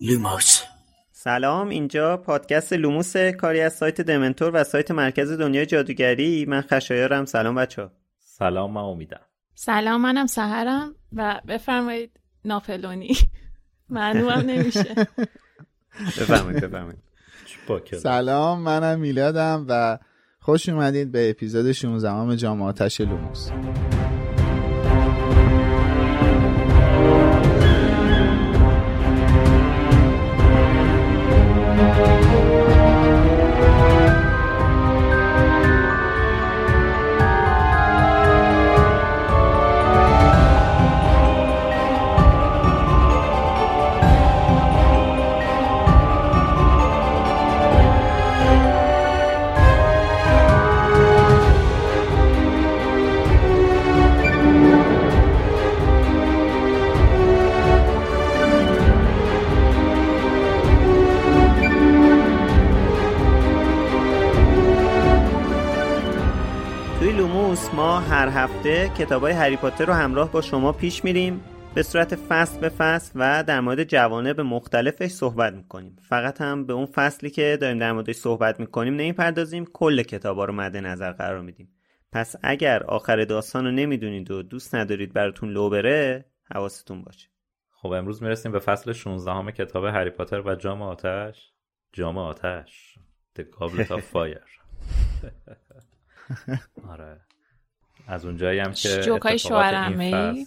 لوموس. 0.00 0.62
سلام 1.12 1.68
اینجا 1.68 2.16
پادکست 2.16 2.72
لوموس 2.72 3.16
کاری 3.16 3.60
از 3.60 3.72
سایت 3.72 4.00
دمنتور 4.00 4.50
و 4.54 4.64
سایت 4.64 4.90
مرکز 4.90 5.32
دنیای 5.32 5.66
جادوگری. 5.66 6.44
من 6.48 6.60
خشایارم. 6.60 7.24
سلام 7.24 7.54
بچه 7.54 7.88
سلام 8.18 8.72
من 8.72 8.80
امیدم. 8.80 9.20
سلام 9.54 10.00
منم 10.00 10.26
سهرم 10.26 10.94
و 11.12 11.40
بفرمایید 11.48 12.10
نافلونی 12.44 13.16
معنوم 13.90 14.50
نمیشه. 14.50 14.94
بفرمایید 16.20 16.64
بفرمایید. 16.64 17.02
سلام 18.02 18.60
منم 18.60 19.00
میلادم 19.00 19.66
و 19.68 19.98
خوش 20.40 20.68
اومدید 20.68 21.12
به 21.12 21.30
اپیزود 21.30 21.72
16 21.72 22.36
جام 22.36 22.62
آتش 22.62 23.00
لوموس. 23.00 23.50
هر 67.76 68.28
هفته 68.28 68.88
کتاب 68.88 69.22
های 69.22 69.32
هری 69.32 69.56
پاتر 69.56 69.84
رو 69.84 69.92
همراه 69.92 70.32
با 70.32 70.40
شما 70.40 70.72
پیش 70.72 71.04
میریم. 71.04 71.40
به 71.74 71.82
صورت 71.82 72.14
فصل 72.14 72.60
به 72.60 72.68
فصل 72.68 73.12
و 73.14 73.44
در 73.46 73.60
مورد 73.60 73.84
جوانب 73.84 74.40
مختلفش 74.40 75.10
صحبت 75.10 75.52
می‌کنیم. 75.52 75.96
فقط 76.08 76.40
هم 76.40 76.66
به 76.66 76.72
اون 76.72 76.86
فصلی 76.86 77.30
که 77.30 77.58
داریم 77.60 77.78
در 77.78 77.92
موردش 77.92 78.16
صحبت 78.16 78.60
می‌کنیم 78.60 78.94
نمی‌پردازیم 78.94 79.64
کل 79.72 80.02
کتابا 80.02 80.44
رو 80.44 80.52
مد 80.52 80.76
نظر 80.76 81.12
قرار 81.12 81.40
میدیم. 81.40 81.68
پس 82.12 82.36
اگر 82.42 82.82
آخر 82.82 83.24
داستان 83.24 83.64
رو 83.64 83.70
نمی‌دونید 83.70 84.30
و 84.30 84.42
دوست 84.42 84.74
ندارید 84.74 85.12
براتون 85.12 85.48
لو 85.48 85.70
بره 85.70 86.24
حواستون 86.54 87.02
باشه. 87.02 87.28
خب 87.70 87.88
امروز 87.92 88.22
می‌رسیم 88.22 88.52
به 88.52 88.58
فصل 88.58 88.92
16 88.92 89.32
همه 89.32 89.52
کتاب 89.52 89.84
هری 89.84 90.10
پاتر 90.10 90.40
و 90.40 90.54
جام 90.54 90.82
آتش. 90.82 91.52
جام 91.92 92.18
آتش. 92.18 92.98
The 93.38 93.42
Goblet 93.42 93.88
of 93.88 94.02
Fire. 94.14 94.48
آره. 96.92 97.27
از 98.08 98.24
اونجایی 98.24 98.58
هم 98.58 98.72
که 98.72 99.00
جوکای 99.00 99.38
شوهر 99.38 99.94
ای 99.98 100.46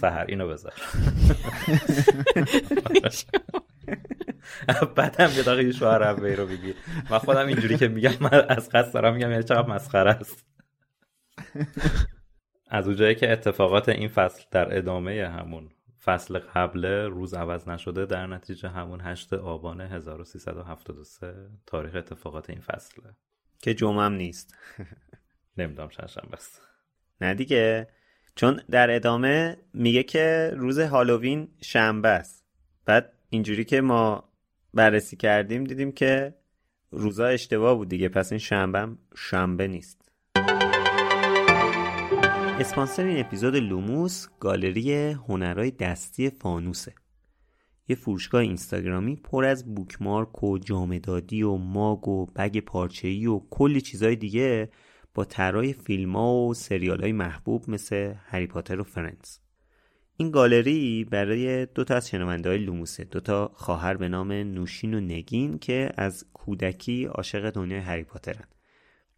سهر 0.00 0.24
اینو 0.28 0.48
بذار. 0.48 0.72
بعدم 4.96 5.30
یه 5.36 5.42
دقیقه 5.42 5.72
شوهر 5.72 6.24
ای 6.24 6.36
رو 6.36 6.46
بگی 6.46 6.74
من 7.10 7.18
خودم 7.18 7.46
اینجوری 7.46 7.76
که 7.76 7.88
میگم 7.88 8.14
من 8.20 8.44
از 8.48 8.68
قصد 8.68 8.94
دارم 8.94 9.14
میگم 9.14 9.30
یعنی 9.30 9.42
چقدر 9.42 9.68
مسخره 9.68 10.10
است. 10.10 10.46
از 12.70 12.86
اونجایی 12.86 13.14
که 13.14 13.32
اتفاقات 13.32 13.88
این 13.88 14.08
فصل 14.08 14.44
در 14.50 14.78
ادامه 14.78 15.28
همون 15.28 15.70
فصل 16.04 16.38
قبل 16.38 16.84
روز 16.86 17.34
عوض 17.34 17.68
نشده 17.68 18.06
در 18.06 18.26
نتیجه 18.26 18.68
همون 18.68 19.00
8 19.00 19.32
آبان 19.32 19.80
1373 19.80 21.34
تاریخ 21.66 21.94
اتفاقات 21.94 22.50
این 22.50 22.60
فصله. 22.60 23.14
که 23.62 23.74
جمعه 23.74 24.08
نیست. 24.08 24.54
نمی‌دونم 25.56 25.88
چند 25.88 26.30
بس 26.32 26.60
نه 27.20 27.34
دیگه. 27.34 27.88
چون 28.34 28.60
در 28.70 28.90
ادامه 28.90 29.56
میگه 29.74 30.02
که 30.02 30.52
روز 30.56 30.78
هالووین 30.78 31.48
شنبه 31.60 32.08
است. 32.08 32.44
بعد 32.84 33.12
اینجوری 33.30 33.64
که 33.64 33.80
ما 33.80 34.24
بررسی 34.74 35.16
کردیم 35.16 35.64
دیدیم 35.64 35.92
که 35.92 36.34
روزا 36.90 37.26
اشتباه 37.26 37.74
بود 37.74 37.88
دیگه 37.88 38.08
پس 38.08 38.32
این 38.32 38.38
شنبه 38.38 38.88
شنبه 39.16 39.68
نیست. 39.68 40.10
اسپانسر 42.60 43.04
این 43.04 43.20
اپیزود 43.20 43.56
لوموس 43.56 44.26
گالری 44.40 45.10
هنرهای 45.10 45.70
دستی 45.70 46.30
فانوسه. 46.30 46.94
یه 47.88 47.96
فروشگاه 47.96 48.40
اینستاگرامی 48.40 49.16
پر 49.16 49.44
از 49.44 49.74
بوکمارک 49.74 50.42
و 50.42 50.58
جامدادی 50.58 51.42
و 51.42 51.56
ماگ 51.56 52.08
و 52.08 52.26
بگ 52.26 52.60
پارچه‌ای 52.60 53.26
و 53.26 53.38
کلی 53.50 53.80
چیزای 53.80 54.16
دیگه 54.16 54.70
با 55.14 55.24
طراح 55.24 55.72
فیلم 55.72 56.16
ها 56.16 56.34
و 56.34 56.54
سریال 56.54 57.00
های 57.00 57.12
محبوب 57.12 57.70
مثل 57.70 58.14
هری 58.26 58.46
پاتر 58.46 58.80
و 58.80 58.84
فرنز 58.84 59.38
این 60.20 60.30
گالری 60.30 61.04
برای 61.04 61.66
دو 61.66 61.84
تا 61.84 61.94
از 61.94 62.08
شنونده 62.08 62.48
های 62.48 62.58
لوموسه 62.58 63.04
دو 63.04 63.20
تا 63.20 63.50
خواهر 63.54 63.96
به 63.96 64.08
نام 64.08 64.32
نوشین 64.32 64.94
و 64.94 65.00
نگین 65.00 65.58
که 65.58 65.92
از 65.96 66.24
کودکی 66.32 67.04
عاشق 67.04 67.50
دنیای 67.50 67.80
هری 67.80 68.04
پاترن. 68.04 68.44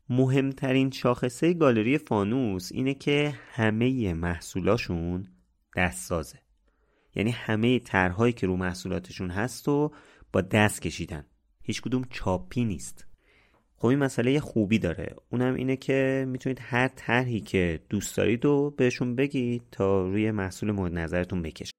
مهمترین 0.09 0.91
شاخصه 0.91 1.55
گالری 1.55 1.99
فانوس 1.99 2.73
اینه 2.73 2.95
که 2.95 3.35
همه 3.53 4.15
محصولاشون 4.15 5.29
دست 5.77 6.09
سازه 6.09 6.39
یعنی 7.15 7.31
همه 7.31 7.79
طرحهایی 7.79 8.33
که 8.33 8.47
رو 8.47 8.57
محصولاتشون 8.57 9.31
هست 9.31 9.69
و 9.69 9.93
با 10.33 10.41
دست 10.41 10.83
کشیدن. 10.83 11.27
هیچ 11.63 11.83
کدوم 11.83 12.05
چاپی 12.11 12.65
نیست. 12.65 13.07
خب 13.83 13.89
این 13.89 13.99
مسئله 13.99 14.41
خوبی 14.41 14.79
داره 14.79 15.15
اونم 15.33 15.55
اینه 15.55 15.77
که 15.77 16.25
می‌تونید 16.29 16.59
هر 16.61 16.89
طرحی 16.89 17.41
که 17.41 17.81
دوست 17.91 18.17
دارید 18.17 18.45
و 18.45 18.75
بهشون 18.77 19.17
بگید 19.17 19.63
تا 19.73 20.03
روی 20.03 20.31
محصول 20.31 20.71
مورد 20.71 20.93
نظرتون 20.93 21.43
بکشه 21.43 21.73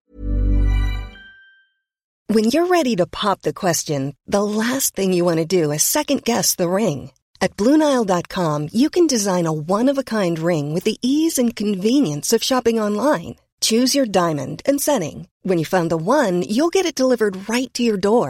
When 2.34 2.46
you're 2.52 2.74
ready 2.78 2.96
to 2.98 3.06
pop 3.22 3.42
the 3.42 3.60
question, 3.64 4.02
the 4.36 4.44
last 4.62 4.90
thing 4.96 5.14
you 5.14 5.24
want 5.26 5.40
to 5.44 5.56
do 5.60 5.72
is 5.76 5.84
second 5.98 6.20
guess 6.30 6.48
the 6.56 6.70
ring. 6.82 7.00
At 7.44 7.56
BlueNile.com 7.60 8.60
you 8.82 8.90
can 8.96 9.14
design 9.16 9.46
a 9.48 9.60
one-of-a-kind 9.78 10.36
ring 10.50 10.66
with 10.76 10.86
the 10.90 11.00
ease 11.14 11.36
and 11.42 11.60
convenience 11.64 12.28
of 12.36 12.48
shopping 12.50 12.78
online. 12.86 13.34
Choose 13.70 13.92
your 13.98 14.10
diamond 14.22 14.58
and 14.70 14.78
setting. 14.90 15.18
When 15.48 15.60
you 15.62 15.68
find 15.76 15.90
the 15.90 16.06
one, 16.20 16.36
you'll 16.54 16.76
get 16.78 16.90
it 16.90 17.02
delivered 17.02 17.36
right 17.54 17.72
to 17.76 17.84
your 17.90 18.02
door. 18.12 18.30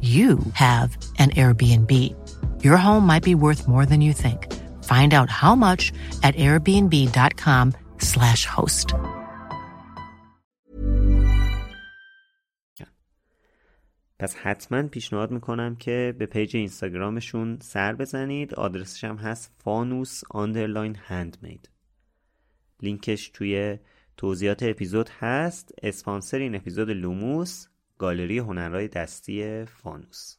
you 0.00 0.38
have 0.54 0.98
an 1.18 1.30
Airbnb. 1.30 1.92
Your 2.64 2.76
home 2.76 3.06
might 3.06 3.22
be 3.22 3.36
worth 3.36 3.68
more 3.68 3.86
than 3.86 4.00
you 4.00 4.12
think. 4.12 4.52
Find 4.82 5.14
out 5.14 5.30
how 5.30 5.54
much 5.54 5.92
at 6.22 6.34
airbnb.com/slash 6.34 8.46
host. 8.46 8.94
پس 14.18 14.34
حتما 14.34 14.82
پیشنهاد 14.82 15.30
می‌کنم 15.30 15.76
که 15.76 16.14
به 16.18 16.26
پیج 16.26 16.56
اینستاگرامشون 16.56 17.58
سر 17.60 17.94
بزنید 17.94 18.54
آدرسش 18.54 19.04
هم 19.04 19.16
هست 19.16 19.52
فانوس 19.58 20.20
آندرلاین 20.30 20.96
هندمید 21.00 21.70
لینکش 22.82 23.28
توی 23.28 23.78
توضیحات 24.16 24.62
اپیزود 24.62 25.10
هست 25.20 25.72
اسپانسر 25.82 26.38
این 26.38 26.54
اپیزود 26.54 26.90
لوموس 26.90 27.66
گالری 27.98 28.38
هنرهای 28.38 28.88
دستی 28.88 29.64
فانوس. 29.64 30.36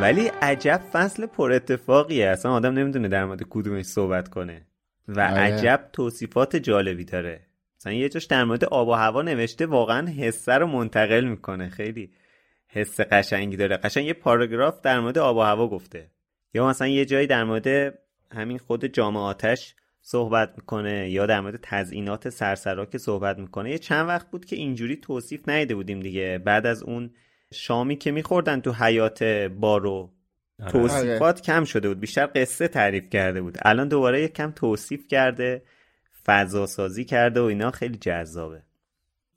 ولی 0.00 0.30
عجب 0.42 0.80
فصل 0.92 1.26
پر 1.26 1.52
اتفاقیه. 1.52 2.28
اصلا 2.28 2.52
آدم 2.52 2.72
نمی‌دونه 2.72 3.08
در 3.08 3.24
مورد 3.24 3.42
کدومش 3.50 3.84
صحبت 3.84 4.28
کنه. 4.28 4.66
و 5.08 5.20
آره. 5.20 5.30
عجب 5.30 5.88
توصیفات 5.92 6.56
جالبی 6.56 7.04
داره. 7.04 7.46
مثلا 7.80 7.92
یه 7.92 8.08
جاش 8.08 8.24
در 8.24 8.44
مورد 8.44 8.64
آب 8.64 8.88
و 8.88 8.92
هوا 8.92 9.22
نوشته 9.22 9.66
واقعا 9.66 10.08
حسه 10.08 10.52
رو 10.52 10.66
منتقل 10.66 11.24
می‌کنه. 11.24 11.68
خیلی 11.68 12.12
حس 12.68 13.00
قشنگی 13.00 13.56
داره. 13.56 13.76
قشنگ 13.76 14.06
یه 14.06 14.12
پاراگراف 14.12 14.80
در 14.80 15.00
مورد 15.00 15.18
آب 15.18 15.36
و 15.36 15.40
هوا 15.40 15.68
گفته. 15.68 16.10
یا 16.54 16.66
مثلا 16.66 16.88
یه 16.88 17.04
جایی 17.04 17.26
در 17.26 17.44
مورد 17.44 17.98
همین 18.32 18.58
خود 18.58 18.84
جام 18.84 19.16
آتش 19.16 19.74
صحبت 20.08 20.52
می‌کنه 20.56 21.10
یا 21.10 21.26
در 21.26 21.40
مورد 21.40 21.58
تزئینات 21.62 22.28
سرسرا 22.28 22.86
که 22.86 22.98
صحبت 22.98 23.38
می‌کنه. 23.38 23.70
یه 23.70 23.78
چند 23.78 24.08
وقت 24.08 24.30
بود 24.30 24.44
که 24.44 24.56
اینجوری 24.56 24.96
توصیف 24.96 25.48
نیده 25.48 25.74
بودیم 25.74 26.00
دیگه. 26.00 26.38
بعد 26.44 26.66
از 26.66 26.82
اون 26.82 27.10
شامی 27.52 27.96
که 27.96 28.10
میخوردن 28.10 28.60
تو 28.60 28.72
حیات 28.72 29.22
بارو 29.58 30.12
آره. 30.60 30.72
توصیفات 30.72 31.40
کم 31.42 31.64
شده 31.64 31.88
بود. 31.88 32.00
بیشتر 32.00 32.28
قصه 32.34 32.68
تعریف 32.68 33.10
کرده 33.10 33.42
بود. 33.42 33.58
الان 33.62 33.88
دوباره 33.88 34.22
یک 34.22 34.32
کم 34.32 34.50
توصیف 34.50 35.08
کرده 35.08 35.62
فضا 36.24 36.66
سازی 36.66 37.04
کرده 37.04 37.40
و 37.40 37.44
اینا 37.44 37.70
خیلی 37.70 37.96
جذابه. 37.96 38.62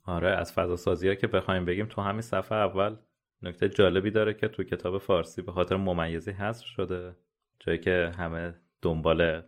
آره 0.04 0.30
از 0.30 0.52
فضا 0.52 0.76
سازی 0.76 1.08
ها 1.08 1.14
که 1.14 1.26
بخوایم 1.26 1.64
بگیم 1.64 1.86
تو 1.86 2.00
همین 2.00 2.22
صفحه 2.22 2.58
اول 2.58 2.96
نکته 3.42 3.68
جالبی 3.68 4.10
داره 4.10 4.34
که 4.34 4.48
تو 4.48 4.64
کتاب 4.64 4.98
فارسی 4.98 5.42
به 5.42 5.52
خاطر 5.52 5.76
ممیزی 5.76 6.30
حذف 6.30 6.64
شده. 6.66 7.16
جایی 7.60 7.78
که 7.78 8.12
همه 8.18 8.54
دنبال 8.82 9.42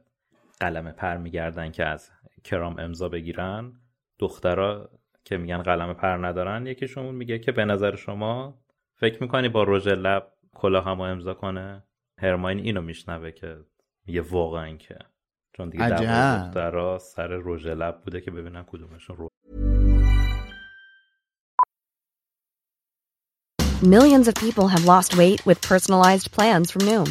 قلم 0.62 0.93
پر 0.93 1.17
میگردن 1.17 1.70
که 1.70 1.85
از 1.85 2.11
کرام 2.44 2.79
امضا 2.79 3.09
بگیرن. 3.09 3.73
دخترها 4.19 4.88
که 5.25 5.37
میگن 5.37 5.62
قلم 5.62 5.93
پر 5.94 6.26
ندارن 6.26 6.67
یکیشون 6.67 7.14
میگه 7.14 7.38
که 7.38 7.53
به 7.53 7.64
نظر 7.64 7.97
شما 7.97 8.59
فکر 8.94 9.23
می‌کنی 9.23 9.49
با 9.49 9.64
رژ 9.69 9.88
لب 9.88 10.32
کلاه 10.55 10.85
همو 10.85 11.03
امضا 11.03 11.35
کنه؟ 11.35 11.82
هرماین 12.19 12.59
اینو 12.59 12.82
میشنوه 12.82 13.31
که 13.31 13.56
میگه 14.06 14.20
واقعا 14.20 14.76
که. 14.76 14.99
چون 15.53 15.69
دیگه 15.70 15.88
دخترها 15.88 16.99
سر 16.99 17.29
رژ 17.44 17.67
لب 17.67 18.00
بوده 18.05 18.20
که 18.20 18.31
ببینن 18.31 18.62
کدومشون 18.62 19.17
رو. 19.17 19.29
Millions 23.82 24.29
of 24.29 24.35
people 24.35 24.69
have 24.75 24.85
lost 24.85 25.11
weight 25.17 25.41
with 25.49 25.58
personalized 25.73 26.29
plans 26.37 26.70
from 26.70 26.82
Noom, 26.91 27.11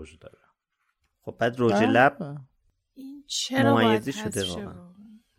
وجود 0.00 0.18
داره. 0.18 0.38
خب 1.20 1.36
بعد 1.38 1.54
رژ 1.58 1.72
لب 1.72 2.38
این 2.94 3.24
چرا 3.26 3.74
باید 3.74 4.10
شده 4.10 4.44
واقعا. 4.44 4.90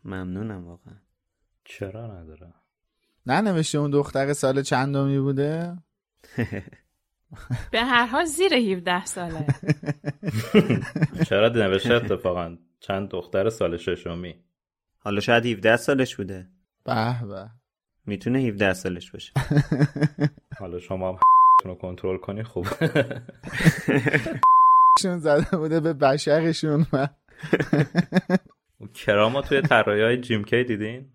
ممنونم 0.03 0.67
واقعا. 0.67 0.95
چرا 1.63 2.19
نداره؟ 2.19 2.53
ننوشته 3.25 3.77
اون 3.77 3.91
دختر 3.91 4.33
سال 4.33 4.61
چندمی 4.61 5.19
بوده؟ 5.19 5.77
به 7.71 7.81
هر 7.83 8.05
حال 8.05 8.25
زیر 8.25 8.53
17 8.53 9.05
ساله. 9.05 9.45
چرا 11.29 11.49
نوشته 11.49 11.93
اتفاقا 11.93 12.57
چند 12.79 13.09
دختر 13.09 13.49
سال 13.49 13.77
ششمی؟ 13.77 14.43
حالا 14.99 15.19
شاید 15.19 15.45
17 15.45 15.77
سالش 15.77 16.15
بوده. 16.15 16.49
به 16.83 17.25
به. 17.27 17.49
می‌تونه 18.05 18.39
17 18.39 18.73
سالش 18.73 19.11
باشه. 19.11 19.33
حالا 20.59 20.79
شما 20.79 21.09
هم 21.09 21.19
رو 21.69 21.75
کنترل 21.75 22.17
کنی 22.17 22.43
خوب 22.43 22.67
شون 25.01 25.17
زده 25.17 25.57
بوده 25.57 25.79
به 25.79 25.93
بشقشون 25.93 26.85
و 26.93 27.07
کراما 28.93 29.41
توی 29.41 29.61
طراحی 29.61 30.01
های 30.01 30.17
جیم 30.17 30.43
کی 30.43 30.63
دیدین؟ 30.63 31.09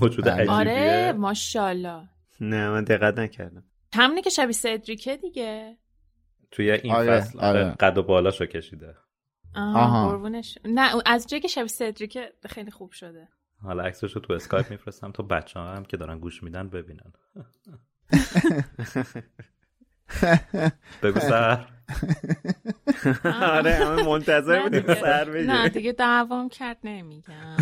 موجود 0.00 0.24
بله. 0.24 0.50
آره 0.50 0.70
عجیبیه 0.70 1.12
ماشاءالله. 1.12 2.08
نه 2.40 2.70
من 2.70 2.84
دقت 2.84 3.18
نکردم. 3.18 3.64
همونی 3.94 4.22
که 4.22 4.30
شبیه 4.30 4.52
سدریکه 4.52 5.16
دیگه. 5.16 5.76
توی 6.50 6.70
این 6.70 6.92
آره، 6.92 7.20
فصل 7.20 7.40
آره. 7.40 7.64
آره. 7.64 7.74
قد 7.74 7.98
و 7.98 8.02
بالاشو 8.02 8.46
کشیده. 8.46 8.94
آها 9.54 9.80
آها. 9.80 10.08
قربونش. 10.08 10.58
نه 10.64 10.90
از 11.06 11.26
جایی 11.26 11.40
که 11.40 11.48
شبیه 11.48 11.66
سدریکه 11.66 12.32
خیلی 12.46 12.70
خوب 12.70 12.92
شده. 12.92 13.28
حالا 13.62 13.82
عکسشو 13.82 14.20
تو 14.20 14.32
اسکایپ 14.32 14.70
میفرستم 14.70 15.12
تا 15.12 15.22
بچه 15.22 15.60
هم 15.60 15.84
که 15.84 15.96
دارن 15.96 16.18
گوش 16.18 16.42
میدن 16.42 16.68
ببینن. 16.68 17.12
بگو 21.02 21.20
سر. 21.30 21.64
آره 23.42 23.74
همه 23.74 24.02
منتظر 24.02 24.62
بودیم. 24.62 24.94
سر 24.94 25.24
بگه 25.30 25.46
نه 25.46 25.68
دیگه 25.68 25.92
دعوام 25.92 26.48
کرد 26.48 26.76
نمیگم. 26.84 27.56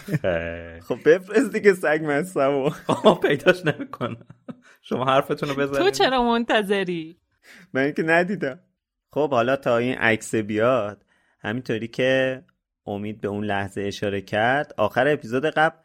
خب 0.88 0.98
بفرست 1.06 1.52
دیگه 1.52 1.74
سگ 1.74 2.00
مستمو 2.04 2.70
آه، 2.86 3.20
پیداش 3.20 3.66
نمی‌کنه 3.66 4.16
شما 4.82 5.04
حرفتون 5.04 5.48
رو 5.48 5.54
بزنید. 5.54 5.78
تو 5.78 5.90
چرا 5.90 6.22
منتظری؟ 6.22 7.16
من 7.72 7.82
اینکه 7.82 8.02
ندیدم. 8.02 8.60
خب 9.12 9.30
حالا 9.30 9.56
تا 9.56 9.76
این 9.78 9.94
عکس 9.94 10.34
بیاد 10.34 11.04
همینطوری 11.40 11.88
که 11.88 12.42
امید 12.86 13.20
به 13.20 13.28
اون 13.28 13.44
لحظه 13.44 13.82
اشاره 13.82 14.20
کرد 14.20 14.74
آخر 14.76 15.08
اپیزود 15.08 15.46
قبل 15.46 15.76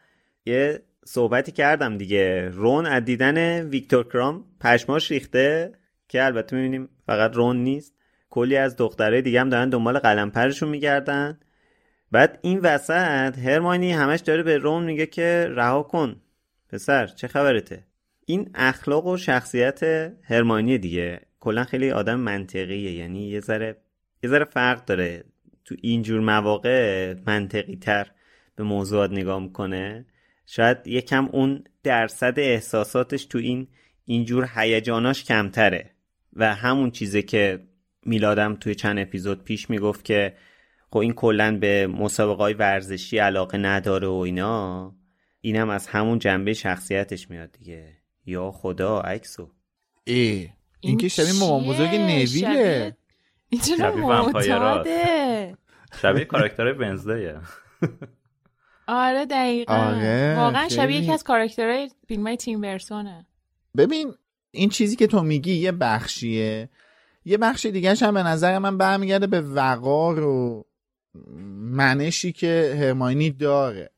یه 0.46 0.82
صحبتی 1.06 1.52
کردم 1.52 1.98
دیگه. 1.98 2.50
رون 2.54 2.86
از 2.86 3.04
دیدن 3.06 3.62
ویکتور 3.62 4.04
کرام 4.08 4.46
پشماش 4.62 5.12
ریخته. 5.12 5.72
که 6.10 6.26
البته 6.26 6.56
می‌بینیم 6.56 6.90
فقط 7.06 7.36
رون 7.36 7.58
نیست. 7.58 7.94
کلی 8.30 8.58
از 8.58 8.76
دخترای 8.76 9.22
دیگه 9.22 9.42
هم 9.42 9.50
دارن 9.50 9.70
دنبال 9.70 10.00
قلم 10.00 10.32
پرشون 10.32 10.70
میگردن. 10.70 11.40
بعد 12.12 12.40
این 12.42 12.60
وسط 12.60 13.38
هرمانی 13.38 13.92
همش 13.92 14.20
داره 14.20 14.44
به 14.44 14.58
رون 14.58 14.84
میگه 14.84 15.06
که 15.06 15.48
رها 15.50 15.84
کن. 15.84 16.22
پسر 16.70 17.08
چه 17.08 17.28
خبرته؟ 17.28 17.84
این 18.26 18.50
اخلاق 18.56 19.06
و 19.06 19.18
شخصیت 19.18 19.84
هرمانی 20.24 20.78
دیگه. 20.78 21.22
کلا 21.40 21.64
خیلی 21.64 21.92
آدم 21.92 22.20
منطقیه. 22.20 22.92
یعنی 22.92 23.30
یه 23.30 23.40
ذره 23.40 23.78
یه 24.24 24.30
ذره 24.30 24.46
فرق 24.46 24.86
داره. 24.86 25.24
تو 25.66 25.76
اینجور 25.82 26.20
مواقع 26.20 27.14
منطقی 27.28 27.76
تر 27.76 28.08
به 28.56 28.64
موضوعات 28.64 29.12
نگاه 29.12 29.40
می‌کنه. 29.40 30.06
شاید 30.46 30.78
یکم 30.88 31.26
اون 31.26 31.64
درصد 31.84 32.34
احساساتش 32.38 33.26
تو 33.26 33.38
این 33.38 33.68
اینجور 34.06 34.50
هیجاناش 34.56 35.24
کمتره. 35.24 35.92
و 36.34 36.56
همون 36.56 36.92
چیزه 36.92 37.22
که 37.22 37.68
میلادم 38.06 38.56
توی 38.56 38.76
چند 38.76 39.00
اپیزود 39.00 39.44
پیش 39.44 39.70
می‌گفت 39.70 40.06
که 40.06 40.36
خب 40.92 40.98
این 40.98 41.14
کلا 41.14 41.58
به 41.58 41.88
مسابقه 41.88 42.44
های 42.44 42.54
ورزشی 42.54 43.18
علاقه 43.18 43.58
نداره 43.58 44.08
و 44.08 44.12
اینا 44.12 44.96
اینم 45.42 45.70
از 45.70 45.88
همون 45.88 46.20
جنبه 46.20 46.54
شخصیتش 46.54 47.30
میاد 47.30 47.52
دیگه. 47.52 48.00
یا 48.26 48.52
خدا 48.52 49.00
عکسو. 49.00 49.52
ای 50.04 50.50
این 50.80 50.98
که 50.98 51.08
شبیه 51.08 51.40
مامان 51.40 51.74
بزرگ؟ 51.74 51.96
نویله. 51.96 52.98
این 53.50 53.62
چرا. 53.62 53.96
معتاده؟ 53.96 55.58
شبیه 56.02 56.26
کاراکتر 56.26 56.74
ونزدیه. 56.74 57.36
آره 58.88 59.26
دقیقا. 59.26 59.74
آره، 59.74 60.36
واقعا 60.38 60.70
شبیه. 60.70 61.02
یکی 61.02 61.12
از 61.12 61.24
کاراکترهای 61.24 61.90
فیلم 62.08 62.28
های 62.28 62.38
تیم 62.38 62.62
برسونه. 62.62 63.26
ببین 63.78 64.14
این 64.52 64.70
چیزی 64.70 64.96
که 64.96 65.08
تو 65.08 65.24
میگی 65.24 65.54
یه 65.54 65.72
بخشیه. 65.72 66.70
یه 67.26 67.38
بخش 67.38 67.66
دیگه 67.66 67.96
هم 67.96 68.14
به 68.14 68.24
نظر 68.24 68.60
من 68.60 68.78
برمیگرده 68.78 69.28
به 69.28 69.42
وقار 69.42 70.20
و 70.20 70.66
منشی 71.60 72.32
که 72.32 72.78
هرماینی 72.80 73.30
داره. 73.30 73.92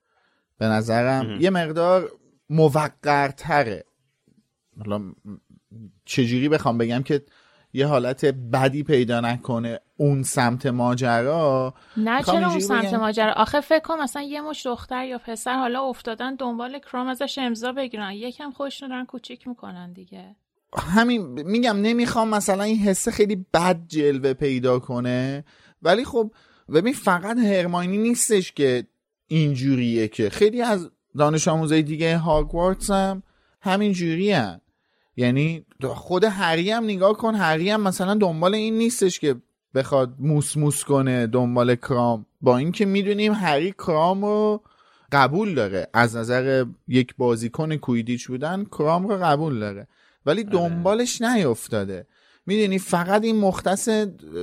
به 0.57 0.65
نظرم 0.65 1.41
یه 1.41 1.49
مقدار 1.49 2.11
موقرتره 2.49 3.83
حالا 4.77 5.13
چجوری 6.05 6.49
بخوام 6.49 6.77
بگم 6.77 7.03
که 7.03 7.21
یه 7.73 7.87
حالت 7.87 8.25
بدی 8.25 8.83
پیدا 8.83 9.19
نکنه 9.19 9.79
اون 9.97 10.23
سمت 10.23 10.65
ماجرا. 10.65 11.73
نه 11.97 12.23
چرا 12.23 12.49
اون 12.49 12.59
سمت 12.59 12.93
ماجرا؟ 12.93 13.33
آخه 13.33 13.61
فکر 13.61 13.79
کنم 13.79 14.03
مثلا 14.03 14.21
یه 14.21 14.41
مش 14.41 14.65
دختر 14.65 15.05
یا 15.05 15.17
پسر 15.17 15.57
حالا 15.57 15.83
افتادن 15.83 16.35
دنبال 16.35 16.79
کرام 16.79 17.07
ازش 17.07 17.37
امضا 17.37 17.71
بگیرن. 17.71 18.11
یکم 18.11 18.51
خوش 18.51 18.79
دارن 18.79 19.05
کوچیک 19.05 19.47
می‌کنن 19.47 19.93
دیگه. 19.93 20.35
همین 20.77 21.21
میگم 21.27 21.81
نمی‌خوام 21.81 22.29
مثلا 22.29 22.63
این 22.63 22.77
حسه 22.77 23.11
خیلی 23.11 23.45
بد 23.53 23.79
جلوه 23.87 24.33
پیدا 24.33 24.79
کنه. 24.79 25.43
ولی 25.81 26.05
خب 26.05 26.31
ببین 26.73 26.93
فقط 26.93 27.37
هرماینی 27.37 27.97
نیستش 27.97 28.51
که 28.51 28.83
اینجوریه 29.27 30.07
که. 30.07 30.29
خیلی 30.29 30.61
از 30.61 30.91
دانش 31.17 31.47
آموزای 31.47 31.81
دیگه 31.83 32.17
هاگوارتس 32.17 32.91
هم 32.91 33.23
همین 33.61 33.91
جوری 33.91 34.31
هم. 34.31 34.61
یعنی 35.15 35.65
خود 35.83 36.23
هری 36.23 36.71
هم 36.71 36.83
نگاه 36.83 37.13
کن 37.13 37.35
هری 37.35 37.69
هم 37.69 37.81
مثلا 37.81 38.13
دنبال 38.13 38.55
این 38.55 38.77
نیستش 38.77 39.19
که 39.19 39.35
بخواد 39.75 40.13
موس 40.19 40.57
موس 40.57 40.83
کنه 40.83 41.27
دنبال 41.27 41.75
کرام. 41.75 42.25
با 42.41 42.57
اینکه 42.57 42.85
می‌دونیم 42.85 43.33
هری 43.33 43.71
کرام 43.71 44.25
رو 44.25 44.63
قبول 45.11 45.53
داره. 45.53 45.87
از 45.93 46.15
نظر 46.15 46.65
یک 46.87 47.15
بازیکن 47.15 47.75
کویدیچ 47.77 48.27
بودن 48.27 48.65
کرام 48.65 49.07
رو 49.07 49.17
قبول 49.17 49.59
داره. 49.59 49.87
ولی 50.25 50.41
آره. 50.41 50.51
دنبالش 50.51 51.21
نیفتاده 51.21 52.07
می‌دونی 52.45 52.79
فقط 52.79 53.23
این 53.23 53.39
مختص 53.39 53.89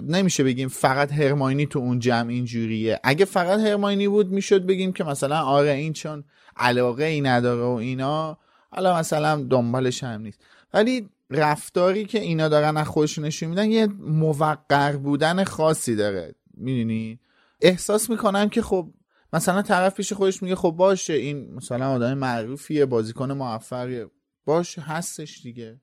نمیشه 0.09 0.45
بگیم 0.45 0.69
فقط 0.69 1.13
هرماینی 1.13 1.67
تو 1.67 1.79
اون 1.79 1.99
جمع 1.99 2.29
اینجوریه. 2.29 3.01
اگه 3.05 3.25
فقط 3.25 3.61
هرماینی 3.61 4.09
بود 4.09 4.31
می‌شد 4.31 4.67
بگیم 4.67 4.93
که 4.93 5.05
مثلا 5.05 5.41
آره 5.41 5.71
این 5.71 5.93
چون 5.93 6.25
علاقه 6.57 7.05
ای 7.05 7.21
نداره 7.21 7.63
و 7.63 7.69
اینا. 7.69 8.39
حالا 8.71 8.97
مثلا 8.97 9.47
دنبالش 9.51 10.05
هم 10.05 10.21
نیست. 10.21 10.41
ولی 10.75 11.09
رفتاری 11.31 12.05
که 12.05 12.21
اینا 12.21 12.49
دارن 12.49 12.77
از 12.77 12.87
خودشون 12.87 13.25
نشون 13.25 13.49
میدن 13.49 13.71
یه 13.71 13.87
موقر 13.99 14.97
بودن 14.97 15.45
خاصی 15.45 15.97
داره. 15.97 16.35
می‌دونی؟ 16.55 17.21
احساس 17.61 18.11
می‌کنم 18.11 18.49
که 18.49 18.63
خب 18.63 18.91
مثلا 19.33 19.63
طرف 19.63 19.95
پیش 19.95 20.13
خودش 20.13 20.43
میگه 20.43 20.55
خب 20.55 20.71
باشه 20.71 21.13
این 21.13 21.55
مثلا 21.55 21.91
آدم 21.91 22.15
معروفیه 22.15 22.87
بازیکن 22.87 23.33
موفقیه. 23.33 24.07
باشه 24.45 24.81
هستش 24.81 25.43
دیگه. 25.43 25.81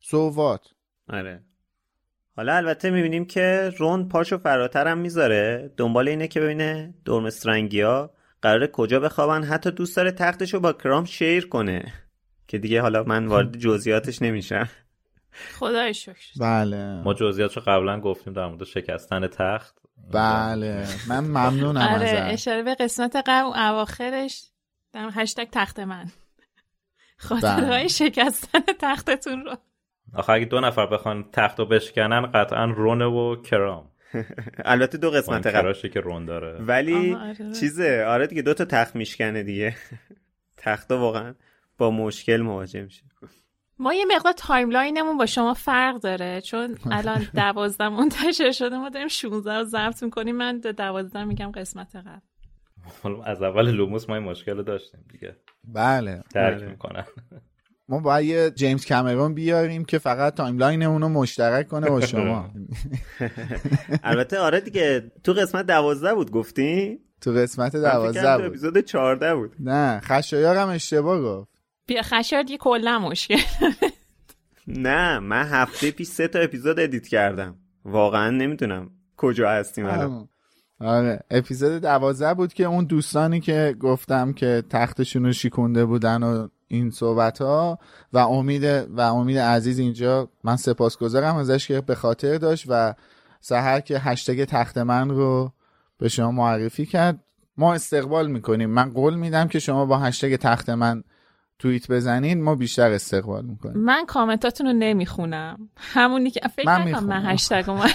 سووات 0.00 0.66
آره. 1.08 1.42
حالا 2.36 2.56
البته 2.56 2.90
می‌بینیم 2.90 3.24
که 3.24 3.72
رون 3.78 4.08
پاشو 4.08 4.38
فراتر 4.38 4.86
هم 4.86 4.98
می‌ذاره. 4.98 5.72
دنبال 5.76 6.08
اینه 6.08 6.28
که 6.28 6.40
ببینه 6.40 6.94
دورمسترنگی 7.04 7.80
ها 7.80 8.10
قراره 8.42 8.66
کجا 8.66 9.00
بخوابن. 9.00 9.42
حتی 9.44 9.70
دوست 9.70 9.96
داره 9.96 10.10
تختشو 10.10 10.60
با 10.60 10.72
کرام 10.72 11.04
شیر 11.04 11.48
کنه. 11.48 11.92
که 12.48 12.58
دیگه 12.58 12.80
حالا 12.80 13.02
من 13.02 13.26
وارد 13.26 13.58
جزئیاتش 13.58 14.22
نمیشم. 14.22 14.68
خدای 15.58 15.94
شکر. 15.94 16.26
بله. 16.40 17.02
ما 17.02 17.14
جزئیاتشو 17.14 17.60
قبلا 17.60 18.00
گفتیم 18.00 18.32
در 18.32 18.46
مورد 18.46 18.64
شکستن 18.64 19.26
تخت. 19.26 19.78
بله. 20.12 20.86
من 21.08 21.20
ممنونم 21.20 21.80
آره 21.80 22.10
اشاره 22.10 22.62
به 22.62 22.74
قسمت 22.74 23.16
قبل 23.16 23.60
اواخرش 23.60 24.42
در 24.92 25.10
هشتگ 25.12 25.48
تخت 25.52 25.80
من. 25.80 26.06
خاطره‌ای 27.16 27.80
بله. 27.80 27.88
شکستن 27.88 28.60
تختتون 28.78 29.44
رو. 29.44 29.56
آخه 30.14 30.32
اگه 30.32 30.44
دو 30.44 30.60
نفر 30.60 30.86
بخوان 30.86 31.24
تخت 31.32 31.58
رو 31.58 31.66
بشکنن 31.66 32.26
قطعا 32.26 32.64
رونه 32.64 33.04
و 33.04 33.42
کرام. 33.42 33.90
البته 34.64 34.98
دو 34.98 35.10
قسمت 35.10 35.46
قراشه 35.46 35.88
که 35.88 36.00
رون 36.00 36.24
داره. 36.24 36.62
ولی 36.62 37.14
آره. 37.14 37.52
چیزه؟ 37.60 38.04
آره 38.04 38.26
دیگه 38.26 38.42
دو 38.42 38.54
تا 38.54 38.64
تخت 38.64 38.96
میشکنه 38.96 39.42
دیگه. 39.42 39.76
تخت 40.56 40.90
واقعا 40.90 41.34
با 41.78 41.90
مشکل 41.90 42.36
مواجه 42.36 42.82
میشه. 42.82 43.02
ما 43.78 43.94
یه 43.94 44.04
مقدار 44.16 44.32
timeline 44.32 44.95
مون 44.95 45.18
با 45.18 45.26
شما 45.26 45.54
فرق 45.54 46.00
داره 46.00 46.40
چون 46.40 46.78
الان 46.90 47.26
دوازده 47.34 47.88
منتشر 47.88 48.52
شده 48.52 48.78
ما 48.78 48.88
داریم 48.88 49.08
16 49.08 49.52
رو 49.58 49.64
ضبط 49.64 50.02
می‌کنیم. 50.02 50.36
من 50.36 50.58
دوازده 50.58 51.24
میگم 51.24 51.52
قسمت 51.52 51.96
قبل. 51.96 53.20
از 53.24 53.42
اول 53.42 53.70
لوموس 53.70 54.08
ما 54.08 54.14
این 54.16 54.24
مشکل 54.24 54.62
داشتیم 54.62 55.00
دیگه. 55.12 55.36
بله 55.64 56.22
درک 56.34 56.58
بله. 56.58 56.66
می‌کنن. 56.70 57.04
ما 57.88 58.00
باید 58.00 58.26
یه 58.28 58.50
جیمز 58.50 58.86
کامرون 58.86 59.34
بیاریم 59.34 59.84
که 59.84 59.98
فقط 59.98 60.34
timeline 60.34 60.84
مون 60.84 61.02
رو 61.02 61.08
مشترک 61.08 61.68
کنه 61.68 61.90
با 61.90 62.00
شما. 62.00 62.50
البته 64.02 64.38
آره 64.38 64.60
دیگه 64.60 65.12
تو 65.24 65.32
قسمت 65.32 65.66
دوازده 65.66 66.14
بود 66.14 66.30
گفتی؟ 66.30 66.98
تو 67.20 67.32
قسمت 67.32 67.76
دوازده 67.76 68.36
بود. 68.36 68.46
اپیزود 68.46 68.78
چارده 68.80 69.34
بود. 69.34 69.56
نه 69.60 70.00
خشایار 70.00 70.56
هم 70.56 70.68
اشتباه 70.68 71.20
گفت. 71.20 71.57
بیا 71.88 72.02
خشایار 72.02 72.42
دیگه 72.42 72.58
کلا 72.58 72.98
مشکل 72.98 73.40
نه 74.66 75.18
من 75.18 75.46
هفته 75.46 75.90
پیش 75.90 76.08
سه 76.08 76.28
تا 76.28 76.38
اپیزود 76.38 76.80
edit 76.80 77.08
کردم. 77.08 77.56
واقعا 77.84 78.30
نمی‌دونم 78.30 78.90
کجا 79.16 79.50
هستیم 79.50 79.86
الان. 79.86 80.28
آره 80.80 81.20
اپیزود 81.30 81.82
دوازده 81.82 82.34
بود 82.34 82.52
که 82.52 82.64
اون 82.64 82.84
دوستانی 82.84 83.40
که 83.40 83.76
گفتم 83.80 84.32
که 84.32 84.62
تختشون 84.70 85.24
رو 85.24 85.32
شیکونده 85.32 85.84
بودن 85.84 86.22
و 86.22 86.48
این 86.68 86.90
صحبت 86.90 87.38
ها 87.38 87.78
و 88.12 88.18
امید 88.18 88.64
و 88.90 89.00
امید 89.00 89.38
عزیز 89.38 89.78
اینجا 89.78 90.28
من 90.44 90.56
سپاسگزارم 90.56 91.36
ازش 91.36 91.68
که 91.68 91.80
به 91.80 91.94
خاطر 91.94 92.38
داشت 92.38 92.64
و 92.68 92.94
سهر 93.40 93.80
که 93.80 93.98
هشتگ 93.98 94.44
تخت 94.44 94.78
من 94.78 95.10
رو 95.10 95.52
به 95.98 96.08
شما 96.08 96.30
معرفی 96.30 96.86
کرد. 96.86 97.24
ما 97.56 97.74
استقبال 97.74 98.30
می‌کنیم. 98.30 98.70
من 98.70 98.90
قول 98.90 99.14
میدم 99.14 99.48
که 99.48 99.58
شما 99.58 99.86
با 99.86 99.98
هشتگ 99.98 100.36
تخت 100.36 100.70
من 100.70 101.04
توییت 101.58 101.90
بزنین 101.90 102.42
ما 102.42 102.54
بیشتر 102.54 102.90
استقبال 102.90 103.44
می‌کنیم. 103.44 103.78
من 103.78 104.06
کامنتاتون 104.06 104.66
رو 104.66 104.72
نمی‌خونم. 104.72 105.68
همونی 105.76 106.30
که 106.30 106.40
فکر 106.56 106.66
من, 106.66 107.04
من 107.04 107.26
هشتگ 107.26 107.64
رو 107.66 107.78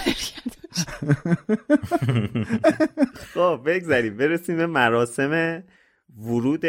خب 3.34 3.60
بگذاریم. 3.66 4.16
برسیم 4.16 4.56
به 4.56 4.66
مراسم 4.66 5.62
ورود 6.18 6.64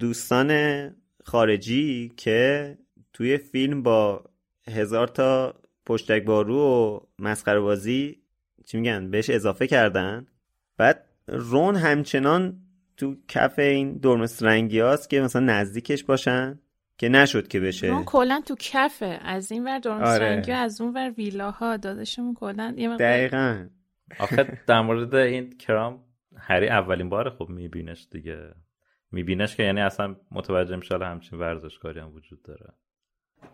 دوستان 0.00 0.90
خارجی 1.24 2.12
که 2.16 2.78
توی 3.12 3.38
فیلم 3.38 3.82
با 3.82 4.24
هزار 4.68 5.08
تا 5.08 5.54
پشتک 5.86 6.24
بارو 6.24 6.56
و 6.58 7.00
مسخره 7.18 7.60
بازی 7.60 8.22
چی 8.66 8.76
میگن 8.76 9.10
بهش 9.10 9.30
اضافه 9.30 9.66
کردن. 9.66 10.26
بعد 10.76 11.04
رون 11.28 11.76
همچنان 11.76 12.61
تو 13.02 13.16
کف 13.28 13.58
این 13.58 14.00
رنگی 14.40 14.80
هاست 14.80 15.10
که 15.10 15.20
مثلا 15.20 15.42
نزدیکش 15.42 16.04
باشن؟ 16.04 16.58
که 16.98 17.08
نشد 17.08 17.48
که 17.48 17.60
بشه. 17.60 17.86
رون 17.86 18.04
کلا 18.04 18.42
تو 18.46 18.56
کفه. 18.58 19.18
از 19.22 19.52
این 19.52 19.64
ور 19.64 19.78
دورمسترنگی 19.78 20.52
آره. 20.52 20.60
از 20.60 20.80
اون 20.80 20.92
ور 20.94 21.10
ویلاها 21.10 21.76
داداشمون 21.76 22.34
کلا 22.34 22.74
دقیقا. 23.00 23.68
آخه 24.18 24.58
در 24.66 24.80
مورد 24.80 25.14
این 25.14 25.58
کرام 25.58 26.04
هری 26.36 26.68
اولین 26.68 27.08
بار 27.08 27.30
خوب 27.30 27.48
میبینش 27.48 28.08
دیگه. 28.10 28.54
میبینش 29.12 29.56
که 29.56 29.62
یعنی 29.62 29.80
اصلا 29.80 30.16
متوجه 30.30 30.76
میشه 30.76 30.98
همچین 30.98 31.38
ورزشکاری 31.38 32.00
هم 32.00 32.14
وجود 32.14 32.42
داره. 32.42 32.72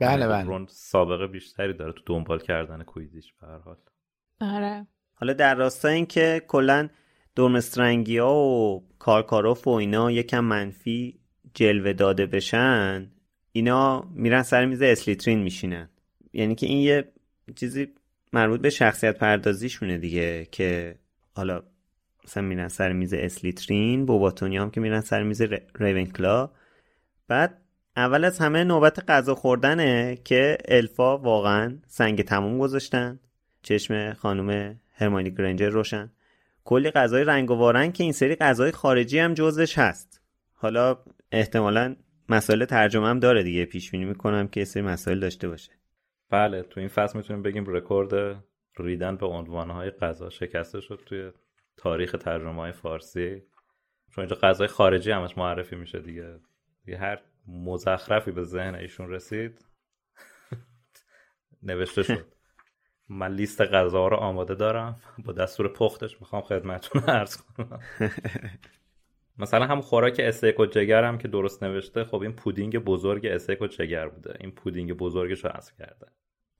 بله 0.00 0.26
یعنی 0.26 0.48
بله. 0.48 0.66
سابقه 0.68 1.26
بیشتری 1.26 1.72
داره 1.72 1.92
تو 1.92 2.02
دنبال 2.06 2.38
کردن 2.38 2.82
کویزیش 2.82 3.32
به 3.32 3.46
هر 3.46 3.58
حال. 3.58 3.76
آره. 4.40 4.86
حالا 5.14 5.32
در 5.32 5.54
راستای 5.54 5.94
این 5.94 6.06
که 6.06 6.42
کلا 6.48 6.88
دورمسترنگی 7.38 8.18
ها 8.18 8.34
و 8.34 8.84
کارکاروف 9.08 9.66
و 9.66 9.70
اینا 9.70 10.10
یکم 10.10 10.40
منفی 10.40 11.20
جلوه 11.54 11.92
داده 11.92 12.26
بشن 12.26 13.10
اینا 13.52 14.00
میرن 14.14 14.42
سر 14.42 14.64
میز 14.64 14.82
اسلیترین 14.82 15.38
میشینن. 15.38 15.88
یعنی 16.32 16.54
که 16.54 16.66
این 16.66 16.78
یه 16.78 17.12
چیزی 17.56 17.88
مربوط 18.32 18.60
به 18.60 18.70
شخصیت 18.70 19.18
پردازیشونه 19.18 19.98
دیگه 19.98 20.48
که 20.52 20.98
حالا 21.36 21.62
مثلا 22.24 22.42
میرن 22.42 22.68
سر 22.68 22.92
میز 22.92 23.14
اسلیترین 23.14 24.06
بوباتونی 24.06 24.56
هم 24.56 24.70
که 24.70 24.80
میرن 24.80 25.00
سر 25.00 25.22
میز 25.22 25.42
ریونکلا. 25.80 26.50
بعد 27.28 27.62
اول 27.96 28.24
از 28.24 28.38
همه 28.38 28.64
نوبت 28.64 29.10
غذا 29.10 29.34
خوردنه 29.34 30.18
که 30.24 30.58
الفا 30.68 31.18
واقعا 31.18 31.78
سنگ 31.86 32.22
تموم 32.22 32.58
گذاشتن. 32.58 33.20
چشم 33.62 34.12
خانم 34.12 34.80
هرمانی 34.94 35.30
گرنجر 35.30 35.68
روشن. 35.68 36.10
کلی 36.68 36.90
غذای 36.90 37.24
رنگ 37.24 37.50
و 37.50 37.72
که 37.72 38.04
این 38.04 38.12
سری 38.12 38.36
غذای 38.36 38.72
خارجی 38.72 39.18
هم 39.18 39.34
جزش 39.34 39.78
هست. 39.78 40.22
حالا 40.54 40.98
احتمالا 41.32 41.96
مسائل 42.28 42.64
ترجمه 42.64 43.06
هم 43.08 43.18
داره 43.18 43.42
دیگه. 43.42 43.64
پیش 43.64 43.90
بینی 43.90 44.04
می‌کنم 44.04 44.48
که 44.48 44.64
سری 44.64 44.82
مسائل 44.82 45.20
داشته 45.20 45.48
باشه. 45.48 45.72
بله 46.30 46.62
تو 46.62 46.80
این 46.80 46.88
فصل 46.88 47.18
می‌تونیم 47.18 47.42
بگیم 47.42 47.64
رکورد 47.66 48.44
ریدن 48.78 49.16
به 49.16 49.26
عنوانهای 49.26 49.90
غذا 49.90 50.30
شکسته 50.30 50.80
شد 50.80 51.02
توی 51.06 51.30
تاریخ 51.76 52.12
ترجمه 52.12 52.54
های 52.62 52.72
فارسی. 52.72 53.42
چون 54.10 54.24
اینجا 54.24 54.36
غذای 54.36 54.68
خارجی 54.68 55.10
همش 55.10 55.38
معرفی 55.38 55.76
میشه 55.76 56.00
دیگه. 56.00 56.38
یه 56.86 56.98
هر 56.98 57.20
مزخرفی 57.46 58.30
به 58.32 58.42
ذهن 58.42 58.74
ایشون 58.74 59.10
رسید 59.10 59.64
نوشته 61.62 62.02
شد. 62.02 62.37
من 63.08 63.32
لیست 63.32 63.60
غذا 63.60 64.08
رو 64.08 64.16
آماده 64.16 64.54
دارم. 64.54 65.00
با 65.24 65.32
دستور 65.32 65.72
پختش 65.72 66.20
می‌خوام 66.20 66.42
خدمتتون 66.42 67.02
عرض 67.02 67.36
کنم. 67.36 67.80
مثلا 69.38 69.66
هم 69.66 69.80
خوراک 69.80 70.20
استیک 70.24 70.60
و 70.60 70.66
جگر 70.66 71.04
هم 71.04 71.18
که 71.18 71.28
درست 71.28 71.62
نوشته 71.62 72.04
خب 72.04 72.22
این 72.22 72.32
پودینگ 72.32 72.78
بزرگ 72.78 73.26
استیک 73.26 73.62
و 73.62 73.66
جگر 73.66 74.08
بوده. 74.08 74.36
این 74.40 74.50
پودینگ 74.50 74.92
بزرگش 74.92 75.44
رو 75.44 75.50
حذف 75.50 75.72
کرده. 75.78 76.06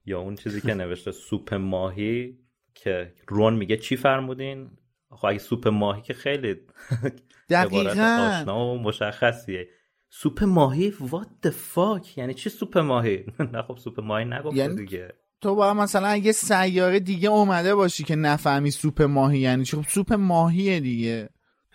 یا 0.06 0.20
اون 0.20 0.34
چیزی 0.34 0.60
که 0.60 0.74
نوشته 0.84 1.12
سوپ 1.12 1.54
ماهی 1.54 2.38
که 2.74 3.14
رون 3.28 3.54
میگه 3.54 3.76
چی 3.76 3.96
فرمودین؟ 3.96 4.70
خب 5.10 5.26
اگه 5.26 5.38
سوپ 5.38 5.68
ماهی 5.68 6.02
که 6.02 6.14
خیلی 6.14 6.56
دقیقا. 7.50 7.90
آشنا 7.90 8.66
و 8.66 8.78
مشخصیه. 8.78 9.68
سوپ 10.10 10.42
ماهی 10.42 10.92
what 10.92 11.46
the 11.46 11.50
fuck 11.50 12.18
یعنی 12.18 12.34
چی 12.34 12.50
سوپ 12.50 12.78
ماهی؟ 12.78 13.26
نه 13.52 13.62
خب 13.62 13.76
سوپ 13.76 14.00
ماهی 14.00 14.24
نگفته 14.24 14.56
یعنی 14.56 14.74
دیگه. 14.76 15.14
تو 15.40 15.54
باید 15.54 15.76
مثلا 15.76 16.16
یه 16.16 16.32
سیاره 16.32 17.00
دیگه 17.00 17.28
اومده 17.28 17.74
باشی 17.74 18.04
که 18.04 18.16
نفهمی 18.16 18.70
سوپ 18.70 19.02
ماهی 19.02 19.38
یعنی 19.38 19.64
چی؟ 19.64 19.76
خب 19.76 19.88
سوپ 19.88 20.12
ماهیه 20.12 20.80
دیگه. 20.80 21.28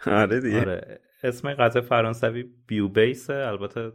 آره 0.05 0.41
دیگه. 0.41 0.59
آره. 0.59 0.99
اسم 1.23 1.53
غذا 1.53 1.81
فرانسوی 1.81 2.43
بیو 2.67 2.87
بیسه 2.87 3.33
البته 3.33 3.91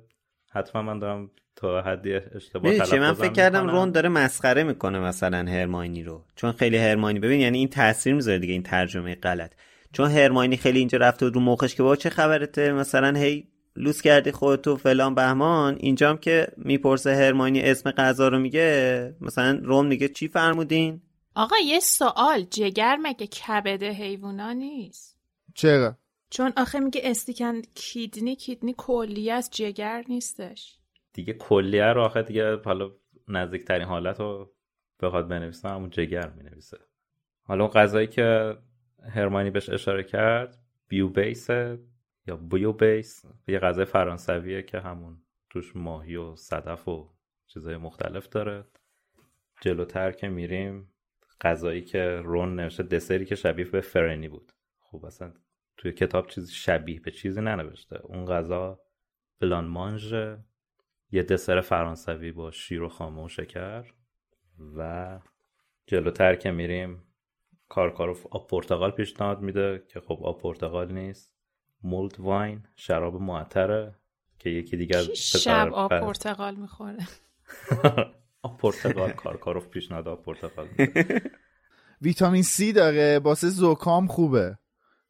حتما 0.53 0.83
من 0.83 0.99
دارم 0.99 1.31
تا 1.57 1.83
حدی 1.83 2.15
اشتباه 2.15 2.79
چه 2.79 2.99
من 2.99 3.13
فکر 3.13 3.33
کردم 3.33 3.67
رون 3.69 3.91
داره 3.91 4.09
مسخره 4.09 4.63
می‌کنه 4.63 4.99
مثلا 4.99 5.39
هرماینی 5.39 6.03
رو. 6.03 6.25
چون 6.37 6.53
خیلی 6.53 6.77
هرماینی 6.77 7.19
ببین 7.19 7.41
یعنی 7.41 7.59
این 7.59 7.69
تاثیر 7.69 8.15
می‌ذاره 8.15 8.39
دیگه 8.39 8.53
این 8.53 8.63
ترجمه 8.63 9.15
غلط. 9.15 9.53
چون 9.93 10.11
هرماینی 10.11 10.57
خیلی 10.57 10.79
اینجا 10.79 10.99
رفته 10.99 11.29
رو 11.29 11.41
موقعش 11.41 11.75
که 11.75 11.83
با 11.83 11.97
چه 11.97 12.11
خبرته؟ 12.11 12.73
مثلا 12.73 13.19
هی 13.19 13.49
لوس 13.79 14.03
کردی 14.03 14.33
خودتو 14.33 14.77
فلان 14.77 15.15
بهمان 15.15 15.77
اینجام 15.81 16.17
که 16.17 16.47
می‌پرسه 16.57 17.15
هرماینی 17.15 17.61
اسم 17.61 17.91
غذا 17.91 18.29
رو 18.29 18.39
میگه 18.39 19.17
مثلا 19.21 19.61
روم 19.63 19.87
میگه 19.87 20.09
چی 20.09 20.29
فرمودین؟ 20.29 21.03
آقا 21.35 21.57
یه 21.65 21.81
سوال 21.81 22.43
جگر 22.51 22.97
مگه 23.03 23.27
کبد 23.27 23.83
حیوونا 23.83 24.53
نیست؟ 24.53 25.19
چرا؟ 25.55 25.97
چون 26.31 26.53
آخه 26.57 26.81
میگه 26.81 27.01
استیکن 27.05 27.63
کیدنی 27.75 28.37
کیدنی 28.37 28.75
کلیه 28.77 29.33
از 29.33 29.51
جگر 29.53 30.05
نیستش. 30.09 30.79
دیگه 31.13 31.33
کلیه 31.33 31.93
رو 31.93 32.03
آخه 32.03 32.23
دیگه 32.23 32.57
حالا 32.65 32.91
نزدیکترین 33.29 33.87
حالت 33.87 34.21
رو 34.21 34.53
بخواد 35.01 35.29
بنویسه 35.29 35.69
همون 35.69 35.91
جگر 35.91 36.29
می‌نویسه. 36.29 36.79
حالا 37.43 37.65
اون 37.65 37.73
غذایی 37.73 38.07
که 38.07 38.57
هرمانی 39.15 39.51
بهش 39.51 39.69
اشاره 39.69 40.03
کرد 40.03 40.59
بیو 40.89 41.09
بیس 41.09 41.49
یا 42.29 42.37
بیو 42.37 42.73
بیس 42.73 43.25
یه 43.47 43.59
غذای 43.59 43.85
فرانسویه 43.85 44.63
که 44.63 44.81
همون 44.81 45.23
توش 45.51 45.77
ماهی 45.77 46.17
و 46.17 46.37
صدف 46.37 46.89
و 46.89 47.11
چیزای 47.47 47.77
مختلف 47.77 48.29
داره. 48.29 48.65
جلوتر 49.61 50.13
که 50.13 50.29
میریم 50.29 50.93
غذایی 51.41 51.83
که 51.83 52.21
رون 52.25 52.57
نوشته 52.57 52.83
دسری 52.83 53.25
که 53.25 53.35
شبیه 53.35 53.65
به 53.65 53.81
فرنی 53.81 54.29
بود. 54.29 54.53
خب 54.81 55.05
اصلا 55.05 55.33
توی 55.77 55.93
کتاب 55.93 56.27
چیزی 56.27 56.55
شبیه 56.55 57.01
به 57.01 57.11
چیزی 57.11 57.41
ننوشته. 57.41 58.01
اون 58.05 58.25
غذا 58.25 58.81
بلان 59.41 59.67
مانژ 59.67 60.15
یه 61.11 61.23
دسر 61.23 61.61
فرانسوی 61.61 62.33
با 62.33 62.51
شیر 62.51 62.83
و 62.83 62.89
خامه 62.89 63.25
و 63.25 63.29
شکر 63.29 63.93
و 64.77 65.21
جلوتر 65.87 66.35
که 66.35 66.51
میریم 66.51 67.03
کارکاروف 67.69 68.27
آب 68.27 68.47
پرتقال 68.47 68.91
پیشنهاد 68.91 69.41
میده 69.41 69.85
که 69.89 70.01
خب 70.01 70.21
آب 70.23 70.43
پرتقال 70.43 70.93
نیست. 70.93 71.38
مولد 71.83 72.21
واین 72.21 72.63
شراب 72.77 73.21
معطره 73.21 73.95
که 74.39 74.51
یکی 74.51 74.77
دیگه 74.77 74.97
از 74.97 75.07
شب 75.15 75.73
آب 75.73 75.91
پرتقال 76.01 76.55
می‌خوره؟ 76.55 76.99
آب 78.43 78.59
پرتقال 78.59 79.11
کارکاروف 79.11 79.69
پیشنهاد 79.69 80.09
آب 80.09 80.23
پرتقال 80.23 80.69
ویتامین 82.03 82.43
سی 82.43 82.73
داره 82.73 83.19
باسه 83.19 83.49
زکام 83.49 84.07
خوبه. 84.07 84.59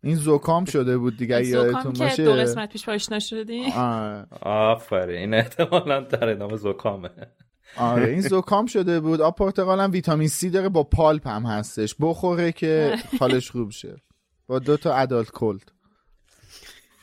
این 0.03 0.17
زکام 0.17 0.65
شده 0.65 0.99
بود 0.99 1.17
دیگه 1.17 1.47
یادتون 1.47 1.93
باشه؟ 1.93 2.17
که 2.17 2.25
دو 2.25 2.33
قسمت 2.33 2.73
پیش 2.73 2.87
پاشنا 2.87 3.19
شدی؟ 3.19 3.65
آفرین 4.43 5.19
این 5.19 5.35
احتمالا 5.35 6.01
در 6.01 6.29
ادامه 6.29 6.57
زکامه. 6.57 7.11
آره 7.77 8.09
این 8.09 8.21
زکام 8.21 8.67
شده 8.67 9.01
بود. 9.01 9.21
آب 9.21 9.37
پرتقال 9.37 9.81
هم 9.81 9.93
ویتامین 9.93 10.29
سی 10.29 10.51
داره 10.51 10.69
با 10.69 10.83
پالپ 10.85 11.29
هم 11.29 11.43
هستش. 11.43 11.95
بخوره 12.01 12.53
که 12.53 12.97
حالش 13.21 13.51
خوب 13.51 13.71
شه. 13.71 13.97
با 14.47 14.59
دو 14.59 14.77
تا 14.77 14.95
ادالت 14.95 15.31
کلد. 15.31 15.73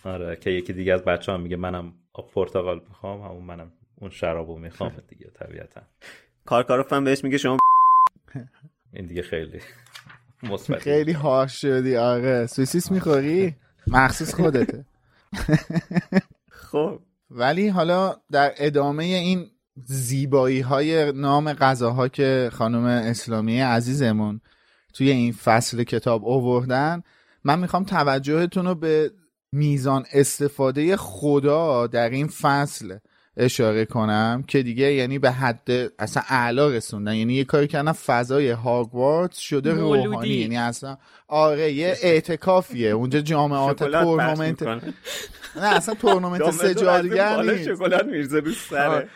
آره 0.06 0.36
که 0.36 0.50
یکی 0.50 0.74
دیگه 0.74 0.94
از 0.94 1.04
بچه 1.04 1.32
هم 1.32 1.42
میگه 1.42 1.56
منم 1.56 1.94
آب 2.14 2.32
پرتقال 2.32 2.82
می‌خوام 2.90 3.22
همون 3.22 3.44
منم 3.44 3.72
اون 3.96 4.10
شرابو 4.10 4.60
می‌خوام 4.60 4.92
دیگه 5.10 5.32
طبیعتا. 5.34 5.82
کارکاروف 6.46 6.94
هم 6.94 7.04
بهش 7.04 7.24
میگه 7.24 7.38
شما 7.38 7.58
این 8.94 9.06
دیگه 9.06 9.22
خیلی 9.22 9.60
خیلی 10.80 11.12
هاش 11.12 11.62
شدی 11.62 11.98
آره 11.98 12.46
سوسیس 12.46 12.92
می‌خوری؟ 12.92 13.56
مخصوص 13.88 14.36
خودته. 14.36 14.86
خب. 16.72 17.00
ولی 17.32 17.68
حالا 17.68 18.16
در 18.32 18.54
ادامه 18.58 19.04
این 19.04 19.46
زیبایی 19.84 20.60
های 20.62 21.12
نام 21.12 21.54
غذاها 21.54 22.08
که 22.08 22.50
خانم 22.54 22.86
اسلامی 22.86 23.60
عزیزمون 23.60 24.42
توی 24.94 25.12
این 25.12 25.32
فصل 25.32 25.84
کتاب 25.84 26.26
اووردن 26.26 27.04
من 27.44 27.60
می‌خوام 27.60 27.84
توجهتون 27.84 28.66
رو 28.66 28.76
به 28.76 29.12
میزان 29.56 30.06
استفاده 30.14 30.98
خدا 30.98 31.88
در 31.88 32.10
این 32.10 32.28
فصل 32.28 32.98
اشاره 33.38 33.86
کنم 33.86 34.44
که 34.48 34.64
دیگه 34.64 34.94
یعنی 34.94 35.20
به 35.20 35.32
حد 35.32 35.70
اصلا 36.00 36.24
اعلا 36.30 36.70
رسوندن. 36.70 37.16
یعنی 37.16 37.34
یه 37.34 37.44
کاری 37.44 37.68
کردن 37.68 37.92
فضای 37.92 38.50
هاگوارتس 38.50 39.38
شده 39.38 39.74
روحانی. 39.74 40.30
یعنی 40.30 40.58
اصلا 40.58 40.98
آره 41.28 41.72
یه 41.72 41.98
اعتکافیه. 42.02 42.90
اونجا 42.90 43.20
جامعات 43.20 43.84
تورنمنت 43.84 44.64
نه 44.64 44.82
اصلا 45.56 45.96
تورنمنت 45.96 46.52
سجادگر 46.52 47.42
نیست. 47.42 47.64
شکلات 47.64 48.06
میرزه 48.06 48.40
رو 48.40 48.52
سره. 48.52 49.10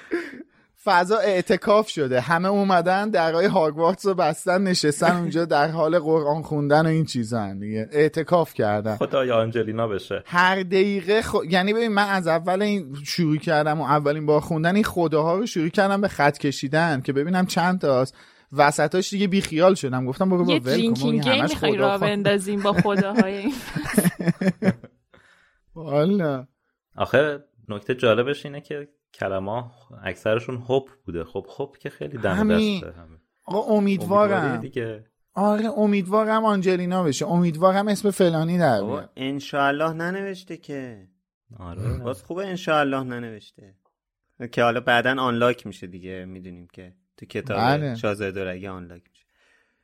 فضا 0.84 1.18
اعتکاف 1.18 1.89
شده. 1.89 2.22
همه 2.22 2.48
اومدن 2.48 3.10
درهای 3.10 3.46
هاگوارتس 3.46 4.06
رو 4.06 4.13
بستن 4.13 4.63
نشستن 4.63 5.15
اونجا 5.15 5.46
در 5.46 5.68
حال 5.68 6.00
قرآن 6.00 6.42
خوندن 6.42 6.86
و 6.86 6.89
این 6.89 7.06
چیزا 7.06 7.54
دیگه. 7.54 7.89
اعتکاف 7.92 8.54
کردن. 8.54 8.96
خدای 8.96 9.32
آنجلینا 9.32 9.88
بشه. 9.88 10.24
هر 10.26 10.63
دقیقه 10.63 11.22
خ... 11.22 11.36
یعنی 11.50 11.74
ببین 11.74 11.88
من 11.88 12.10
از 12.10 12.28
اول 12.28 12.62
این 12.62 12.96
شروع 13.06 13.38
کردم 13.38 13.82
و 13.82 13.84
اولین 13.84 14.26
بار 14.26 14.42
خوندن 14.42 14.76
این 14.76 14.84
خداها 14.84 15.38
رو 15.38 15.46
شروع 15.46 15.70
کردم 15.70 16.02
به 16.02 16.08
خط 16.08 16.38
کشیدن 16.38 17.02
که 17.02 17.13
ببینم 17.13 17.46
چند 17.46 17.82
تاست. 17.82 18.15
وسطاش 18.54 19.10
دیگه 19.10 19.28
بیخیال 19.28 19.76
شدم. 19.76 20.06
گفتم 20.06 20.30
برو 20.30 20.46
با 20.46 20.54
یه 20.54 20.60
درینکینگ 20.60 21.24
گیم 21.24 21.44
می‌خوای 21.44 21.78
را 21.78 21.98
بندازیم 21.98 22.62
با 22.62 22.74
خداهای 22.74 23.52
والا. 25.76 26.48
آخه 26.96 27.39
نکته 27.70 27.96
جالبش 27.96 28.46
اینه 28.46 28.62
که 28.62 28.88
کلمه 29.13 29.63
اکثرشون 30.04 30.58
هوب 30.58 30.89
بوده. 31.06 31.24
خب 31.24 31.48
هوب 31.58 31.78
که 31.78 31.89
خیلی 31.89 32.17
دم 32.17 32.56
دسته 32.56 32.93
آقا 33.45 33.74
امیدوارم. 33.76 34.58
دیگه. 34.58 35.06
آره 35.34 35.65
امیدوارم 35.78 36.45
آنجلینا 36.45 37.04
بشه. 37.04 37.28
امیدوارم 37.28 37.88
اسم 37.88 38.12
فلانی 38.12 38.58
در 38.58 38.84
بیاد. 38.84 39.10
انشالله 39.15 39.93
ننوشته 39.93 40.58
که. 40.58 41.08
آره. 41.60 41.98
باز 41.98 42.24
خوبه 42.24 42.48
انشالله 42.48 43.04
ننوشته. 43.04 43.76
که 44.52 44.63
حالا 44.63 44.80
بعدا 44.80 45.22
آنلاک 45.22 45.67
میشه 45.67 45.88
دیگه 45.88 46.26
می‌دونیم 46.26 46.67
که 46.74 46.93
تو 47.17 47.26
کتاب 47.26 47.58
بله. 47.58 47.95
شاهزاده 47.95 48.32
دورگه 48.32 48.69
آنلاک 48.69 49.02
میشه. 49.10 49.26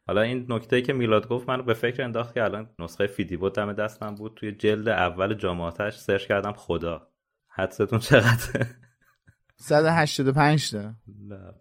حالا 0.08 0.22
این 0.22 0.46
نکته 0.50 0.82
که 0.82 0.94
میلاد 0.94 1.28
گفت 1.28 1.50
من 1.50 1.62
به 1.62 1.74
فکر 1.74 2.04
انداخت 2.04 2.34
که 2.34 2.44
الان 2.44 2.70
نسخه 2.80 3.08
فیدیبو 3.08 3.50
دم 3.50 3.74
دستم 3.74 4.16
بود. 4.16 4.34
توی 4.36 4.52
جلد 4.52 4.90
اول 4.90 5.34
جامعاتش 5.34 5.98
سرچ 5.98 6.28
کردم 6.28 6.54
خدا. 6.54 7.08
حدستون 7.48 8.00
چقدره؟ 8.00 8.85
185 9.58 10.72
تا. 10.72 10.94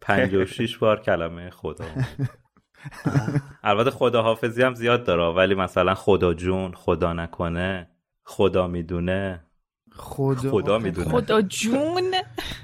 56 0.00 0.78
بار 0.78 1.00
کلمه 1.00 1.50
خدا. 1.50 1.84
البته 3.62 3.90
خداحافظی 3.90 4.62
هم 4.62 4.74
زیاد 4.74 5.04
داره 5.04 5.34
ولی 5.34 5.54
مثلا 5.54 5.94
خدا 5.94 6.34
جون 6.34 6.72
خدا 6.74 7.12
نکنه 7.12 7.90
خدا 8.22 8.66
می‌دونه. 8.66 9.44
خدا 9.92 10.50
خدا 10.50 10.78
می‌دونه. 10.78 11.10
خدا 11.10 11.42
جون؟ 11.42 12.14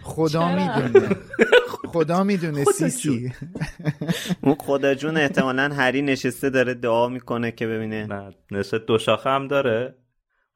خدا 0.02 0.48
می‌دونه. 0.48 1.16
خدا 1.92 2.24
می‌دونه 2.24 2.64
سیسی. 2.64 3.32
اون 4.42 4.54
خدا 4.54 4.94
جون 4.94 5.16
احتمالا 5.16 5.74
هری 5.74 6.02
نشسته 6.02 6.50
داره 6.50 6.74
دعا 6.74 7.08
می‌کنه 7.08 7.52
که 7.52 7.66
ببینه. 7.66 8.06
نه 8.06 8.34
نشسته 8.50 8.78
دو 8.78 8.98
شاخه 8.98 9.30
هم 9.30 9.48
داره. 9.48 9.94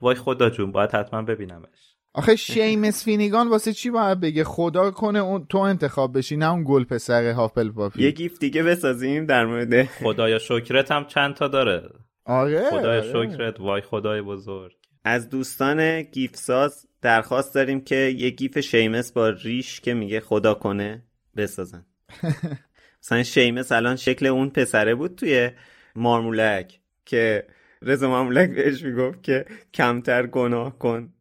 وای 0.00 0.14
خدا 0.14 0.50
جون 0.50 0.72
باید 0.72 0.90
حتما 0.94 1.22
ببینمش. 1.22 1.93
آخه 2.16 2.37
شیمس 2.37 3.05
فینیگان 3.05 3.48
واسه 3.48 3.72
چی 3.72 3.90
باید 3.90 4.20
بگه؟ 4.20 4.44
خدا 4.44 4.90
کنه 4.90 5.18
اون 5.18 5.46
تو 5.46 5.59
انتخاب 5.59 6.18
بشی 6.18 6.37
نه 6.37 6.50
اون 6.50 6.64
گل 6.66 6.85
پسر 6.85 7.31
هافلپافی. 7.31 8.03
یه 8.03 8.11
gif 8.11 8.38
دیگه 8.38 8.62
بسازیم 8.62 9.27
در 9.27 9.46
مورد 9.46 9.85
خدایا 9.85 10.38
شکرت 10.38 10.92
هم 10.92 11.05
چند 11.07 11.35
تا 11.35 11.48
داره؟ 11.48 11.88
آره. 12.24 12.70
خدای 12.70 13.00
آره. 13.00 13.29
شکرت. 13.29 13.61
وای 13.61 13.81
خدای 13.81 14.22
بزرگ. 14.22 14.72
از 15.05 15.29
دوستان 15.29 16.03
gif 16.03 16.37
ساز 16.37 16.87
درخواست 17.03 17.55
داریم 17.55 17.81
که 17.81 17.96
یه 17.96 18.31
gif 18.31 18.59
شیمس 18.59 19.12
با 19.12 19.29
ریش 19.29 19.81
که 19.81 19.94
میگه 19.94 20.20
خدا 20.20 20.55
کنه 20.55 21.03
بسازن. 21.37 21.87
مثلا 23.03 23.22
شیمه 23.22 23.64
الان 23.70 23.96
شکل 23.96 24.27
اون 24.27 24.50
پسره 24.50 24.94
بود 24.94 25.14
توی 25.14 25.50
مارمولک 25.96 26.81
که 27.05 27.46
رضا 27.83 28.09
مارمولک 28.09 28.50
بهش 28.50 28.83
می‌گفت 28.83 29.22
که 29.22 29.44
کمتر 29.74 30.27
گناه 30.27 30.79
کن. 30.79 31.13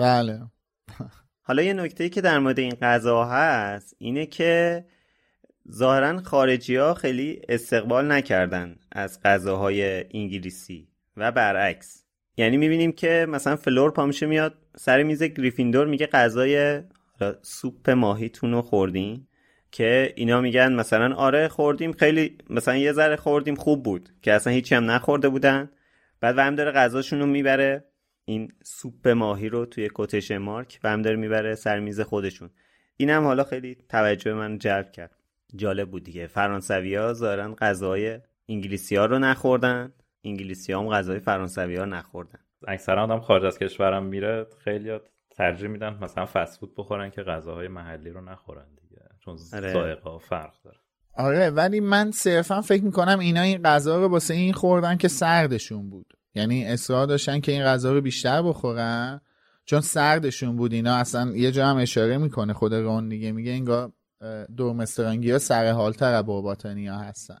بله. 0.00 0.40
حالا 1.42 1.62
یه 1.62 1.72
نکته 1.72 2.08
که 2.08 2.20
در 2.20 2.38
مورد 2.38 2.58
این 2.58 2.74
غذا 2.74 3.24
هست 3.24 3.94
اینه 3.98 4.26
که 4.26 4.84
ظاهرا 5.72 6.22
خارجی 6.22 6.76
ها 6.76 6.94
خیلی 6.94 7.42
استقبال 7.48 8.12
نکردن 8.12 8.76
از 8.92 9.22
غذاهای 9.22 10.04
انگلیسی 10.14 10.88
و 11.16 11.32
برعکس. 11.32 12.04
یعنی 12.36 12.56
می‌بینیم 12.56 12.92
که 12.92 13.26
مثلا 13.28 13.56
فلور 13.56 13.90
پا 13.90 13.96
میشه 13.96 14.26
میاد 14.26 14.54
سر 14.76 15.02
میز 15.02 15.22
گریفیندور 15.22 15.86
میگه 15.86 16.06
غذای 16.06 16.82
سوپ 17.42 17.90
ماهیتون 17.90 18.52
رو 18.52 18.62
خوردین؟ 18.62 19.26
که 19.72 20.12
اینا 20.16 20.40
میگن 20.40 20.72
مثلا 20.72 21.14
آره 21.14 21.48
خوردیم 21.48 21.92
خیلی 21.92 22.38
مثلا 22.50 22.76
یه 22.76 22.92
ذره 22.92 23.16
خوردیم 23.16 23.54
خوب 23.54 23.82
بود. 23.82 24.08
که 24.22 24.32
اصلا 24.32 24.52
هیچی 24.52 24.74
هم 24.74 24.90
نخورده 24.90 25.28
بودن. 25.28 25.70
بعد 26.20 26.38
و 26.38 26.40
هم 26.40 26.54
داره 26.54 26.70
غذاشون 26.70 27.20
رو 27.20 27.26
می‌بره. 27.26 27.84
این 28.24 28.52
سوپ 28.62 29.08
ماهی 29.08 29.48
رو 29.48 29.66
توی 29.66 29.90
کتش 29.94 30.30
مارک 30.30 30.80
و 30.84 30.88
هم 30.90 31.02
داره 31.02 31.16
می‌بره 31.16 31.54
سر 31.54 31.80
میز 31.80 32.00
خودشون. 32.00 32.50
این 32.96 33.10
هم 33.10 33.24
حالا 33.24 33.44
خیلی 33.44 33.76
توجه 33.88 34.34
من 34.34 34.58
جلب 34.58 34.92
کرد. 34.92 35.16
جالب 35.56 35.90
بود 35.90 36.04
دیگه. 36.04 36.26
فرانسوی 36.26 36.94
ها 36.94 37.12
ظاهرا 37.12 37.54
غذای 37.54 38.20
انگلیسی 38.48 38.96
ها 38.96 39.06
رو 39.06 39.18
نخوردن. 39.18 39.92
انگلیسی 40.24 40.72
ها 40.72 40.80
هم 40.80 40.88
غذای 40.88 41.18
فرانسوی 41.18 41.76
ها 41.76 41.84
نخوردن. 41.84 42.38
اکثرا 42.68 43.04
آدم 43.04 43.20
خارج 43.20 43.44
از 43.44 43.58
کشورم 43.58 44.04
میره 44.04 44.46
خیلی 44.64 44.98
ترجیح 45.30 45.68
میدن 45.68 45.98
مثلا 46.02 46.26
فست 46.26 46.60
فود 46.60 46.74
بخورن 46.76 47.10
که 47.10 47.22
غذاهای 47.22 47.68
محلی 47.68 48.10
رو 48.10 48.20
نخورن 48.20 48.66
دیگه. 48.82 49.02
چون 49.24 49.38
آره. 49.52 49.72
ذائقه 49.72 50.18
فرق 50.18 50.54
داره. 50.64 50.78
آره 51.14 51.50
ولی 51.50 51.80
من 51.80 52.10
صرفا 52.10 52.60
فکر 52.60 52.84
می‌کنم 52.84 53.18
اینا 53.18 53.40
این 53.40 53.62
غذا 53.62 54.00
رو 54.00 54.08
واسه 54.08 54.34
این 54.34 54.52
خوردن 54.52 54.96
که 54.96 55.08
سردشون 55.08 55.90
بود. 55.90 56.06
یعنی 56.34 56.64
اصرار 56.66 57.06
داشتن 57.06 57.40
که 57.40 57.52
این 57.52 57.62
غذا 57.62 57.92
رو 57.92 58.00
بیشتر 58.00 58.42
بخورن؟ 58.42 59.20
چون 59.64 59.80
سردشون 59.80 60.56
بود 60.56 60.72
اینا 60.72 60.94
اصلا 60.94 61.30
یه 61.36 61.52
جا 61.52 61.66
هم 61.66 61.76
اشاره 61.76 62.18
می‌کنه 62.18 62.52
خود 62.52 62.74
رون 62.74 63.08
دیگه 63.08 63.32
میگه 63.32 63.52
انگار 63.52 63.92
دورمسترانگی 64.56 65.30
ها 65.30 65.38
سر 65.38 65.70
حالتر 65.70 66.22
ها 66.88 66.98
هستن. 66.98 67.38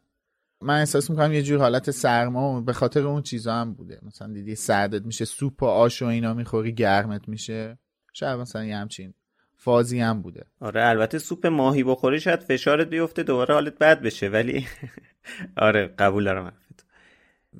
من 0.62 0.78
احساس 0.78 1.10
می‌کنم 1.10 1.32
یه 1.32 1.42
جور 1.42 1.58
حالت 1.58 1.90
سرما 1.90 2.60
به 2.60 2.72
خاطر 2.72 3.06
اون 3.06 3.22
چیزا 3.22 3.54
هم 3.54 3.74
بوده. 3.74 3.98
مثلا 4.02 4.32
دیدی 4.32 4.54
سردت 4.54 5.06
میشه 5.06 5.24
سوپ 5.24 5.62
و 5.62 5.66
آش 5.66 6.02
و 6.02 6.06
اینا 6.06 6.34
می‌خوری 6.34 6.72
گرمت 6.72 7.28
میشه. 7.28 7.78
شاید 8.12 8.40
مثلا 8.40 8.64
یه 8.64 8.76
همچین 8.76 9.14
فازی 9.56 10.00
هم 10.00 10.22
بوده. 10.22 10.46
آره 10.60 10.86
البته 10.86 11.18
سوپ 11.18 11.46
ماهی 11.46 11.84
بخوری 11.84 12.20
شاید 12.20 12.40
فشارت 12.40 12.86
بیفته 12.88 13.22
دوباره 13.22 13.54
حالت 13.54 13.78
بد 13.78 14.02
بشه 14.02 14.28
ولی 14.28 14.66
آره 15.56 15.86
قبول 15.86 16.24
دارم 16.24 16.52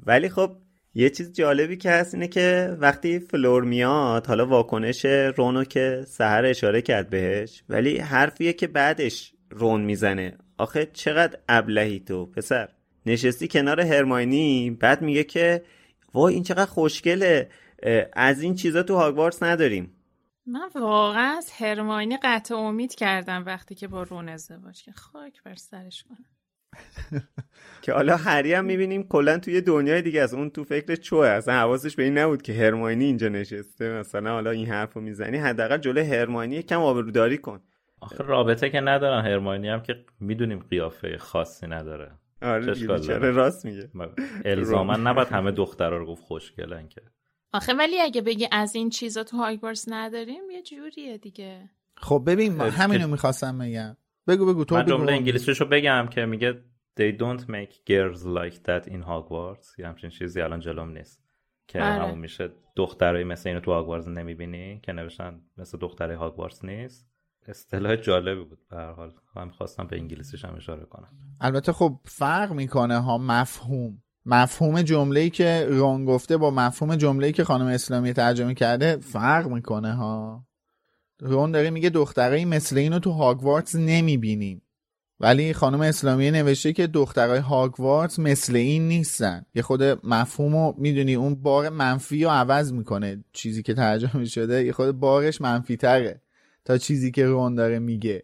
ولی 0.06 0.28
خب 0.28 0.56
یه 0.94 1.10
چیز 1.10 1.32
جالبی 1.32 1.76
که 1.76 1.90
هست 1.90 2.14
اینه 2.14 2.28
که 2.28 2.76
وقتی 2.80 3.18
فلور 3.18 3.64
میاد 3.64 4.26
حالا 4.26 4.46
واکنش 4.46 5.04
رونو 5.36 5.64
که 5.64 6.04
سهر 6.06 6.44
اشاره 6.44 6.82
کرد 6.82 7.10
بهش 7.10 7.62
ولی 7.68 7.98
حرفیه 7.98 8.52
که 8.52 8.66
بعدش 8.66 9.32
رون 9.50 9.80
می‌زنه. 9.80 10.38
آخه 10.58 10.86
چقدر 10.92 11.38
ابلهی 11.48 12.00
تو 12.00 12.26
پسر. 12.26 12.68
نشستی 13.06 13.48
کنار 13.48 13.80
هرماینی 13.80 14.70
بعد 14.70 15.02
میگه 15.02 15.24
که 15.24 15.62
وای 16.14 16.34
این 16.34 16.42
چقدر 16.42 16.70
خوشگله 16.70 17.50
از 18.12 18.42
این 18.42 18.54
چیزا 18.54 18.82
تو 18.82 18.94
هاگوارتس 18.94 19.42
نداریم. 19.42 19.96
من 20.46 20.70
واقعا 20.74 21.36
از 21.38 21.50
هرماینی 21.52 22.18
قطع 22.22 22.54
امید 22.54 22.94
کردم 22.94 23.44
وقتی 23.46 23.74
که 23.74 23.88
با 23.88 24.02
رون 24.02 24.28
ازدواج 24.28 24.82
که 24.82 24.92
خاک 24.92 25.42
بر 25.42 25.54
سرش 25.54 26.02
کنم. 26.02 26.24
که 27.82 27.92
حالا 27.92 28.16
هری 28.16 28.54
هم 28.54 28.64
می‌بینیم 28.64 29.02
کلا 29.02 29.38
توی 29.38 29.60
دنیای 29.60 30.02
دیگه 30.02 30.20
از 30.20 30.34
اون 30.34 30.50
تو 30.50 30.64
فکر 30.64 30.96
چوه. 30.96 31.26
اصلا 31.28 31.54
حواسش 31.54 31.96
به 31.96 32.02
این 32.02 32.18
نبود 32.18 32.42
که 32.42 32.52
هرماینی 32.52 33.04
اینجا 33.04 33.28
نشسته. 33.28 33.92
مثلا 33.92 34.30
حالا 34.30 34.50
این 34.50 34.66
حرفو 34.66 35.00
می‌زنی 35.00 35.36
حداقل 35.36 35.78
جلوی 35.78 36.04
هرماینی 36.04 36.62
کم 36.62 36.80
آبروداری 36.80 37.38
کن. 37.38 37.60
آخه 38.00 38.24
رابطه 38.24 38.70
که 38.70 38.80
ندارن. 38.80 39.24
هرماینی 39.24 39.68
هم 39.68 39.82
که 39.82 39.94
می‌دونیم 40.20 40.58
قیافه 40.58 41.18
خاصی 41.18 41.66
نداره. 41.66 42.10
آره 42.42 42.74
چرا 42.74 43.30
راست 43.30 43.64
میگه؟ 43.64 43.90
الزاما 44.44 44.96
نباید 44.96 45.28
همه 45.28 45.50
دخترها 45.50 45.96
رو 45.96 46.06
گفت 46.06 46.22
خوشگلن 46.24 46.88
که. 46.88 47.02
آخه 47.52 47.74
ولی 47.74 48.00
اگه 48.00 48.22
بگی 48.22 48.48
از 48.52 48.74
این 48.74 48.90
چیزا 48.90 49.24
تو 49.24 49.36
هاگوارتس 49.36 49.84
نداریم 49.88 50.50
یه 50.50 50.62
جوریه 50.62 51.18
دیگه. 51.18 51.70
خب 51.96 52.22
ببین 52.26 52.60
همینو 52.60 53.08
می‌خواستم 53.08 53.58
بگم. 53.58 53.96
بگو 54.30 54.46
بگو 54.46 54.64
تو 54.64 54.74
من 54.74 54.86
جمله 54.86 55.12
انگلیسیشو 55.12 55.64
بگم 55.64 56.06
که 56.10 56.26
میگه 56.26 56.52
they 57.00 57.12
don't 57.18 57.40
make 57.40 57.74
girls 57.90 58.22
like 58.22 58.56
that 58.56 58.90
in 58.92 59.02
Hogwarts. 59.02 59.78
یه 59.78 59.86
همچین 59.86 60.10
چیزی 60.10 60.40
الان 60.40 60.60
جلوم 60.60 60.90
نیست. 60.90 61.20
که 61.68 61.82
آره. 61.82 62.02
همون 62.02 62.18
میشه 62.18 62.50
دخترای 62.76 63.24
مثل 63.24 63.48
اینو 63.48 63.60
تو 63.60 63.72
هاگوارتس 63.72 64.08
نمی‌بینی 64.08 64.80
که 64.82 64.92
نوشتن 64.92 65.40
مثل 65.58 65.78
دخترای 65.78 66.16
هاگوارتس 66.16 66.64
نیست. 66.64 67.06
اصطلاح 67.48 67.96
جالبی 67.96 68.44
بود 68.44 68.58
به 68.70 68.76
هر 68.76 68.92
حال. 68.92 69.12
من 69.36 69.50
خواستم 69.50 69.86
به 69.86 69.96
انگلیسیش 69.96 70.44
هم 70.44 70.54
اشاره 70.56 70.84
کنم. 70.84 71.08
البته 71.40 71.72
خب 71.72 72.00
فرق 72.04 72.52
می‌کنه 72.52 72.98
ها 72.98 73.18
مفهوم. 73.18 74.02
مفهوم 74.26 74.82
جمله‌ای 74.82 75.30
که 75.30 75.66
رون 75.68 76.04
گفته 76.04 76.36
با 76.36 76.50
مفهوم 76.50 76.96
جمله‌ای 76.96 77.32
که 77.32 77.44
خانم 77.44 77.66
اسلامی 77.66 78.12
ترجمه 78.12 78.54
کرده 78.54 78.96
فرق 78.96 79.46
می‌کنه 79.48 79.94
ها. 79.94 80.44
رون 81.20 81.50
داره 81.50 81.70
میگه 81.70 81.90
دخترایی 81.90 82.44
مثل 82.44 82.78
اینو 82.78 82.98
تو 82.98 83.10
هاگوارتس 83.10 83.74
نمی‌بینیم. 83.74 84.62
ولی 85.20 85.52
خانم 85.52 85.80
اسلامی 85.80 86.30
نوشته 86.30 86.72
که 86.72 86.86
دخترای 86.86 87.38
هاگوارتس 87.38 88.18
مثل 88.18 88.56
این 88.56 88.88
نیستن. 88.88 89.46
یه 89.54 89.62
خود 89.62 89.82
مفهوم 89.82 90.56
رو 90.56 90.74
می‌دونی 90.78 91.14
اون 91.14 91.34
بار 91.34 91.68
منفی 91.68 92.24
رو 92.24 92.30
عوض 92.30 92.72
می‌کنه. 92.72 93.24
چیزی 93.32 93.62
که 93.62 93.74
ترجمه 93.74 94.24
شده 94.24 94.64
یه 94.64 94.72
خود 94.72 94.90
بارش 94.90 95.40
منفی 95.40 95.76
تره 95.76 96.20
تا 96.64 96.78
چیزی 96.78 97.10
که 97.10 97.26
رون 97.26 97.54
داره 97.54 97.78
میگه. 97.78 98.22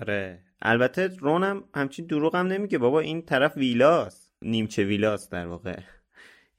آره. 0.00 0.38
البته 0.62 1.06
رون 1.06 1.44
هم 1.44 1.64
همچین 1.74 2.06
دروغ 2.06 2.36
هم 2.36 2.46
نمیگه. 2.46 2.78
بابا 2.78 3.00
این 3.00 3.22
طرف 3.22 3.56
ویلاست. 3.56 4.32
نیمچه 4.42 4.84
ویلاست 4.84 5.32
در 5.32 5.46
واقع. 5.46 5.80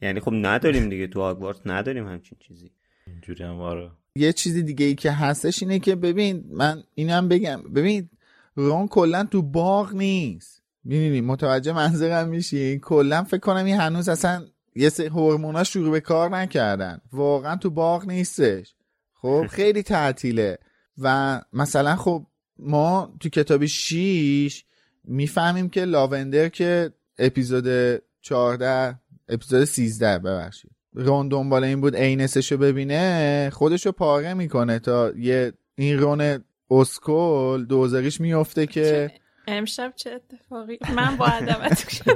یعنی 0.01 0.19
خب 0.19 0.31
نداریم 0.33 0.89
دیگه 0.89 1.07
تو 1.07 1.21
هاگوارتس 1.21 1.61
نداریم 1.65 2.07
همچین 2.07 2.37
چیزی. 2.41 2.71
اینجوری 3.07 3.43
هم 3.43 3.59
آره. 3.59 3.91
یه 4.19 4.33
چیزی 4.33 4.63
دیگه 4.63 4.85
ای 4.85 4.95
که 4.95 5.11
هستش 5.11 5.63
اینه 5.63 5.79
که 5.79 5.95
ببین 5.95 6.43
من 6.51 6.83
اینم 6.95 7.27
بگم. 7.27 7.61
ببین 7.75 8.09
رون 8.55 8.87
کلا 8.87 9.23
تو 9.23 9.41
باغ 9.41 9.93
نیست. 9.93 10.61
می‌دونی 10.83 11.21
متوجه 11.21 11.73
منظرم 11.73 12.27
میشی؟ 12.27 12.79
کلا 12.79 13.23
فکر 13.23 13.39
کنم 13.39 13.65
این 13.65 13.75
هنوز 13.75 14.09
اصلا 14.09 14.45
یه 14.75 14.89
سری 14.89 15.07
هورمونا 15.07 15.63
شروع 15.63 15.91
به 15.91 15.99
کار 15.99 16.29
نکردن. 16.37 17.01
واقعا 17.11 17.55
تو 17.55 17.69
باغ 17.69 18.07
نیستش. 18.07 18.75
خب 19.13 19.45
خیلی 19.57 19.83
تعطیله. 19.83 20.57
و 20.97 21.41
مثلا 21.53 21.95
خب 21.95 22.25
ما 22.59 23.13
تو 23.19 23.29
کتاب 23.29 23.65
6 23.65 24.63
می‌فهمیم 25.03 25.69
که 25.69 25.85
لاوندر 25.85 26.49
که 26.49 26.93
اپیزود 27.19 28.01
14 28.21 28.99
اپیزود 29.29 29.63
13 29.63 30.19
ببخشید. 30.19 30.71
رون 30.93 31.27
دنبال 31.27 31.63
این 31.63 31.81
بود 31.81 31.95
اینسشو 31.95 32.57
ببینه 32.57 33.49
خودشو 33.53 33.91
پاره 33.91 34.33
می‌کنه 34.33 34.79
تا 34.79 35.11
یه 35.17 35.53
این 35.75 35.99
رون 35.99 36.43
اسکول 36.71 37.65
دوزاریش 37.65 38.21
میفته 38.21 38.67
که 38.67 39.11
امشب 39.47 39.93
چه 39.95 40.11
اتفاقی؟ 40.11 40.79
من 40.95 41.17
با 41.17 41.25
ادبت 41.25 41.89
شدم. 41.89 42.15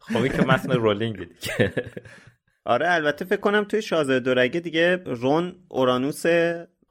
خب 0.00 0.16
این 0.16 0.32
که 0.32 0.42
متن 0.42 0.72
رولینگ 0.72 1.16
دیگه. 1.18 1.72
آره 2.64 2.90
البته 2.90 3.24
فکر 3.24 3.40
کنم 3.40 3.64
توی 3.64 3.82
شازده 3.82 4.20
دورگه 4.20 4.60
دیگه 4.60 4.96
رون 4.96 5.54
اورانوس 5.68 6.26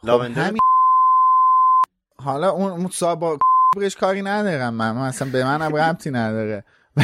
لاوندر 0.04 0.50
خب 0.50 0.58
حالا 2.18 2.50
اون 2.50 2.90
با 3.20 3.38
برش 3.78 3.96
کاری 3.96 4.22
ندارم 4.22 4.74
من, 4.74 4.92
من 4.92 5.02
اصلا 5.02 5.30
به 5.32 5.44
منم 5.44 5.76
ربطی 5.76 6.12
نداره. 6.12 6.64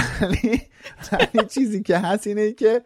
ولی 1.12 1.48
چیزی 1.50 1.84
که 1.84 1.98
هست 1.98 2.28
اینه 2.28 2.52
که 2.52 2.82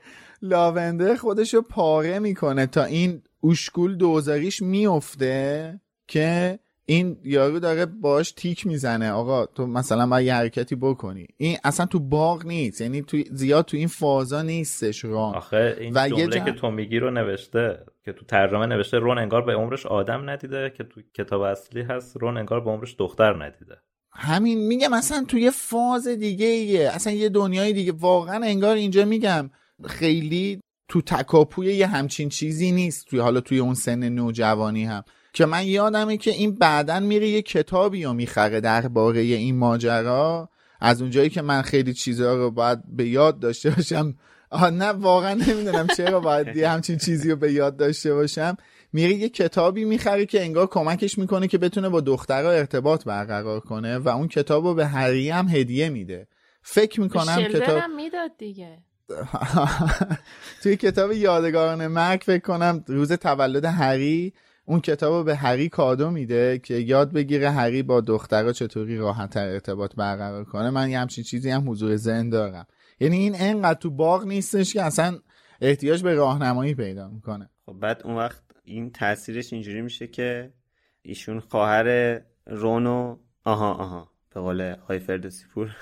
لاونده 0.48 1.16
خودشو 1.16 1.62
پاره 1.62 2.20
می‌کنه 2.20 2.66
تا 2.66 2.84
این 2.84 3.22
اوشکول 3.42 3.96
دوزاریش 3.96 4.62
میفته 4.62 5.80
که 6.08 6.60
این 6.86 7.18
یارو 7.24 7.60
داره 7.60 7.86
باش 7.86 8.32
تیک 8.32 8.68
می‌زنه. 8.68 9.12
آقا 9.12 9.46
تو 9.46 9.68
مثلا 9.68 10.08
باید 10.08 10.28
یه 10.28 10.34
حرکتی 10.34 10.76
بکنی. 10.76 11.28
این 11.38 11.58
اصلا 11.64 11.86
تو 11.86 12.00
باغ 12.00 12.46
نیست. 12.46 12.82
یعنی 12.82 13.02
تو 13.02 13.18
زیاد 13.32 13.66
تو 13.66 13.78
این 13.78 13.88
فازا 13.88 14.42
نیستش 14.42 15.06
رون 15.06 15.36
آخه 15.36 15.78
این 15.80 15.94
و 15.96 16.10
جمله 16.10 16.46
که 16.46 16.52
تو 16.52 16.72
میگی 16.72 17.00
رو 17.00 17.12
نوشته 17.12 17.80
که 18.06 18.14
تو 18.14 18.26
ترجمه 18.26 18.66
نوشته 18.66 19.00
رون 19.00 19.18
انگار 19.18 19.42
به 19.42 19.54
عمرش 19.54 19.86
آدم 19.86 20.30
ندیده 20.30 20.74
که 20.78 20.84
تو 20.84 21.02
کتاب 21.14 21.42
اصلی 21.42 21.82
هست 21.82 22.18
رون 22.18 22.38
انگار 22.38 22.60
به 22.60 22.70
عمرش 22.72 22.96
دختر 23.00 23.44
ندیده. 23.46 23.76
همین 24.12 24.68
میگم 24.68 24.94
اصلا 24.94 25.26
تو 25.28 25.38
یه 25.38 25.52
فاز 25.52 26.08
دیگه 26.08 26.46
ایه 26.46 26.90
اصلا 26.90 27.14
یه 27.14 27.30
دنیای 27.30 27.74
دیگه. 27.74 27.92
واقعا 27.92 28.46
انگار 28.46 28.76
اینجا 28.76 29.06
میگم 29.06 29.50
خیلی 29.88 30.60
تو 30.88 31.02
تکاپوی 31.02 31.74
یه 31.74 31.88
همچین 31.88 32.30
چیزی 32.30 32.72
نیست 32.72 33.06
توی 33.06 33.20
حالا 33.20 33.42
توی 33.42 33.60
اون 33.60 33.74
سن 33.74 34.10
نوجوانی 34.10 34.86
هم. 34.86 35.04
که 35.34 35.46
من 35.46 35.68
یادمه 35.68 36.18
که 36.18 36.32
این 36.32 36.56
بعدا 36.56 37.00
میره 37.00 37.28
یه 37.28 37.42
کتابی 37.42 38.04
رو 38.04 38.14
می‌خره 38.14 38.62
درباره 38.62 39.22
این 39.22 39.58
ماجرا. 39.58 40.50
از 40.80 41.02
اونجایی 41.02 41.30
که 41.30 41.42
من 41.42 41.62
خیلی 41.62 41.94
چیزها 41.94 42.36
رو 42.36 42.52
باید 42.52 42.80
به 42.96 43.08
یاد 43.08 43.40
داشته 43.40 43.70
باشم. 43.70 44.16
آه 44.50 44.70
نه 44.70 44.86
واقعا 44.86 45.34
نمی‌دونم 45.34 45.88
چرا 45.98 46.20
باید 46.20 46.56
یه 46.56 46.70
همچین 46.70 46.98
چیزی 46.98 47.30
رو 47.30 47.36
به 47.36 47.52
یاد 47.52 47.78
داشته 47.78 48.14
باشم. 48.14 48.58
میره 48.94 49.14
یه 49.14 49.30
کتابی 49.30 49.86
می‌خره 49.86 50.26
که 50.26 50.42
انگار 50.42 50.68
کمکش 50.68 51.18
می‌کنه 51.18 51.48
که 51.48 51.58
بتونه 51.58 51.90
با 51.90 52.02
دخترها 52.02 52.52
ارتباط 52.52 53.04
برقرار 53.04 53.60
کنه 53.60 53.98
و 53.98 54.10
اون 54.10 54.28
کتاب 54.28 54.66
رو 54.66 54.74
به 54.74 54.86
هری 54.86 55.30
هم 55.30 55.48
هدیه 55.48 55.90
میده. 55.90 56.28
فکر 56.62 57.02
می‌کنم 57.02 57.44
کتاب 57.44 57.82
می‌داد 57.96 58.32
دیگه. 58.38 58.78
توی 60.64 60.76
کتاب 60.76 61.12
یادگاران 61.12 61.88
مرگ 61.88 62.22
فکر 62.26 62.42
کنم 62.42 62.84
روز 62.88 63.12
تولد 63.12 63.66
هری 63.66 64.34
اون 64.66 64.80
کتاب 64.80 65.14
رو 65.14 65.24
به 65.24 65.36
هری 65.36 65.70
کادو 65.70 66.12
میده 66.12 66.60
که 66.60 66.74
یاد 66.74 67.14
بگیره 67.14 67.50
هری 67.50 67.84
با 67.84 68.02
دخترها 68.02 68.52
چطوری 68.52 68.98
راحت 68.98 69.38
ارتباط 69.38 69.96
برقرار 69.96 70.44
کنه. 70.44 70.70
من 70.70 70.90
یه 70.90 71.00
همچین 71.00 71.24
چیزی 71.24 71.50
هم 71.50 71.70
حضور 71.70 71.96
ذهن 71.96 72.30
دارم. 72.30 72.68
یعنی 73.00 73.18
این 73.18 73.36
انقدر 73.40 73.80
تو 73.80 73.90
باغ 73.90 74.26
نیستش 74.28 74.74
که 74.74 74.84
اصلا 74.84 75.20
احتیاج 75.62 76.04
به 76.04 76.14
راهنمایی 76.14 76.76
پیدا 76.76 77.10
می‌کنه. 77.10 77.50
خب 77.66 77.74
بعد 77.74 78.02
اون 78.04 78.16
وقت 78.16 78.44
این 78.64 78.92
تاثیرش 78.92 79.54
اینجوری 79.54 79.82
میشه 79.82 80.08
که 80.08 80.54
ایشون 81.02 81.40
خواهر 81.40 82.22
رونو 82.46 83.18
آها 83.44 83.74
آها 83.74 84.12
به 84.34 84.42
قول 84.42 84.62
آقای 84.62 85.00
فردوسی 85.00 85.46
پور. 85.54 85.76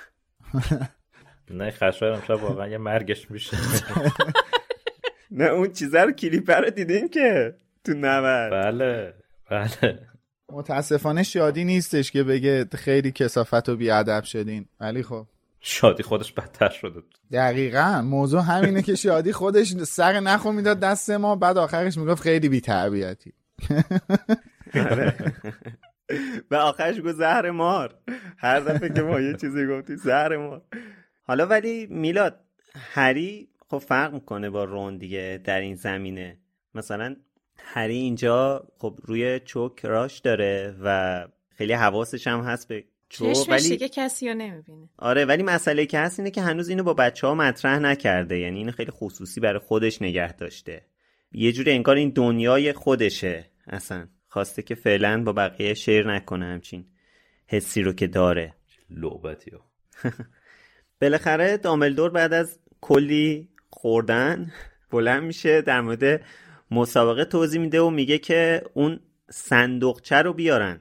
نه 1.51 1.71
خشایارم 1.71 2.21
شب 2.27 2.43
واقعا 2.43 2.67
یه 2.67 2.77
مرگش 2.77 3.32
میشه. 3.32 3.58
نه 5.32 5.45
اون 5.45 5.71
چیزه 5.71 6.01
رو 6.01 6.12
کلیپه 6.12 6.56
رو 6.56 6.69
دیدیم 6.69 7.10
که 7.10 7.56
تو 7.84 7.93
نبرد 7.93 8.51
بله 8.51 9.13
بله. 9.49 9.99
متاسفانه 10.49 11.23
شادی 11.23 11.63
نیستش 11.63 12.12
که 12.12 12.23
بگه 12.23 12.65
خیلی 12.75 13.12
کسافت 13.12 13.69
و 13.69 13.75
بیادب 13.75 14.23
شدین. 14.23 14.65
ولی 14.79 15.03
خب. 15.03 15.27
شادی 15.60 16.03
خودش 16.03 16.32
بدتر 16.32 16.69
شده 16.69 16.99
دقیقا. 17.32 18.01
موضوع 18.01 18.41
همینه 18.41 18.82
که 18.82 18.95
شادی 18.95 19.32
خودش 19.32 19.73
سر 19.73 20.19
نخو 20.19 20.51
می‌داد 20.51 20.79
دست 20.79 21.10
ما 21.10 21.36
بعد 21.36 21.58
آخرش 21.58 21.97
می‌گفت 21.97 22.21
خیلی 22.21 22.49
بی 22.49 22.62
تربیتی 22.62 23.34
و 26.51 26.56
آخرش 26.56 26.99
گفت 26.99 27.15
زهر 27.15 27.51
مار. 27.51 27.95
هر 28.38 28.60
دفعه 28.60 28.89
که 28.89 29.01
ما 29.01 29.19
یه 29.19 29.34
چیزی 29.34 29.67
گفتی 29.67 29.95
زهر 29.95 30.38
مار. 30.38 30.62
حالا 31.23 31.45
ولی 31.45 31.86
میلاد 31.86 32.39
هری 32.75 33.49
خب 33.69 33.77
فرق 33.77 34.13
می‌کنه 34.13 34.49
با 34.49 34.63
رون 34.63 34.97
دیگه 34.97 35.41
در 35.43 35.62
این 35.62 35.75
زمینه. 35.75 36.38
مثلا 36.75 37.15
هری 37.57 37.95
اینجا 37.95 38.67
خب 38.77 38.99
روی 39.03 39.39
چوک 39.39 39.86
راش 39.86 40.19
داره 40.19 40.75
و 40.83 41.27
خیلی 41.55 41.73
حواسش 41.73 42.27
هم 42.27 42.39
هست 42.39 42.67
به 42.67 42.83
چوک 43.09 43.45
ولی 43.49 43.77
که 43.77 43.89
کسی 43.89 44.29
رو 44.29 44.33
نمی‌بینه. 44.33 44.89
آره 44.97 45.25
ولی 45.25 45.43
مسئله 45.43 45.86
که 45.86 45.99
هست 45.99 46.19
اینه 46.19 46.31
که 46.31 46.41
هنوز 46.41 46.69
اینو 46.69 46.83
با 46.83 46.93
بچه 46.93 47.27
ها 47.27 47.36
مطرح 47.36 47.79
نکرده. 47.79 48.39
یعنی 48.39 48.57
اینو 48.57 48.71
خیلی 48.71 48.91
خصوصی 48.91 49.39
برای 49.39 49.59
خودش 49.59 50.01
نگه 50.01 50.33
داشته. 50.33 50.86
یه 51.31 51.51
جوری 51.51 51.71
انگار 51.71 51.95
این 51.95 52.09
دنیای 52.09 52.73
خودشه 52.73 53.45
اصلا. 53.67 54.07
خواسته 54.27 54.62
که 54.62 54.75
فعلا 54.75 55.23
با 55.23 55.33
بقیه 55.33 55.73
شیر 55.73 56.13
نکنه 56.13 56.45
همچین 56.45 56.86
حسی 57.47 57.81
رو 57.81 57.93
که 57.93 58.07
داره. 58.07 58.53
لعبتی 58.89 59.51
بالاخره 61.04 61.58
داملدور 61.58 62.10
بعد 62.10 62.34
از 62.34 62.60
کلی 62.82 63.50
خوردن 63.70 64.52
بلند 64.92 65.24
میشه 65.24 65.62
در 65.62 65.82
مورد 65.82 66.22
مسابقه 66.72 67.26
توضیح 67.26 67.62
میده 67.62 67.82
و 67.82 67.89
میگه 67.89 68.18
که 68.18 68.63
اون 68.74 69.00
صندوقچه 69.30 70.16
رو 70.16 70.34
بیارن. 70.34 70.80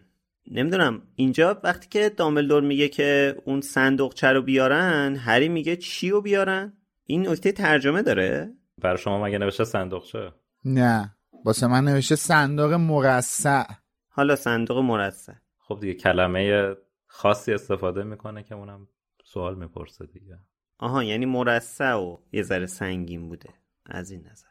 نمی‌دونم 0.51 1.03
اینجا 1.15 1.61
وقتی 1.65 1.89
که 1.89 2.09
داملدور 2.09 2.63
میگه 2.63 2.89
که 2.89 3.37
اون 3.45 3.61
صندوقچه 3.61 4.29
رو 4.29 4.43
بیارن 4.43 5.17
هری 5.17 5.49
میگه 5.49 5.77
چی 5.77 6.11
رو 6.11 6.21
بیارن؟ 6.21 6.73
این 7.07 7.29
نکته 7.29 7.53
ترجمه 7.53 8.03
داره؟ 8.03 8.53
برای 8.79 8.99
شما 8.99 9.25
مگه 9.25 9.39
نوشته 9.39 9.65
صندوقچه؟ 9.65 10.33
نه 10.65 11.17
واسه 11.45 11.67
من 11.67 11.85
نوشته 11.85 12.17
صندوق 12.17 12.73
مرصع. 12.73 13.65
حالا 14.09 14.37
صندوق 14.37 14.79
مرصع. 14.79 15.33
خب 15.59 15.79
دیگه 15.81 15.95
کلمه 15.95 16.75
خاصی 17.07 17.53
استفاده 17.53 18.03
می‌کنه 18.03 18.43
که 18.43 18.55
اونم 18.55 18.89
سوال 19.33 19.59
می‌پرسه 19.59 20.07
دیگه. 20.07 20.39
آها 20.79 21.05
یعنی 21.05 21.27
مرصع 21.27 21.95
و 21.95 22.17
یه 22.33 22.43
ذره 22.43 22.67
سنگین 22.67 23.29
بوده. 23.29 23.49
از 23.87 24.11
این 24.11 24.21
نظر. 24.21 24.47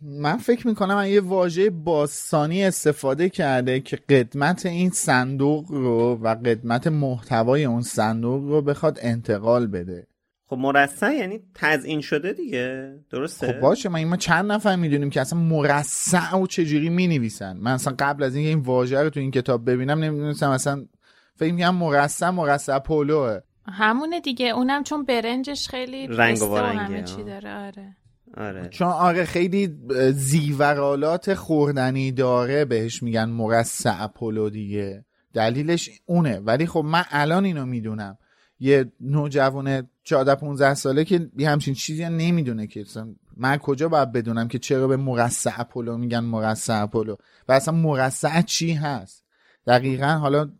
من 0.00 0.36
فکر 0.36 0.66
می‌کنم 0.66 1.06
یه 1.06 1.20
واژه 1.20 1.70
باستانی 1.70 2.64
استفاده 2.64 3.28
کرده 3.28 3.80
که 3.80 3.96
قدمت 3.96 4.66
این 4.66 4.90
صندوق 4.90 5.70
رو 5.70 6.14
و 6.22 6.34
قدمت 6.34 6.86
محتوای 6.86 7.64
اون 7.64 7.82
صندوق 7.82 8.42
رو 8.42 8.62
بخواد 8.62 8.98
انتقال 9.02 9.66
بده. 9.66 10.06
خب 10.46 10.56
مرصع 10.56 11.14
یعنی 11.14 11.40
تزئین 11.54 12.00
شده 12.00 12.32
دیگه. 12.32 12.98
درسته؟ 13.10 13.46
خب 13.46 13.60
باشه. 13.60 13.88
ما 13.88 13.98
این 13.98 14.08
ما 14.08 14.16
چند 14.16 14.52
نفر 14.52 14.76
می‌دونیم 14.76 15.10
که 15.10 15.20
اصلا 15.20 15.38
مرصع 15.38 16.36
و 16.36 16.46
چجوری 16.46 16.88
می‌نویسن؟ 16.88 17.56
من 17.56 17.72
اصلا 17.72 17.94
قبل 17.98 18.22
از 18.22 18.34
اینکه 18.34 18.48
این 18.48 18.58
واژه 18.58 19.02
رو 19.02 19.10
تو 19.10 19.20
این 19.20 19.30
کتاب 19.30 19.70
ببینم 19.70 20.04
نمی‌دونستم 20.04 20.50
اصلا. 20.50 20.86
فکر 21.36 21.52
می‌کنم 21.52 21.74
مرصع 21.74 22.30
مرصع 22.30 22.78
پولوه. 22.78 23.40
همونه 23.72 24.20
دیگه. 24.20 24.46
اونم 24.46 24.82
چون 24.82 25.04
برنجش 25.04 25.68
خیلی 25.68 26.06
رنگ 26.06 26.42
و 26.42 26.56
همه 26.56 27.02
چی 27.02 27.24
داره. 27.24 27.54
آره. 27.54 27.96
آره. 28.36 28.68
چون 28.68 28.88
آره 28.88 29.24
خیلی 29.24 29.78
زیورالات 30.12 31.34
خوردنی 31.34 32.12
داره 32.12 32.64
بهش 32.64 33.02
میگن 33.02 33.24
مرصع 33.24 34.06
پلو 34.06 34.50
دیگه. 34.50 35.04
دلیلش 35.34 35.90
اونه. 36.06 36.38
ولی 36.38 36.66
خب 36.66 36.84
من 36.86 37.04
الان 37.10 37.44
اینو 37.44 37.66
می‌دونم. 37.66 38.18
یه 38.60 38.92
نوجوان 39.00 39.88
14 40.04 40.34
15 40.34 40.74
ساله 40.74 41.04
که 41.04 41.30
یه 41.38 41.50
همچین 41.50 41.74
چیزی 41.74 42.04
نمی‌دونه 42.04 42.66
که 42.66 42.84
من 43.36 43.56
کجا 43.56 43.88
باید 43.88 44.12
بدونم 44.12 44.48
که 44.48 44.58
چرا 44.58 44.88
به 44.88 44.96
مرصع 44.96 45.62
پلو 45.62 45.96
میگن 45.96 46.20
مرصع 46.20 46.86
پلو. 46.86 47.16
و 47.48 47.52
اصلا 47.52 47.74
مرصع 47.74 48.42
چی 48.42 48.72
هست؟ 48.72 49.24
دقیقا 49.68 50.06
حالا 50.06 50.50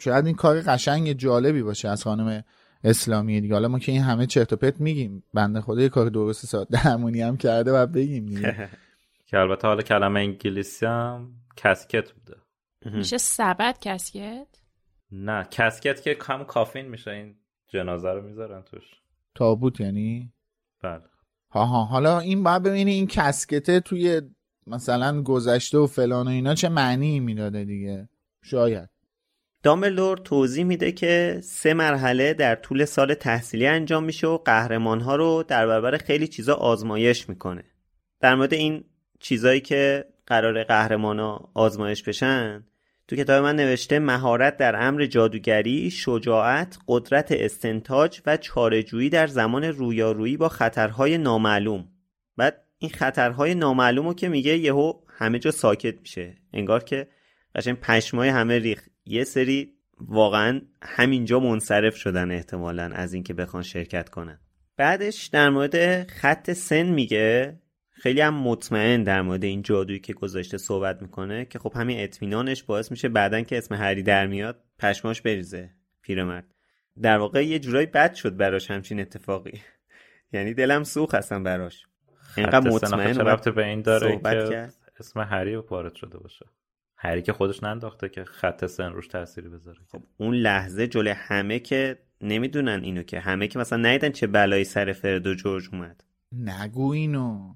شاید 0.00 0.26
این 0.26 0.34
کار 0.34 0.60
قشنگ 0.60 1.12
جالبی 1.12 1.62
باشه 1.62 1.88
از 1.88 2.02
خانم 2.02 2.44
اسلامی 2.84 3.40
دیگه. 3.40 3.54
حالا 3.54 3.68
ما 3.68 3.78
که 3.78 3.92
این 3.92 4.02
همه 4.02 4.26
چرت 4.26 4.52
و 4.52 4.56
پرت 4.56 4.80
میگیم 4.80 5.22
بنده 5.34 5.60
خدا 5.60 5.80
یه 5.80 5.88
کار 5.88 6.08
درست 6.08 6.46
ساعت 6.46 6.68
درمونی 6.68 7.20
هم 7.20 7.36
کرده 7.36 7.72
و 7.72 7.86
بگیم 7.86 8.26
دیگه. 8.26 8.68
که 9.26 9.38
البته 9.38 9.68
حالا 9.68 9.82
کلمه 9.82 10.20
انگلیسی 10.20 10.86
هم 10.86 11.32
کسکت 11.56 12.12
بوده. 12.12 12.36
میشه 12.96 13.18
سبد 13.18 13.78
کسکت؟ 13.80 14.46
نه 15.12 15.46
کسکت 15.50 16.02
که 16.02 16.14
کم 16.14 16.44
کافین 16.44 16.88
میشه 16.88 17.10
این 17.10 17.34
جنازه 17.68 18.08
رو 18.08 18.22
می‌ذارن 18.22 18.62
توش. 18.62 18.84
تابوت 19.34 19.80
یعنی؟ 19.80 20.32
بله. 20.82 21.02
ها 21.50 21.64
ها 21.64 21.84
حالا 21.84 22.18
این 22.18 22.42
باید 22.42 22.62
ببینی 22.62 22.90
این 22.90 23.06
کسکته 23.06 23.80
توی 23.80 24.20
مثلا 24.66 25.22
گذشته 25.22 25.78
و 25.78 25.86
فلان 25.86 26.26
و 26.26 26.30
اینا 26.30 26.54
چه 26.54 26.68
معنی 26.68 27.20
می‌داده 27.20 27.64
دیگه. 27.64 28.08
شاید 28.42 28.88
دامبلدور 29.62 30.18
توضیح 30.18 30.64
میده 30.64 30.92
که 30.92 31.40
سه 31.42 31.74
مرحله 31.74 32.34
در 32.34 32.54
طول 32.54 32.84
سال 32.84 33.14
تحصیلی 33.14 33.66
انجام 33.66 34.04
میشه 34.04 34.26
و 34.26 34.38
قهرمانها 34.38 35.16
رو 35.16 35.44
در 35.48 35.66
برابر 35.66 35.96
خیلی 35.96 36.28
چیزا 36.28 36.54
آزمایش 36.54 37.28
می‌کنه 37.28 37.64
در 38.20 38.34
مورد 38.34 38.54
این 38.54 38.84
چیزایی 39.20 39.60
که 39.60 40.04
قرار 40.26 40.64
قهرمانا 40.64 41.50
آزمایش 41.54 42.02
بشن 42.02 42.64
تو 43.08 43.16
کتاب 43.16 43.42
من 43.42 43.56
نوشته 43.56 43.98
مهارت 43.98 44.56
در 44.56 44.86
امر 44.86 45.06
جادوگری، 45.06 45.90
شجاعت، 45.90 46.78
قدرت 46.88 47.32
استنتاج 47.32 48.20
و 48.26 48.36
چارهجویی 48.36 49.08
در 49.10 49.26
زمان 49.26 49.64
رویارویی 49.64 50.36
با 50.36 50.48
خطرهای 50.48 51.18
نامعلوم. 51.18 51.88
بعد 52.36 52.64
این 52.78 52.90
خطرهای 52.90 53.54
نامعلوم 53.54 54.14
که 54.14 54.28
میگه 54.28 54.58
یهو 54.58 54.92
همه 55.08 55.38
جا 55.38 55.50
ساکت 55.50 56.00
میشه. 56.00 56.36
انگار 56.52 56.84
که 56.84 57.08
قشنگ 57.54 57.76
پشمای 57.80 58.28
همه 58.28 58.58
ریخ. 58.58 58.88
یه 59.04 59.24
سری 59.24 59.74
واقعا 60.00 60.60
همینجا 60.82 61.40
منصرف 61.40 61.96
شدن 61.96 62.30
احتمالا 62.30 62.90
از 62.94 63.14
اینکه 63.14 63.34
بخوان 63.34 63.62
شرکت 63.62 64.08
کنن. 64.08 64.40
بعدش 64.76 65.26
در 65.26 65.50
مورد 65.50 66.06
خط 66.10 66.52
سن 66.52 66.82
میگه 66.82 67.58
خیلی 67.90 68.20
هم 68.20 68.34
مطمئن 68.34 69.02
در 69.02 69.22
مورد 69.22 69.44
این 69.44 69.62
جادویی 69.62 70.00
که 70.00 70.12
گذاشته 70.12 70.58
صحبت 70.58 71.02
می‌کنه 71.02 71.44
که 71.44 71.58
خب 71.58 71.72
همین 71.76 72.00
اطمینانش 72.00 72.62
باعث 72.62 72.90
میشه 72.90 73.08
بعدن 73.08 73.42
که 73.42 73.58
اسم 73.58 73.74
هری 73.74 74.02
در 74.02 74.26
میاد 74.26 74.64
پشماش 74.78 75.22
بریزه. 75.22 75.70
پیرمرد. 76.02 76.54
در 77.02 77.18
واقع 77.18 77.46
یه 77.46 77.58
جورایی 77.58 77.86
بد 77.86 78.14
شد 78.14 78.36
براش 78.36 78.70
همچین 78.70 79.00
اتفاقی. 79.00 79.60
یعنی 80.32 80.54
دلم 80.54 80.84
سوخ 80.84 81.14
هستم 81.14 81.42
براش. 81.42 81.86
اینقدر 82.36 82.70
مطمئن 82.70 83.18
رابطه 83.18 83.50
به 83.50 83.64
این 83.64 83.82
داره 83.82 84.18
که 84.18 84.68
اسم 85.00 85.20
هری 85.20 85.56
وارد 85.56 85.94
شده 85.94 86.18
باشه؟ 86.18 86.46
هری 87.02 87.22
که 87.22 87.32
خودش 87.32 87.62
ننداخته 87.62 88.08
که 88.08 88.24
خط 88.24 88.66
سن 88.66 88.92
روش 88.92 89.08
تأثیری 89.08 89.48
بذاره. 89.48 89.78
خب 89.92 90.02
اون 90.16 90.34
لحظه 90.34 90.86
جلوی 90.86 91.14
همه 91.16 91.58
که 91.58 91.98
نمی‌دونن 92.20 92.80
اینو 92.84 93.02
که 93.02 93.20
همه 93.20 93.48
که 93.48 93.58
مثلا 93.58 93.90
نیدن 93.90 94.10
چه 94.10 94.26
بلایی 94.26 94.64
سر 94.64 94.92
فرد 94.92 95.26
و 95.26 95.34
جورج 95.34 95.68
اومد. 95.72 96.04
نگو 96.32 96.90
اینو. 96.90 97.54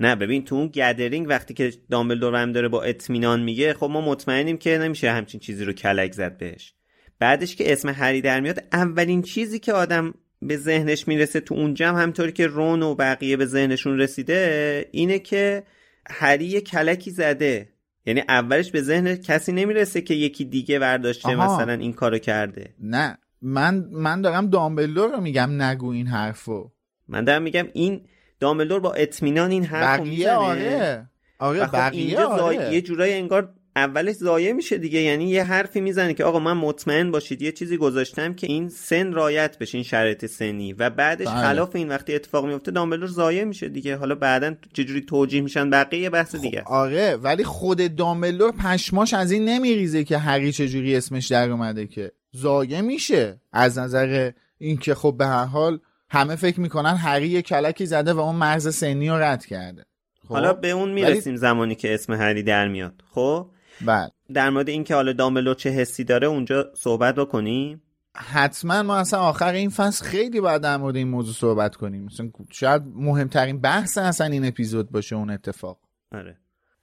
نه 0.00 0.16
ببین 0.16 0.44
تو 0.44 0.54
اون 0.54 0.68
گدرینگ 0.68 1.28
وقتی 1.28 1.54
که 1.54 1.72
دامبلدور 1.90 2.34
هم 2.34 2.52
داره 2.52 2.68
با 2.68 2.82
اطمینان 2.82 3.42
میگه 3.42 3.74
خب 3.74 3.90
ما 3.90 4.00
مطمئنیم 4.00 4.56
که 4.56 4.78
نمیشه 4.78 5.10
همچین 5.10 5.40
چیزی 5.40 5.64
رو 5.64 5.72
کلک 5.72 6.12
زد 6.12 6.38
بهش. 6.38 6.74
بعدش 7.18 7.56
که 7.56 7.72
اسم 7.72 7.88
هری 7.88 8.20
در 8.20 8.40
میاد 8.40 8.64
اولین 8.72 9.22
چیزی 9.22 9.58
که 9.58 9.72
آدم 9.72 10.14
به 10.42 10.56
ذهنش 10.56 11.08
می‌رسه 11.08 11.40
تو 11.40 11.54
اون 11.54 11.74
جمع 11.74 12.02
همطوری 12.02 12.32
که 12.32 12.46
رون 12.46 12.82
و 12.82 12.94
بقیه 12.94 13.36
به 13.36 13.46
ذهنشون 13.46 13.98
رسیده 13.98 14.88
اینه 14.90 15.18
که 15.18 15.62
هری 16.10 16.44
یه 16.44 16.60
کلکی 16.60 17.10
زده. 17.10 17.73
یعنی 18.06 18.22
اولش 18.28 18.70
به 18.70 18.82
ذهن 18.82 19.16
کسی 19.16 19.52
نمی‌رسه 19.52 20.00
که 20.00 20.14
یکی 20.14 20.44
دیگه 20.44 20.78
برداشته 20.78 21.34
مثلا 21.34 21.72
این 21.72 21.92
کارو 21.92 22.18
کرده. 22.18 22.74
نه. 22.80 23.18
من 23.42 23.88
من 23.92 24.20
دارم 24.20 24.46
دامبلدور 24.46 25.10
رو 25.10 25.20
میگم 25.20 25.62
نگو 25.62 25.90
این 25.90 26.06
حرفو. 26.06 26.70
من 27.08 27.24
دارم 27.24 27.42
میگم 27.42 27.68
این 27.72 28.06
دامبلدور 28.40 28.80
با 28.80 28.92
اطمینان 28.92 29.50
این 29.50 29.64
حرفو 29.64 30.02
بقیه 30.02 30.32
آره. 30.32 31.10
آره 31.38 31.66
خب 31.66 31.76
بقیه 31.76 32.20
آره. 32.20 32.74
یه 32.74 32.80
جورایی 32.80 33.14
انگار 33.14 33.54
اولش 33.76 34.14
ضایع 34.14 34.52
میشه 34.52 34.78
دیگه 34.78 35.00
یعنی 35.00 35.28
یه 35.28 35.44
حرفی 35.44 35.80
می‌زنه 35.80 36.14
که 36.14 36.24
آقا 36.24 36.38
من 36.38 36.52
مطمئن 36.52 37.10
باشید 37.10 37.42
یه 37.42 37.52
چیزی 37.52 37.76
گذاشتم 37.76 38.34
که 38.34 38.46
این 38.46 38.68
سن 38.68 39.12
رایت 39.12 39.58
بشه 39.58 39.78
این 39.78 39.84
شرایط 39.84 40.26
سنی. 40.26 40.72
و 40.72 40.90
بعدش 40.90 41.26
بله. 41.26 41.42
خلاف 41.42 41.76
این 41.76 41.88
وقتی 41.88 42.14
اتفاق 42.14 42.46
میفته 42.46 42.70
دامبلدور 42.70 43.08
ضایع 43.08 43.44
میشه 43.44 43.68
دیگه. 43.68 43.96
حالا 43.96 44.14
بعدا 44.14 44.54
چجوری 44.72 45.00
توجیه 45.00 45.40
میشن؟ 45.40 45.70
بقیه 45.70 46.10
بحث 46.10 46.36
دیگه 46.36 46.60
خب 46.60 46.72
آره 46.72 47.16
ولی 47.16 47.44
خود 47.44 47.96
دامبلدور 47.96 48.52
پشماش 48.52 49.14
از 49.14 49.32
این 49.32 49.44
نمیریزه 49.44 50.04
که 50.04 50.18
هری 50.18 50.52
چجوری 50.52 50.96
اسمش 50.96 51.26
در 51.26 51.50
اومده 51.50 51.86
که. 51.86 52.12
ضایع 52.36 52.80
میشه. 52.80 53.40
از 53.52 53.78
نظر 53.78 54.30
اینکه 54.58 54.94
خب 54.94 55.14
به 55.18 55.26
هر 55.26 55.44
حال 55.44 55.80
همه 56.10 56.36
فکر 56.36 56.60
می‌کنن 56.60 56.94
هری 56.94 57.28
یه 57.28 57.42
کلکی 57.42 57.86
زده 57.86 58.12
و 58.12 58.20
اون 58.20 58.36
مرز 58.36 58.74
سنی 58.74 59.08
رو 59.08 59.14
رد 59.14 59.46
کرده. 59.46 59.84
خب؟ 60.22 60.34
حالا 60.34 60.52
به 60.52 60.70
اون 60.70 60.92
می‌رسیم 60.92 61.36
زمانی 61.36 61.74
که 61.74 61.94
اسم 61.94 62.12
هری 62.12 62.42
در 62.42 62.68
میاد. 62.68 63.02
خب؟ 63.14 63.50
بله. 63.80 64.10
در 64.34 64.50
مورد 64.50 64.68
اینکه 64.68 64.94
حالا 64.94 65.12
دامبلدور 65.12 65.54
چه 65.54 65.70
حسی 65.70 66.04
داره 66.04 66.26
اونجا 66.26 66.70
صحبت 66.74 67.14
بکنیم. 67.14 67.82
حتما 68.16 68.82
ما 68.82 68.96
اصلا 68.96 69.20
آخر 69.20 69.52
این 69.52 69.70
فصل 69.70 70.04
خیلی 70.04 70.40
باید 70.40 70.62
در 70.62 70.76
مورد 70.76 70.96
این 70.96 71.08
موضوع 71.08 71.34
صحبت 71.34 71.76
کنیم. 71.76 72.04
مثلا 72.04 72.30
شاید 72.50 72.82
مهمترین 72.94 73.60
بحث 73.60 73.98
اصلا 73.98 74.26
این 74.26 74.44
اپیزود 74.44 74.90
باشه 74.90 75.16
اون 75.16 75.30
اتفاق. 75.30 75.78
آره. 76.12 76.38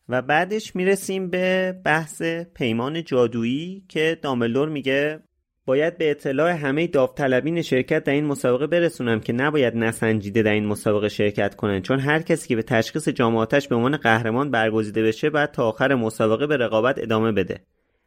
و 0.09 0.21
بعدش 0.21 0.75
می‌رسیم 0.75 1.29
به 1.29 1.75
بحث 1.85 2.21
پیمان 2.53 3.03
جادویی 3.03 3.85
که 3.89 4.19
دامبلدور 4.21 4.69
میگه 4.69 5.23
باید 5.65 5.97
به 5.97 6.11
اطلاع 6.11 6.51
همه 6.51 6.87
داوطلبین 6.87 7.61
شرکت 7.61 8.03
در 8.03 8.13
این 8.13 8.25
مسابقه 8.25 8.67
برسونم 8.67 9.19
که 9.19 9.33
نباید 9.33 9.75
نسنجیده 9.75 10.41
در 10.43 10.51
این 10.51 10.65
مسابقه 10.65 11.09
شرکت 11.09 11.55
کنند 11.55 11.81
چون 11.81 11.99
هر 11.99 12.21
کسی 12.21 12.47
که 12.47 12.55
به 12.55 12.63
تشخیص 12.63 13.09
جامعاتش 13.09 13.67
به 13.67 13.75
عنوان 13.75 13.97
قهرمان 13.97 14.51
برگزیده 14.51 15.03
بشه 15.03 15.29
بعد 15.29 15.51
تا 15.51 15.67
آخر 15.67 15.95
مسابقه 15.95 16.47
به 16.47 16.57
رقابت 16.57 16.95
ادامه 16.97 17.31
بده. 17.31 17.59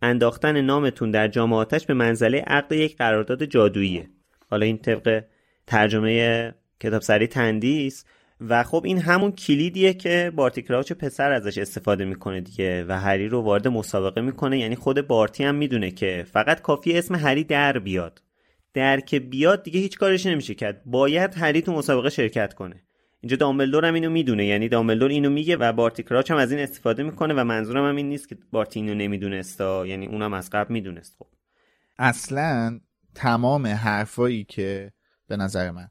انداختن 0.02 0.60
نامتون 0.60 1.10
در 1.10 1.28
جامعاتش 1.28 1.86
به 1.86 1.94
منزله 1.94 2.38
عقد 2.46 2.72
یک 2.72 2.96
قرارداد 2.96 3.44
جادوییه. 3.44 4.08
حالا 4.50 4.66
این 4.66 4.78
طبق 4.78 5.24
ترجمه 5.66 6.54
کتاب 6.80 7.02
سری 7.02 7.26
تندیس 7.26 8.04
و 8.40 8.62
خب 8.62 8.82
این 8.84 8.98
همون 8.98 9.32
کلیدیه 9.32 9.94
که 9.94 10.32
بارتی 10.36 10.62
کراوچ 10.62 10.92
پسر 10.92 11.32
ازش 11.32 11.58
استفاده 11.58 12.04
می‌کنه 12.04 12.40
دیگه 12.40 12.84
و 12.84 12.92
هری 12.92 13.28
رو 13.28 13.40
وارد 13.40 13.68
مسابقه 13.68 14.20
می‌کنه. 14.20 14.58
یعنی 14.58 14.76
خود 14.76 15.06
بارتی 15.06 15.44
هم 15.44 15.54
می‌دونه 15.54 15.90
که 15.90 16.26
فقط 16.32 16.62
کافی 16.62 16.98
اسم 16.98 17.14
هری 17.14 17.44
در 17.44 17.78
بیاد. 17.78 18.22
در 18.74 19.00
که 19.00 19.20
بیاد 19.20 19.62
دیگه 19.62 19.80
هیچ 19.80 19.98
کارش 19.98 20.26
نمیشه 20.26 20.54
کرد. 20.54 20.82
باید 20.86 21.34
هری 21.34 21.62
تو 21.62 21.72
مسابقه 21.72 22.10
شرکت 22.10 22.54
کنه. 22.54 22.82
اینجا 23.20 23.36
دامبلدور 23.36 23.84
هم 23.84 23.94
اینو 23.94 24.10
می‌دونه. 24.10 24.46
یعنی 24.46 24.68
دامبلدور 24.68 25.10
اینو 25.10 25.30
میگه 25.30 25.56
و 25.56 25.72
بارتی 25.72 26.02
کراچ 26.02 26.30
هم 26.30 26.36
از 26.36 26.52
این 26.52 26.60
استفاده 26.60 27.02
می‌کنه 27.02 27.34
و 27.34 27.44
منظورم 27.44 27.88
هم 27.88 27.96
این 27.96 28.08
نیست 28.08 28.28
که 28.28 28.36
بارتی 28.52 28.80
اینو 28.80 28.94
نمیدونستا. 28.94 29.86
یعنی 29.86 30.06
اونم 30.06 30.32
از 30.32 30.50
قبل 30.50 30.72
می‌دونست 30.72 31.16
خب. 31.18 31.26
اصلا 31.98 32.80
تمام 33.14 33.66
حرفایی 33.66 34.44
که 34.44 34.92
به 35.28 35.36
نظر 35.36 35.70
من 35.70 35.88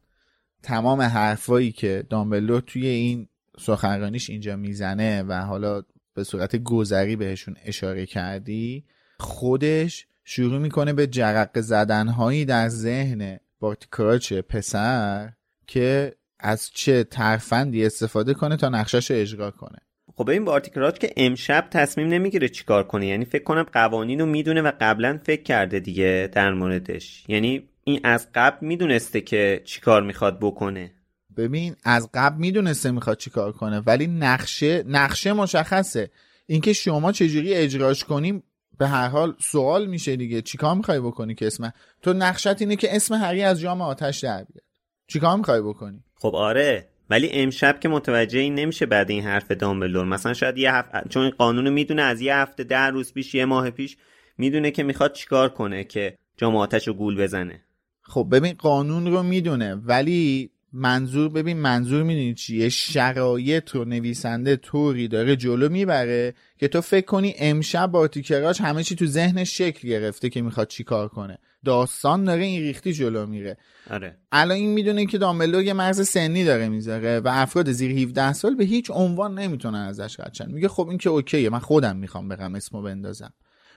تمام 0.63 1.01
حرفایی 1.01 1.71
که 1.71 2.03
دامبلدور 2.09 2.61
توی 2.61 2.87
این 2.87 3.27
سخنرانیش 3.59 4.29
اینجا 4.29 4.55
می‌زنه 4.55 5.23
و 5.23 5.33
حالا 5.33 5.83
به 6.13 6.23
صورت 6.23 6.55
گذری 6.55 7.15
بهشون 7.15 7.55
اشاره 7.65 8.05
کردی 8.05 8.83
خودش 9.19 10.07
شروع 10.23 10.59
می‌کنه 10.59 10.93
به 10.93 11.07
جرق 11.07 11.59
زدنهایی 11.59 12.45
در 12.45 12.69
ذهن 12.69 13.39
بارتیکراچ 13.59 14.33
پسر 14.33 15.33
که 15.67 16.13
از 16.39 16.69
چه 16.73 17.03
ترفندی 17.03 17.85
استفاده 17.85 18.33
کنه 18.33 18.57
تا 18.57 18.69
نقشش 18.69 19.11
رو 19.11 19.17
اجرا 19.17 19.51
کنه. 19.51 19.77
خب 20.15 20.29
این 20.29 20.45
بارتیکراچ 20.45 20.97
که 20.97 21.13
امشب 21.17 21.67
تصمیم 21.71 22.07
نمی‌گیره 22.07 22.49
چیکار 22.49 22.83
کنه. 22.83 23.07
یعنی 23.07 23.25
فکر 23.25 23.43
کنم 23.43 23.63
قوانین 23.63 24.19
رو 24.19 24.25
می‌دونه 24.25 24.61
و 24.61 24.71
قبلا 24.81 25.19
فکر 25.23 25.43
کرده 25.43 25.79
دیگه 25.79 26.29
در 26.33 26.53
موردش. 26.53 27.23
یعنی 27.27 27.69
این 27.83 27.99
از 28.03 28.27
قبل 28.35 28.67
می‌دونسته 28.67 29.21
که 29.21 29.61
چیکار 29.65 30.03
می‌خواد 30.03 30.39
بکنه. 30.39 30.91
ببین 31.37 31.75
از 31.83 32.09
قبل 32.13 32.37
می‌دونسته 32.37 32.91
می‌خواد 32.91 33.17
چیکار 33.17 33.51
کنه 33.51 33.79
ولی 33.79 34.07
نقشه 34.07 34.83
نقشه 34.87 35.33
مشخصه. 35.33 36.11
اینکه 36.45 36.73
شما 36.73 37.11
چجوری 37.11 37.53
اجراش 37.53 38.03
کنیم 38.03 38.43
به 38.77 38.87
هر 38.87 39.07
حال 39.07 39.35
سوال 39.39 39.85
میشه 39.85 40.15
دیگه. 40.15 40.41
چیکار 40.41 40.75
می‌خوای 40.75 40.99
بکنی 40.99 41.35
که 41.35 41.47
اسم؟ 41.47 41.73
تو 42.01 42.13
نقشت 42.13 42.61
اینه 42.61 42.75
که 42.75 42.95
اسم 42.95 43.15
هری 43.15 43.43
از 43.43 43.59
جام 43.59 43.81
آتش 43.81 44.19
در 44.19 44.37
بیاد. 44.37 44.63
چیکار 45.07 45.37
می‌خوای 45.37 45.61
بکنی؟ 45.61 46.03
خب 46.15 46.35
آره 46.35 46.89
ولی 47.09 47.29
امشب 47.29 47.79
که 47.79 47.89
متوجه 47.89 48.39
این 48.39 48.55
نمیشه 48.55 48.85
بعد 48.85 49.11
این 49.11 49.23
حرف 49.23 49.51
دامبلدور 49.51 50.05
مثلا 50.05 50.33
شاید 50.33 50.57
یه 50.57 50.73
هفته 50.73 51.09
چون 51.09 51.29
قانون 51.29 51.69
می‌دونه 51.69 52.01
از 52.01 52.21
یه 52.21 52.35
هفته 52.35 52.63
ده 52.63 52.85
روز 52.87 53.13
پیش 53.13 53.35
یه 53.35 53.45
ماه 53.45 53.69
پیش 53.69 53.97
می‌دونه 54.37 54.71
که 54.71 54.83
می‌خواد 54.83 55.13
چیکار 55.13 55.49
کنه 55.49 55.83
که 55.83 56.17
جام 56.37 56.55
آتش 56.55 56.87
رو 56.87 56.93
گول 56.93 57.23
بزنه. 57.23 57.62
خب 58.03 58.27
ببین 58.31 58.53
قانون 58.53 59.07
رو 59.07 59.23
می‌دونه 59.23 59.75
ولی 59.75 60.49
منظور 60.73 61.29
ببین 61.29 61.57
منظور 61.57 62.03
می‌دونی 62.03 62.33
چیه؟ 62.33 62.69
شرایط 62.69 63.69
رو 63.69 63.85
نویسنده 63.85 64.55
طوری 64.55 65.07
داره 65.07 65.35
جلو 65.35 65.69
می‌بره 65.69 66.33
که 66.57 66.67
تو 66.67 66.81
فکر 66.81 67.05
کنی 67.05 67.35
امشب 67.37 67.87
بارتیکراش 67.87 68.61
همه 68.61 68.83
چی 68.83 68.95
تو 68.95 69.05
ذهنش 69.05 69.57
شکل 69.57 69.87
گرفته 69.87 70.29
که 70.29 70.41
می‌خواد 70.41 70.67
چی 70.67 70.83
کار 70.83 71.07
کنه. 71.07 71.37
داستان 71.65 72.23
داره 72.23 72.43
این 72.43 72.61
ریختی 72.61 72.93
جلو 72.93 73.25
میره. 73.25 73.57
آره. 73.89 74.17
الان 74.31 74.57
این 74.57 74.69
می‌دونه 74.69 75.05
که 75.05 75.17
دامبلدور 75.17 75.63
یه 75.63 75.73
مرز 75.73 76.09
سنی 76.09 76.43
داره 76.43 76.69
می‌ذاره 76.69 77.19
و 77.19 77.29
افراد 77.31 77.71
زیر 77.71 77.91
17 77.91 78.33
سال 78.33 78.55
به 78.55 78.63
هیچ 78.63 78.91
عنوان 78.91 79.39
نمی‌تونن 79.39 79.79
ازش 79.79 80.19
رد 80.19 80.47
میگه 80.47 80.67
خب 80.67 80.87
این 80.87 80.97
که 80.97 81.09
اوکیه 81.09 81.49
من 81.49 81.59
خودم 81.59 81.95
می‌خوام 81.95 82.27
بگم 82.27 82.55
اسمو 82.55 82.81
بندازم. 82.81 83.33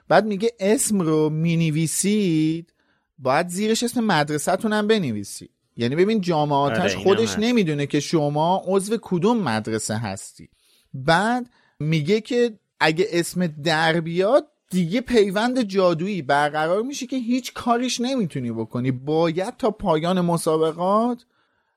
بعد 0.08 0.26
میگه 0.26 0.52
اسم 0.60 1.00
رو 1.00 1.30
می‌نویسید 1.30 2.72
باید 3.18 3.48
زیرش 3.48 3.83
اسم 3.83 4.00
مدرسه‌تون 4.05 4.72
هم 4.72 4.87
بنویسید 4.87 5.50
یعنی 5.76 5.96
ببین 5.96 6.20
جامعاتش 6.20 6.79
آره، 6.94 7.05
خودش 7.05 7.29
هست. 7.29 7.38
نمی‌دونه 7.38 7.87
که 7.87 8.00
شما 8.00 8.62
عضو 8.66 8.98
کدوم 9.02 9.42
مدرسه 9.42 9.96
هستی. 9.96 10.48
بعد 10.94 11.46
میگه 11.81 12.20
که 12.20 12.59
اگه 12.81 13.07
اسم 13.11 13.46
در 13.46 14.00
بیاد 14.00 14.46
دیگه 14.70 15.00
پیوند 15.00 15.62
جادویی 15.62 16.22
برقرار 16.22 16.83
میشه 16.83 17.07
که 17.07 17.16
هیچ 17.16 17.52
کاریش 17.52 18.00
نمی‌تونی 18.00 18.52
بکنی. 18.52 18.90
باید 18.90 19.57
تا 19.57 19.70
پایان 19.70 20.20
مسابقات 20.20 21.24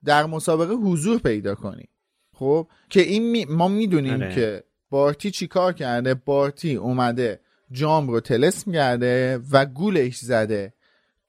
در 0.05 0.25
مسابقه 0.25 0.73
حضور 0.73 1.19
پیدا 1.19 1.55
کنی. 1.55 1.85
خب؟ 2.33 2.67
که 2.89 3.01
این 3.01 3.31
می- 3.31 3.45
ما 3.45 3.67
می‌دونیم 3.67 4.13
آره. 4.13 4.35
که 4.35 4.63
بارتی 4.89 5.31
چی 5.31 5.47
کار 5.47 5.73
کرده؟ 5.73 6.13
بارتی 6.13 6.75
اومده 6.75 7.39
جام 7.71 8.07
رو 8.09 8.19
تلسم 8.19 8.71
کرده 8.71 9.39
و 9.51 9.65
گولش 9.65 10.17
زده. 10.17 10.73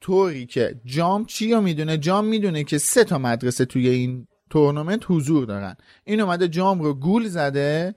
طوری 0.00 0.46
که 0.46 0.80
جام 0.84 1.24
چی 1.24 1.52
رو 1.52 1.60
می‌دونه؟ 1.60 1.98
جام 1.98 2.24
می‌دونه 2.24 2.64
که 2.64 2.78
سه 2.78 3.04
تا 3.04 3.18
مدرسه 3.18 3.64
توی 3.64 3.88
این 3.88 4.26
تورنمنت 4.50 5.02
حضور 5.06 5.46
دارن. 5.46 5.76
این 6.04 6.20
اومده 6.20 6.48
جام 6.48 6.80
رو 6.80 6.94
گول 6.94 7.28
زده 7.28 7.94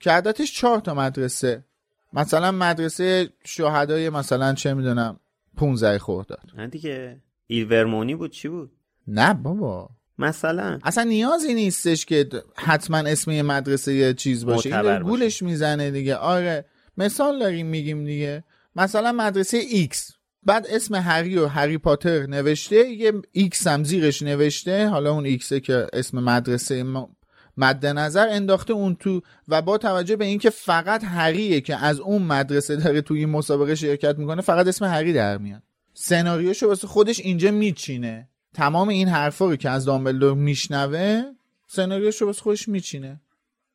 که 0.00 0.10
عددش 0.10 0.54
چهار 0.54 0.80
تا 0.80 0.94
مدرسه. 0.94 1.64
مثلا 2.12 2.52
مدرسه 2.52 3.28
شهدای 3.44 4.10
مثلا 4.10 4.54
چه 4.54 4.74
می‌دونم 4.74 5.20
15 5.56 5.98
خرداد 5.98 6.50
نه 6.56 6.66
دیگه. 6.66 7.22
ایلورمونی 7.46 8.14
بود 8.14 8.30
چی 8.30 8.48
بود؟ 8.48 8.72
نه 9.08 9.34
بابا. 9.34 9.90
مثلا. 10.18 10.78
اصلا 10.84 11.04
نیازی 11.04 11.54
نیستش 11.54 12.06
که 12.06 12.28
حتما 12.56 12.98
اسم 12.98 13.30
یه 13.30 13.42
مدرسه 13.42 13.94
یه 13.94 14.14
چیز 14.14 14.46
باشه. 14.46 14.68
این 14.68 14.82
داره 14.82 15.04
گولش 15.04 15.42
می‌زنه 15.42 15.90
دیگه. 15.90 16.16
آره 16.16 16.64
مثال 16.96 17.38
داریم 17.38 17.66
میگیم 17.66 18.04
دیگه. 18.04 18.44
مثلا 18.76 19.12
مدرسه 19.12 19.56
X. 19.56 20.12
بعد 20.46 20.66
اسم 20.70 20.94
هری 20.94 21.38
و 21.38 21.46
هری 21.46 21.78
پاتر 21.78 22.26
نوشته 22.26 22.88
یه 22.88 23.12
X 23.32 23.66
هم 23.66 23.84
زیرش 23.84 24.22
نوشته 24.22 24.88
حالا 24.88 25.12
اون 25.12 25.24
X 25.24 25.42
ه 25.42 25.60
که 25.60 25.86
اسم 25.92 26.18
مدرسه 26.18 26.82
ما 26.82 27.16
مد 27.56 27.86
نظر 27.86 28.28
انداخته 28.30 28.72
اون 28.72 28.94
تو 28.94 29.20
و 29.48 29.62
با 29.62 29.78
توجه 29.78 30.16
به 30.16 30.24
اینکه 30.24 30.50
فقط 30.50 31.04
هریه 31.04 31.60
که 31.60 31.76
از 31.76 32.00
اون 32.00 32.22
مدرسه 32.22 32.76
داره 32.76 33.00
توی 33.00 33.18
این 33.18 33.28
مسابقه 33.28 33.74
شرکت 33.74 34.18
می‌کنه 34.18 34.42
فقط 34.42 34.66
اسم 34.66 34.84
هری 34.84 35.12
در 35.12 35.38
میاد. 35.38 35.62
سناریوشو 35.94 36.66
واسه 36.66 36.86
خودش 36.86 37.20
اینجا 37.20 37.50
میچینه. 37.50 38.28
تمام 38.54 38.88
این 38.88 39.08
حرفا 39.08 39.46
رو 39.46 39.56
که 39.56 39.70
از 39.70 39.84
دامبلدور 39.84 40.34
میشنوه 40.34 41.22
سناریوشو 41.66 42.26
واسه 42.26 42.42
خودش 42.42 42.68
میچینه. 42.68 43.20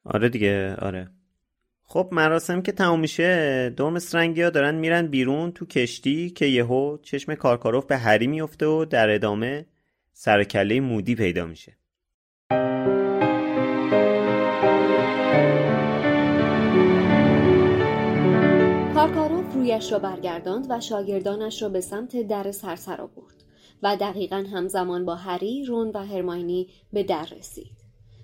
آره 0.04 0.30
دیگه 0.30 0.76
آره. 0.76 1.10
خب 1.94 2.08
مراسم 2.12 2.62
که 2.62 2.72
تموم 2.72 3.00
میشه 3.00 3.70
دومسترنگی 3.78 4.42
ها 4.42 4.50
دارن 4.50 4.76
میرن 4.76 5.08
بیرون 5.08 5.52
تو 5.52 5.66
کشتی 5.66 6.30
که 6.30 6.46
یهو 6.46 6.98
چشم 6.98 7.36
کارکاروف 7.36 7.86
به 7.86 7.98
هری 7.98 8.28
میفته 8.28 8.66
و 8.66 8.86
در 8.86 9.10
ادامه 9.10 9.66
سرکله 10.14 10.80
مودی 10.80 11.16
پیدا 11.16 11.46
میشه 11.46 11.78
کارکاروف 18.94 19.54
رویش 19.54 19.92
را 19.92 20.00
برگرداند 20.00 20.66
و 20.70 20.80
شاگردانش 20.80 21.62
را 21.62 21.70
به 21.70 21.82
سمت 21.82 22.28
در 22.28 22.52
سرسرا 22.52 23.08
برد 23.08 23.44
و 23.84 23.96
دقیقا 23.96 24.46
همزمان 24.54 25.06
با 25.06 25.16
هری، 25.16 25.66
رون 25.66 25.92
و 25.94 26.06
هرماینی 26.06 26.68
به 26.94 27.04
در 27.04 27.28
رسید. 27.39 27.78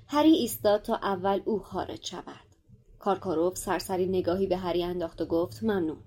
هری 0.07 0.31
ایستاد 0.31 0.81
تا 0.81 0.95
اول 0.95 1.41
او 1.45 1.59
خارج 1.59 2.05
شود. 2.05 2.46
کارکاروف 2.99 3.57
سرسری 3.57 4.05
نگاهی 4.05 4.47
به 4.47 4.57
هری 4.57 4.83
انداخت 4.83 5.21
و 5.21 5.25
گفت 5.25 5.63
ممنون. 5.63 5.97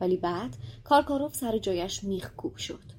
ولی 0.00 0.16
بعد 0.16 0.56
کارکاروف 0.84 1.34
سر 1.34 1.58
جایش 1.58 2.04
میخ 2.04 2.34
کوب 2.36 2.56
شد. 2.56 2.96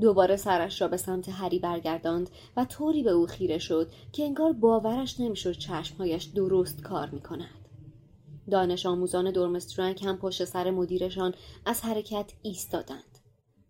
دوباره 0.00 0.36
سرش 0.36 0.82
را 0.82 0.88
به 0.88 0.96
سمت 0.96 1.28
هری 1.28 1.58
برگرداند 1.58 2.30
و 2.56 2.64
طوری 2.64 3.02
به 3.02 3.10
او 3.10 3.26
خیره 3.26 3.58
شد 3.58 3.90
که 4.12 4.24
انگار 4.24 4.52
باورش 4.52 5.20
نمی‌شد 5.20 5.52
چشمهایش 5.52 6.24
درست 6.24 6.82
کار 6.82 7.10
می‌کند. 7.10 7.68
دانش 8.50 8.86
آموزان 8.86 9.30
دورمسترنگ 9.30 10.04
هم 10.04 10.16
پشت 10.16 10.44
سر 10.44 10.70
مدیرشان 10.70 11.34
از 11.66 11.80
حرکت 11.80 12.32
ایستادند. 12.42 13.18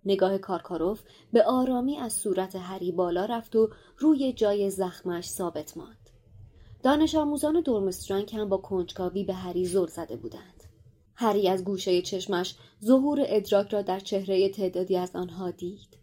نگاه 0.05 0.39
کارکاروف 0.39 1.03
به 1.33 1.45
آرامی 1.45 1.99
از 1.99 2.13
صورت 2.13 2.57
هری 2.57 2.93
بالا 2.93 3.25
رفت 3.25 3.57
و 3.57 3.69
روی 3.99 4.33
جای 4.33 4.71
زخمش 4.71 5.29
ثابت 5.29 5.77
ماند. 5.77 6.00
دانش 6.83 7.15
آموزان 7.15 7.61
دورمسترنگ 7.61 8.35
هم 8.35 8.49
با 8.49 8.57
کنجکاوی 8.57 9.25
به 9.25 9.35
هری 9.35 9.67
زل 9.67 9.87
زده 9.87 10.17
بودند. 10.17 10.65
هری 11.15 11.49
از 11.49 11.65
گوشه 11.65 12.03
چشمش 12.03 12.55
ظهور 12.85 13.19
ادراک 13.27 13.69
را 13.69 13.83
در 13.83 14.01
چهره 14.01 14.49
تعدادی 14.49 14.97
از 14.97 15.17
آنها 15.17 15.51
دید. 15.51 16.01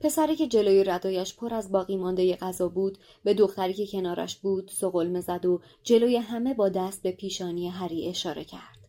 پسری 0.00 0.36
که 0.36 0.46
جلوی 0.46 0.84
ردایش 0.84 1.36
پر 1.36 1.54
از 1.54 1.72
باقی 1.72 1.96
مانده 1.96 2.36
غذا 2.36 2.68
بود 2.68 2.98
به 3.24 3.34
دختری 3.34 3.74
که 3.74 3.86
کنارش 3.86 4.36
بود 4.36 4.70
سقلمه 4.74 5.20
زد 5.20 5.46
و 5.46 5.60
جلوی 5.82 6.16
همه 6.16 6.54
با 6.54 6.68
دست 6.68 7.02
به 7.02 7.12
پیشانی 7.12 7.68
هری 7.68 8.08
اشاره 8.08 8.44
کرد. 8.44 8.88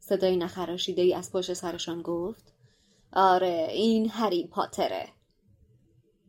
صدای 0.00 0.36
نخراشیده 0.36 1.02
ای 1.02 1.14
از 1.14 1.32
پشت 1.32 1.52
سرشان 1.52 2.02
گفت 2.02 2.52
آره 3.12 3.68
این 3.70 4.10
هری 4.10 4.46
پاتره. 4.46 5.08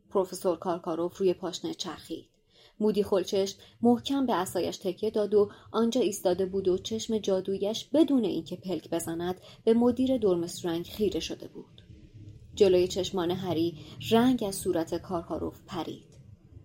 پروفسور 0.09 0.57
کارکاروف 0.57 1.17
روی 1.17 1.33
پاشنه 1.33 1.73
چرخید. 1.73 2.30
مودی 2.81 3.03
خلچشم 3.03 3.57
محکم 3.81 4.25
به 4.25 4.33
اسایش 4.33 4.77
تکیه 4.77 5.09
داد 5.09 5.33
و 5.33 5.49
آنجا 5.71 6.01
ایستاده 6.01 6.45
بود 6.45 6.67
و 6.67 6.77
چشم 6.77 7.17
جادویش 7.17 7.85
بدون 7.93 8.23
اینکه 8.25 8.55
پلک 8.55 8.89
بزند 8.89 9.41
به 9.63 9.73
مدیر 9.73 10.17
دورمسترنگ 10.17 10.85
خیره 10.85 11.19
شده 11.19 11.47
بود. 11.47 11.81
جلوی 12.55 12.87
چشمان 12.87 13.31
هری 13.31 13.77
رنگ 14.11 14.43
از 14.47 14.55
صورت 14.55 14.95
کارکاروف 14.95 15.59
پرید. 15.67 16.11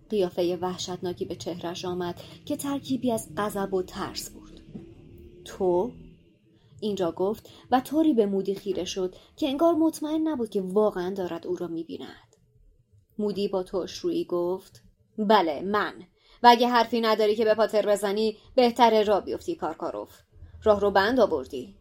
قیافه 0.09 0.57
وحشتناکی 0.61 1.25
به 1.25 1.35
چهرش 1.35 1.85
آمد 1.85 2.21
که 2.45 2.55
ترکیبی 2.55 3.11
از 3.11 3.29
غضب 3.37 3.73
و 3.73 3.83
ترس 3.83 4.29
بود. 4.29 4.61
تو؟ 5.45 5.91
اینجا 6.79 7.11
گفت 7.11 7.49
و 7.71 7.79
طوری 7.79 8.13
به 8.13 8.25
مودی 8.25 8.55
خیره 8.55 8.85
شد 8.85 9.15
که 9.35 9.47
انگار 9.47 9.73
مطمئن 9.73 10.27
نبود 10.27 10.49
که 10.49 10.61
واقعا 10.61 11.13
دارد 11.13 11.47
او 11.47 11.55
را 11.55 11.67
می‌بیند. 11.67 12.35
مودی 13.17 13.47
با 13.47 13.65
روی 14.03 14.25
گفت 14.25 14.86
بله 15.17 15.61
من 15.61 15.93
و 16.43 16.47
اگه 16.47 16.67
حرفی 16.67 17.01
نداری 17.01 17.35
که 17.35 17.45
به 17.45 17.53
پاتر 17.53 17.85
بزنی 17.85 18.37
بهتره 18.55 19.03
را 19.03 19.21
بیفتی 19.21 19.55
کارکاروف 19.55 20.21
راه 20.63 20.79
رو 20.79 20.91
بند 20.91 21.19
آوردی 21.19 21.75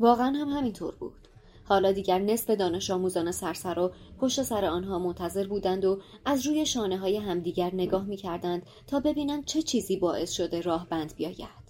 واقعا 0.00 0.26
هم 0.26 0.48
همینطور 0.48 0.94
بود 0.94 1.28
حالا 1.68 1.92
دیگر 1.92 2.18
نصف 2.18 2.50
دانش 2.50 2.90
آموزان 2.90 3.32
سرسرا 3.32 3.92
پشت 4.18 4.42
سر 4.42 4.64
آنها 4.64 4.98
منتظر 4.98 5.46
بودند 5.46 5.84
و 5.84 6.00
از 6.24 6.46
روی 6.46 6.66
شانه 6.66 6.98
های 6.98 7.16
همدیگر 7.16 7.70
نگاه 7.74 8.04
می‌کردند 8.04 8.62
تا 8.86 9.00
ببینند 9.00 9.44
چه 9.44 9.62
چیزی 9.62 9.96
باعث 9.96 10.32
شده 10.32 10.60
راه 10.60 10.88
بند 10.88 11.14
بیاید. 11.16 11.66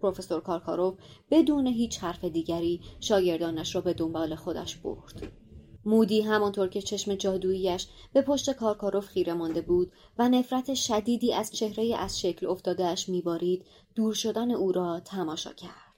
پروفسور 0.00 0.40
کارکاروف 0.40 0.98
بدون 1.30 1.66
هیچ 1.66 1.98
حرف 1.98 2.24
دیگری 2.24 2.80
شاگردانش 3.00 3.74
را 3.74 3.80
به 3.80 3.94
دنبال 3.94 4.34
خودش 4.34 4.76
برد. 4.76 5.32
مودی 5.84 6.20
همانطور 6.20 6.68
که 6.68 6.82
چشم 6.82 7.14
جادوییش 7.14 7.86
به 8.12 8.22
پشت 8.22 8.52
کارکاروف 8.52 9.06
خیره 9.06 9.32
مانده 9.32 9.60
بود 9.60 9.92
و 10.18 10.28
نفرت 10.28 10.74
شدیدی 10.74 11.34
از 11.34 11.50
چهره 11.50 11.96
از 11.98 12.20
شکل 12.20 12.46
افتادهش 12.46 13.08
میبارید 13.08 13.64
دور 13.94 14.14
شدن 14.14 14.50
او 14.50 14.72
را 14.72 15.00
تماشا 15.00 15.52
کرد. 15.52 15.92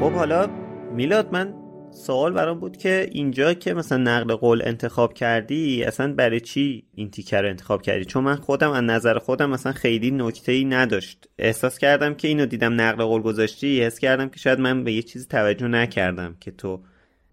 خب 0.00 0.12
حالا 0.12 0.46
میلاد 0.92 1.32
من 1.32 1.69
سوال 1.92 2.32
برام 2.32 2.60
بود 2.60 2.76
که 2.76 3.08
اینجا 3.12 3.54
که 3.54 3.74
مثلا 3.74 3.98
نقل 3.98 4.34
قول 4.34 4.62
انتخاب 4.64 5.14
کردی 5.14 5.84
اصلا 5.84 6.12
برای 6.12 6.40
چی 6.40 6.84
این 6.94 7.10
تیکر 7.10 7.42
رو 7.42 7.48
انتخاب 7.48 7.82
کردی؟ 7.82 8.04
چون 8.04 8.24
من 8.24 8.36
خودم 8.36 8.70
از 8.70 8.84
نظر 8.84 9.18
خودم 9.18 9.50
مثلا 9.50 9.72
خیلی 9.72 10.10
نکته 10.10 10.52
ای 10.52 10.64
نداشت. 10.64 11.28
احساس 11.38 11.78
کردم 11.78 12.14
که 12.14 12.28
اینو 12.28 12.46
دیدم 12.46 12.80
نقل 12.80 13.04
قول 13.04 13.22
گذاشتی 13.22 13.82
حس 13.82 13.98
کردم 13.98 14.28
که 14.28 14.38
شاید 14.38 14.60
من 14.60 14.84
به 14.84 14.92
یه 14.92 15.02
چیزی 15.02 15.26
توجه 15.26 15.68
نکردم 15.68 16.36
که 16.40 16.50
تو 16.50 16.80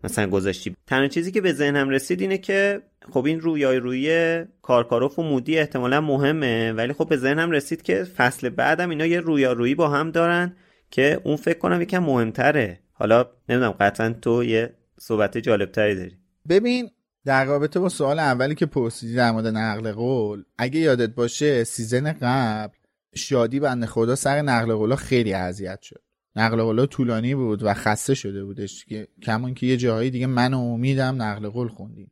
مثلا 0.03 0.29
گذاشتی. 0.29 0.75
تنها 0.87 1.07
چیزی 1.07 1.31
که 1.31 1.41
به 1.41 1.53
ذهنم 1.53 1.89
رسید 1.89 2.21
اینه 2.21 2.37
که 2.37 2.81
خب 3.13 3.25
این 3.25 3.39
رویای 3.39 3.77
روی 3.77 4.45
کارکاروف 4.61 5.19
و 5.19 5.23
مودی 5.23 5.59
احتمالا 5.59 6.01
مهمه 6.01 6.71
ولی 6.71 6.93
خب 6.93 7.09
به 7.09 7.17
ذهنم 7.17 7.51
رسید 7.51 7.81
که 7.81 8.03
فصل 8.03 8.49
بعدم 8.49 8.89
اینا 8.89 9.05
یه 9.05 9.19
رویارویی 9.19 9.75
با 9.75 9.89
هم 9.89 10.11
دارن 10.11 10.55
که 10.91 11.21
اون 11.23 11.35
فکر 11.35 11.57
کنم 11.57 11.81
یکم 11.81 11.99
مهمتره. 11.99 12.79
حالا 12.97 13.25
نمی‌دونم 13.49 13.71
قطعا 13.71 14.15
تو 14.21 14.43
یه 14.43 14.73
صحبت 14.99 15.37
جالبتری 15.37 15.95
داری. 15.95 16.17
ببین 16.49 16.89
در 17.25 17.45
رابطه 17.45 17.79
با 17.79 17.89
سوال 17.89 18.19
اولی 18.19 18.55
که 18.55 18.65
پرسیدی 18.65 19.15
در 19.15 19.31
مورد 19.31 19.47
نقل 19.47 19.91
قول 19.91 20.43
اگه 20.57 20.79
یادت 20.79 21.09
باشه 21.09 21.63
سیزن 21.63 22.13
قبل 22.21 22.73
شادی 23.15 23.59
بنده 23.59 23.85
خدا 23.85 24.15
سر 24.15 24.41
نقل 24.41 24.73
قولا 24.73 24.95
خیلی 24.95 25.33
اذیت 25.33 25.81
شد. 25.81 26.01
نقل 26.35 26.61
قولا 26.61 26.85
طولانی 26.85 27.35
بود 27.35 27.63
و 27.63 27.73
خسته 27.73 28.13
شده 28.13 28.43
بودش 28.43 28.85
که 28.85 29.07
کمون 29.23 29.53
که 29.53 29.65
یه 29.65 29.77
جاهایی 29.77 30.09
دیگه 30.09 30.27
من 30.27 30.53
و 30.53 30.59
امیدم 30.59 31.21
نقل 31.21 31.49
قول 31.49 31.67
خوندیم. 31.67 32.11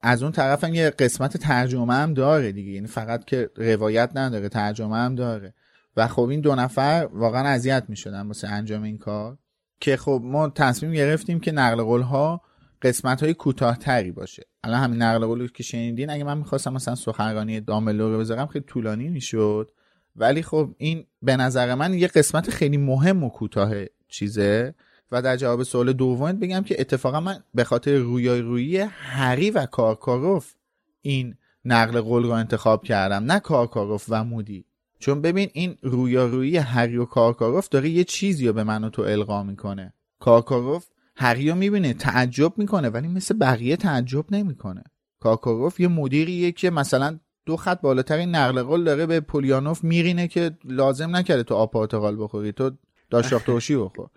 از 0.00 0.22
اون 0.22 0.32
طرف 0.32 0.64
هم 0.64 0.74
یه 0.74 0.90
قسمت 0.90 1.36
ترجمه 1.36 1.94
هم 1.94 2.14
داره 2.14 2.52
دیگه. 2.52 2.72
یعنی 2.72 2.86
فقط 2.86 3.24
که 3.24 3.50
روایت 3.56 4.10
نداره 4.14 4.48
ترجمه 4.48 4.96
هم 4.96 5.14
داره. 5.14 5.54
و 5.96 6.08
خب 6.08 6.22
این 6.22 6.40
دو 6.40 6.54
نفر 6.54 7.08
واقعا 7.12 7.48
اذیت 7.48 7.84
می‌شدن 7.88 8.26
واسه 8.26 8.48
انجام 8.48 8.82
این 8.82 8.98
کار. 8.98 9.38
که 9.82 9.96
خب 9.96 10.20
ما 10.24 10.48
تصمیم 10.48 10.92
گرفتیم 10.92 11.40
که 11.40 11.52
نقل 11.52 11.82
قول 11.82 12.00
ها 12.00 12.40
قسمت 12.82 13.22
های 13.22 13.34
کوتاهتری 13.34 14.12
باشه. 14.12 14.42
الان 14.64 14.80
همین 14.80 15.02
نقل 15.02 15.26
قول 15.26 15.48
که 15.48 15.62
شنیدین 15.62 16.10
اگه 16.10 16.24
من 16.24 16.38
می‌خواستم 16.38 16.72
مثلا 16.72 16.94
سخنرانی 16.94 17.60
دامبلور 17.60 18.12
رو 18.12 18.18
بذارم 18.18 18.46
خیلی 18.46 18.64
طولانی 18.64 19.08
می‌شد. 19.08 19.70
ولی 20.16 20.42
خب 20.42 20.74
این 20.78 21.06
به 21.22 21.36
نظر 21.36 21.74
من 21.74 21.94
یه 21.94 22.06
قسمت 22.06 22.50
خیلی 22.50 22.76
مهم 22.76 23.24
و 23.24 23.30
کوتاه 23.30 23.74
چیزه. 24.08 24.74
و 25.12 25.22
در 25.22 25.36
جواب 25.36 25.62
سوال 25.62 25.92
دوم 25.92 26.32
بگم 26.32 26.62
که 26.62 26.80
اتفاقا 26.80 27.20
من 27.20 27.36
به 27.54 27.64
خاطر 27.64 27.96
رویای 27.96 28.40
رویی 28.40 28.78
هری 28.88 29.50
و 29.50 29.66
کارکاروف 29.66 30.54
این 31.00 31.34
نقل 31.64 32.00
قول 32.00 32.22
رو 32.22 32.30
انتخاب 32.30 32.84
کردم. 32.84 33.24
نه 33.24 33.40
کارکاروف 33.40 34.06
و 34.08 34.24
مودی. 34.24 34.64
چون 35.02 35.22
ببین 35.22 35.50
این 35.52 35.76
رویارویی 35.82 36.56
هری 36.56 36.96
و 36.96 37.04
کارکاروف 37.04 37.68
داره 37.68 37.88
یه 37.88 38.04
چیزی 38.04 38.46
رو 38.46 38.52
به 38.52 38.64
من 38.64 38.84
و 38.84 38.90
تو 38.90 39.02
القا 39.02 39.42
می‌کنه. 39.42 39.94
کارکاروف 40.20 40.86
هری 41.16 41.50
رو 41.50 41.56
می‌بینه 41.56 41.94
تعجب 41.94 42.52
می‌کنه 42.56 42.88
ولی 42.88 43.08
مثل 43.08 43.38
بقیه 43.38 43.76
تعجب 43.76 44.24
نمی‌کنه. 44.30 44.84
کارکاروف 45.20 45.80
یه 45.80 45.88
مدیریه 45.88 46.52
که 46.52 46.70
مثلا 46.70 47.18
دو 47.46 47.56
خط 47.56 47.80
بالاتر 47.80 48.16
این 48.16 48.34
نقل 48.34 48.62
قول 48.62 48.84
داره 48.84 49.06
به 49.06 49.20
پولیانوف 49.20 49.84
میرینه 49.84 50.28
که 50.28 50.50
لازم 50.64 51.16
نکرده 51.16 51.42
تو 51.42 51.54
آب 51.54 51.70
پرتقال 51.70 52.16
بخوری. 52.22 52.52
تو 52.52 52.70
داشتاخت 53.10 53.46
توشی 53.46 53.76
بخور. 53.76 54.08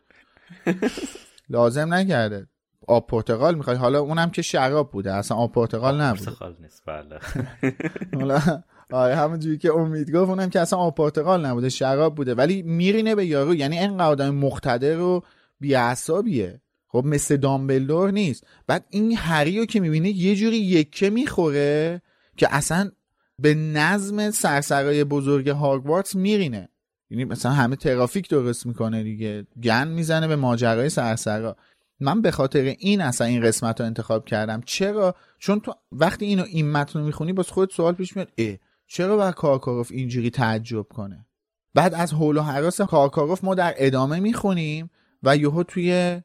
لازم 1.49 1.93
نکرده. 1.93 2.47
آب 2.87 3.07
پرتقال 3.07 3.55
می‌خوای. 3.55 3.77
حالا 3.77 3.99
اونم 3.99 4.29
که 4.29 4.41
شراب 4.41 4.91
بوده. 4.91 5.13
اصلا 5.13 5.37
آب 5.37 5.51
پرتقال 5.51 6.01
نیست. 6.01 6.83
بله. 6.87 7.19
آره 8.91 9.15
همونجوری 9.15 9.57
که 9.57 9.73
امید 9.73 10.11
گفت 10.11 10.29
اونم 10.29 10.49
که 10.49 10.59
اصلا 10.59 10.79
آب 10.79 11.19
نبوده 11.29 11.69
شراب 11.69 12.15
بوده. 12.15 12.33
ولی 12.35 12.61
میرینه 12.61 13.15
به 13.15 13.25
یارو 13.25 13.55
یعنی 13.55 13.79
این 13.79 14.01
آدم 14.01 14.35
مقتدر 14.35 14.99
و 14.99 15.23
بیعصابیه 15.59 16.61
خب 16.87 17.03
مثل 17.05 17.37
دامبلدور 17.37 18.11
نیست. 18.11 18.47
بعد 18.67 18.85
این 18.89 19.17
هریو 19.17 19.65
که 19.65 19.79
می‌بینه 19.79 20.09
یه 20.09 20.35
جوری 20.35 20.57
یکه 20.57 21.09
می‌خوره 21.09 22.01
که 22.37 22.55
اصلا 22.55 22.91
به 23.39 23.53
نظم 23.53 24.31
سرسرای 24.31 25.03
بزرگ 25.03 25.49
هاگوارتس 25.49 26.15
میرینه. 26.15 26.69
یعنی 27.09 27.25
مثلا 27.25 27.51
همه 27.51 27.75
ترافیک 27.75 28.29
درست 28.29 28.65
می‌کنه 28.65 29.03
دیگه. 29.03 29.47
گن 29.63 29.87
می‌زنه 29.87 30.27
به 30.27 30.35
ماجرای 30.35 30.89
سرسرا. 30.89 31.55
من 31.99 32.21
به 32.21 32.31
خاطر 32.31 32.75
این 32.79 33.01
اصلا 33.01 33.27
این 33.27 33.41
قسمت 33.43 33.79
رو 33.79 33.85
انتخاب 33.85 34.25
کردم. 34.25 34.61
چرا؟ 34.65 35.15
چون 35.39 35.59
تو 35.59 35.73
وقتی 35.91 36.25
اینو 36.25 36.43
این 36.43 36.71
متن 36.71 36.99
رو 36.99 37.05
می‌خونی 37.05 37.33
باز 37.33 37.47
خود 37.47 37.69
سوال 37.69 37.93
پیش 37.93 38.15
میاد 38.15 38.31
اه 38.37 38.55
چرا 38.87 39.17
باید 39.17 39.35
کارکاروف 39.35 39.91
اینجوری 39.91 40.29
تعجب 40.29 40.87
کنه؟ 40.87 41.25
بعد 41.73 41.93
از 41.93 42.11
هول 42.11 42.37
و 42.37 42.41
حراس 42.41 42.81
کارکاروف 42.81 43.43
ما 43.43 43.55
در 43.55 43.73
ادامه 43.77 44.19
می‌خونیم 44.19 44.89
و 45.23 45.37
یهو 45.37 45.63
توی 45.63 46.21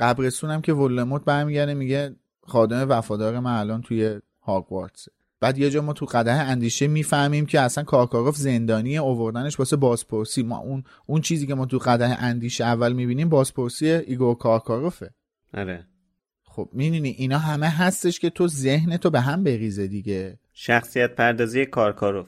قبرستون 0.00 0.50
هم 0.50 0.60
که 0.60 0.72
ولموت 0.72 1.24
برمیگرده 1.24 1.74
میگه 1.74 2.16
خادم 2.42 2.90
وفادار 2.90 3.40
من 3.40 3.58
الان 3.58 3.82
توی 3.82 4.20
هاگوارتس 4.42 5.08
بعد 5.40 5.58
یه 5.58 5.70
جا 5.70 5.82
ما 5.82 5.92
تو 5.92 6.06
قده 6.06 6.32
اندیشه 6.32 6.86
می‌فهمیم 6.86 7.46
که 7.46 7.60
اصلا 7.60 7.84
کارکاروف 7.84 8.36
زندانی 8.36 8.98
اووردنش 8.98 9.58
واسه 9.58 9.76
بازپرسی. 9.76 10.42
ما 10.42 10.58
اون 10.58 10.84
اون 11.06 11.20
چیزی 11.20 11.46
که 11.46 11.54
ما 11.54 11.66
تو 11.66 11.78
قده 11.78 12.22
اندیشه 12.22 12.64
اول 12.64 12.92
می‌بینیم 12.92 13.28
بازپرسی 13.28 13.88
ایگور 13.90 14.34
کارکاروفه. 14.34 15.10
آره. 15.54 15.86
خب 16.44 16.68
می‌دونی 16.72 17.08
اینا 17.08 17.38
همه 17.38 17.68
هستش 17.68 18.20
که 18.20 18.30
تو 18.30 18.48
ذهن 18.48 18.96
تو 18.96 19.10
به 19.10 19.20
هم 19.20 19.44
بریزه 19.44 19.86
دیگه. 19.86 20.38
شخصیت 20.54 21.14
پردازی 21.14 21.66
کارکاروف. 21.66 22.26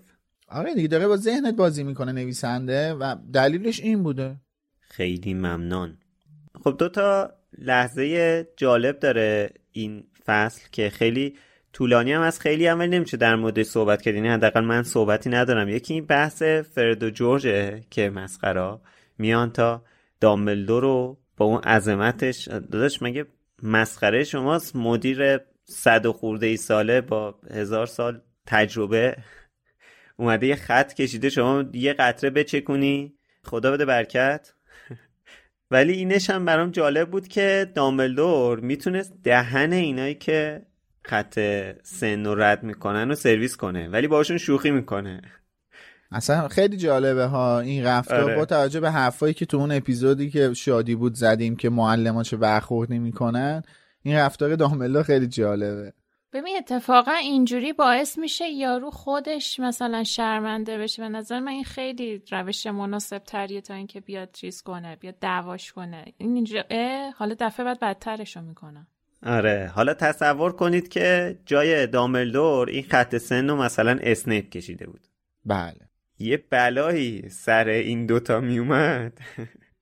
آره 0.48 0.74
دیگه 0.74 0.88
داره 0.88 1.08
با 1.08 1.16
ذهنت 1.16 1.54
بازی 1.54 1.84
می‌کنه 1.84 2.12
نویسنده 2.12 2.94
و 2.94 3.16
دلیلش 3.32 3.80
این 3.80 4.02
بوده. 4.02 4.36
خیلی 4.80 5.34
ممنون. 5.34 5.98
خب 6.64 6.76
دو 6.78 6.88
تا 6.88 7.32
لحظه 7.58 8.48
جالب 8.56 8.98
داره 8.98 9.50
این 9.72 10.04
فصل 10.26 10.68
که 10.72 10.90
خیلی 10.90 11.36
طولانی 11.72 12.12
هم 12.12 12.20
از 12.20 12.40
خیلی 12.40 12.66
هم 12.66 12.82
نمیشه 12.82 13.16
در 13.16 13.36
مورد 13.36 13.62
صحبت 13.62 14.02
کرد. 14.02 14.14
یعنی 14.14 14.28
حداقل 14.28 14.60
من 14.64 14.82
صحبتی 14.82 15.30
ندارم. 15.30 15.68
یکی 15.68 15.94
این 15.94 16.06
بحث 16.06 16.42
فرد 16.42 17.02
و 17.02 17.10
جورجه 17.10 17.82
که 17.90 18.10
مسخره 18.10 18.78
میان 19.18 19.52
تا 19.52 19.84
دامبلدور 20.20 20.82
رو 20.82 21.18
با 21.36 21.44
اون 21.44 21.60
عظمتش. 21.60 22.48
داداش 22.48 23.02
مگه 23.02 23.26
مسخره 23.62 24.24
شماست؟ 24.24 24.76
مدیر 24.76 25.38
صد 25.68 26.06
و 26.06 26.12
خورده 26.12 26.46
ای 26.46 26.56
ساله 26.56 27.00
با 27.00 27.34
هزار 27.50 27.86
سال 27.86 28.20
تجربه 28.46 29.16
اومده 30.16 30.46
یه 30.46 30.56
خط 30.56 30.94
کشیده 30.94 31.28
شما 31.28 31.64
یه 31.72 31.92
قطره 31.92 32.30
بچکونی 32.30 33.14
خدا 33.44 33.70
بده 33.70 33.84
برکت. 33.84 34.52
ولی 35.70 35.92
اینش 35.92 36.30
هم 36.30 36.44
برام 36.44 36.70
جالب 36.70 37.10
بود 37.10 37.28
که 37.28 37.72
دامبلدور 37.74 38.60
می‌تونست 38.60 39.12
دهن 39.22 39.72
اینایی 39.72 40.14
که 40.14 40.62
خط 41.04 41.38
سن 41.82 42.24
رو 42.24 42.34
رد 42.34 42.62
می‌کنن 42.62 43.10
و 43.10 43.14
سرویس 43.14 43.56
کنه 43.56 43.88
ولی 43.88 44.08
باشون 44.08 44.38
شوخی 44.38 44.70
می‌کنه. 44.70 45.22
اصلا 46.12 46.48
خیلی 46.48 46.76
جالبه 46.76 47.24
ها 47.24 47.60
این 47.60 47.84
رفتار. 47.84 48.20
آره. 48.20 48.36
با 48.36 48.44
توجه 48.44 48.80
به 48.80 48.90
حرفایی 48.90 49.34
که 49.34 49.46
تو 49.46 49.56
اون 49.56 49.72
اپیزودی 49.72 50.30
که 50.30 50.54
شادی 50.54 50.94
بود 50.94 51.14
زدیم 51.14 51.56
که 51.56 51.70
معلمان 51.70 52.24
چه 52.24 52.36
برخورد 52.36 52.92
نمی‌کنن 52.92 53.62
این 54.06 54.16
رفتار 54.16 54.56
داملا 54.56 55.02
خیلی 55.02 55.26
جالبه. 55.26 55.92
ببین 56.32 56.56
اتفاقا 56.56 57.12
اینجوری 57.12 57.72
باعث 57.72 58.18
میشه 58.18 58.48
یارو 58.48 58.90
خودش 58.90 59.60
مثلا 59.60 60.04
شرمنده 60.04 60.78
بشه. 60.78 61.02
به 61.02 61.08
نظر 61.08 61.40
من 61.40 61.52
این 61.52 61.64
خیلی 61.64 62.22
روش 62.32 62.66
مناسب 62.66 63.18
تریه 63.18 63.60
تا 63.60 63.74
اینکه 63.74 64.00
بیاد 64.00 64.32
چیز 64.32 64.62
کنه 64.62 64.96
بیاد 64.96 65.14
دعواش 65.20 65.72
کنه. 65.72 66.04
این 66.18 66.34
اینجوری 66.34 66.62
حالا 67.16 67.36
دفعه 67.40 67.64
بعد 67.66 67.80
بدترشو 67.80 68.40
می‌کنه 68.40 68.86
آره. 69.22 69.72
حالا 69.74 69.94
تصور 69.94 70.52
کنید 70.52 70.88
که 70.88 71.38
جای 71.46 71.86
داملدور 71.86 72.68
این 72.68 72.82
خط 72.82 73.16
سن 73.16 73.48
رو 73.48 73.56
مثلا 73.56 73.98
اسنیپ 74.02 74.50
کشیده 74.50 74.86
بود. 74.86 75.06
بله. 75.44 75.80
یه 76.18 76.44
بلایی 76.50 77.28
سر 77.28 77.68
این 77.68 78.06
دوتا 78.06 78.40
میومد. 78.40 79.18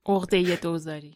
عقده 0.05 0.55
دوزاری. 0.55 1.15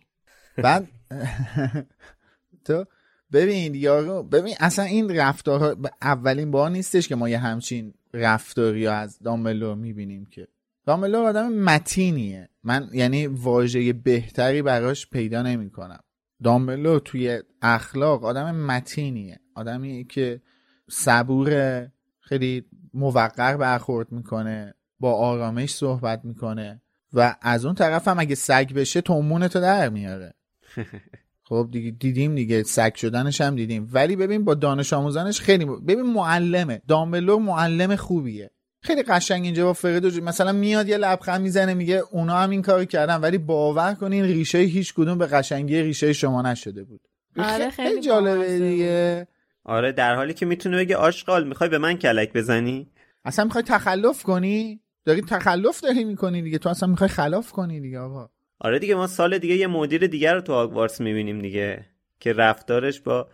بعد 0.57 0.88
تو 2.66 2.86
ببین 3.34 3.75
یارو 3.75 4.23
ببین 4.23 4.55
اصلا 4.59 4.86
این 4.86 5.15
رفتارها 5.15 5.75
اولین 6.01 6.51
بار 6.51 6.69
نیستش 6.69 7.07
که 7.07 7.15
ما 7.15 7.30
یه 7.30 7.38
همچین 7.39 7.93
رفتاری 8.13 8.88
از 8.88 9.19
داملور 9.19 9.75
می‌بینیم 9.75 10.25
که. 10.25 10.47
داملور 10.86 11.25
آدم 11.25 11.53
متینیه. 11.53 12.49
من 12.63 12.89
یعنی 12.93 13.27
واژه 13.27 13.93
بهتری 13.93 14.61
براش 14.61 15.09
پیدا 15.09 15.41
نمی‌کنم. 15.41 15.99
دامبلو 16.43 16.99
توی 16.99 17.41
اخلاق 17.61 18.25
آدم 18.25 18.55
متینیه. 18.55 19.39
آدمی 19.55 20.05
که 20.05 20.41
صبور 20.89 21.88
خیلی 22.19 22.65
موقر 22.93 23.57
برخورد 23.57 24.11
می‌کنه 24.11 24.73
با 24.99 25.13
آرامش 25.13 25.73
صحبت 25.73 26.25
می‌کنه 26.25 26.82
و 27.13 27.36
از 27.41 27.65
اون 27.65 27.75
طرف 27.75 28.07
هم 28.07 28.19
اگه 28.19 28.36
سگ 28.36 28.73
بشه 28.73 29.01
تومونتو 29.01 29.59
در 29.59 29.89
میاره. 29.89 30.34
خب 31.50 31.70
دیگه 31.72 31.91
دیدیم 31.91 32.36
دیگه 32.36 32.64
سگ 32.64 32.95
شدنش 32.95 33.41
هم 33.41 33.56
دیدیم. 33.56 33.89
ولی 33.93 34.16
ببین 34.16 34.45
با 34.45 34.54
دانش 34.54 34.93
آموزانش 34.93 35.41
خیلی 35.41 35.66
ببین 35.66 36.02
معلمه. 36.02 36.82
دامبلور 36.88 37.39
معلم 37.39 37.95
خوبیه. 37.95 38.52
خیلی 38.82 39.04
قشنگ 39.04 39.43
اینجا 39.43 39.66
با 39.66 39.74
فرید 39.74 40.06
مثلا 40.24 40.52
میاد 40.52 40.89
یه 40.89 40.97
لبخند 40.97 41.41
می‌زنه 41.41 41.74
میگه 41.74 42.04
اونا 42.12 42.38
هم 42.38 42.50
این 42.50 42.62
کارو 42.62 42.86
کردن 42.86 43.16
ولی 43.16 43.38
باور 43.38 43.93
کنین 43.93 44.24
ریشه 44.24 44.58
هیچ 44.58 44.93
کدوم 44.93 45.18
به 45.18 45.28
قشنگی 45.28 45.82
ریشه 45.82 46.14
شما 46.14 46.41
نشده 46.41 46.84
بود. 46.84 47.02
آره 47.38 47.70
خیلی 47.70 48.02
جالبه 48.02 48.60
دیگه. 48.60 49.28
آره 49.64 49.91
در 49.91 50.16
حالی 50.16 50.34
که 50.34 50.45
می‌تونه 50.45 50.78
بگه 50.78 50.95
آشغال 50.95 51.47
می‌خوای 51.47 51.70
به 51.70 51.78
من 51.78 51.93
کلک 51.93 52.34
بزنی؟ 52.34 52.91
اصلا 53.26 53.45
می‌خوای 53.45 53.64
تخلف 53.64 54.24
کنی؟ 54.24 54.82
داری 55.06 55.22
تخلف 55.22 55.82
داری 55.82 56.04
می‌کنی 56.04 56.41
دیگه؟ 56.41 56.58
تو 56.58 56.70
اصلا 56.70 56.89
می‌خوای 56.89 57.10
خلاف 57.10 57.52
کنی 57.52 57.80
دیگه 57.80 58.00
آقا. 58.00 58.30
آره 58.60 58.80
دیگه 58.80 58.95
ما 58.95 59.07
سال 59.07 59.38
دیگه 59.38 59.55
یه 59.55 59.68
مدیر 59.68 60.07
دیگر 60.07 60.36
رو 60.36 60.41
تو 60.41 60.53
آگوارس 60.53 61.01
می‌بینیم 61.01 61.39
دیگه 61.39 61.86
که 62.20 62.34
رفتارش 62.34 62.99
با 62.99 63.30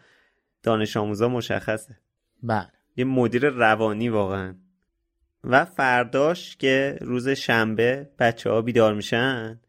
دانش 0.63 0.97
آموزا 0.97 1.30
مشخصه. 1.30 1.97
بله. 2.43 2.67
یه 2.97 3.05
مدیر 3.05 3.49
روانی 3.49 4.09
واقعا. 4.09 4.55
و 5.43 5.65
فرداش 5.65 6.57
که 6.57 6.97
روز 7.01 7.30
شنبه 7.30 8.09
بچه 8.19 8.49
ها 8.49 8.61
بیدار 8.61 8.93
میشن 8.93 9.59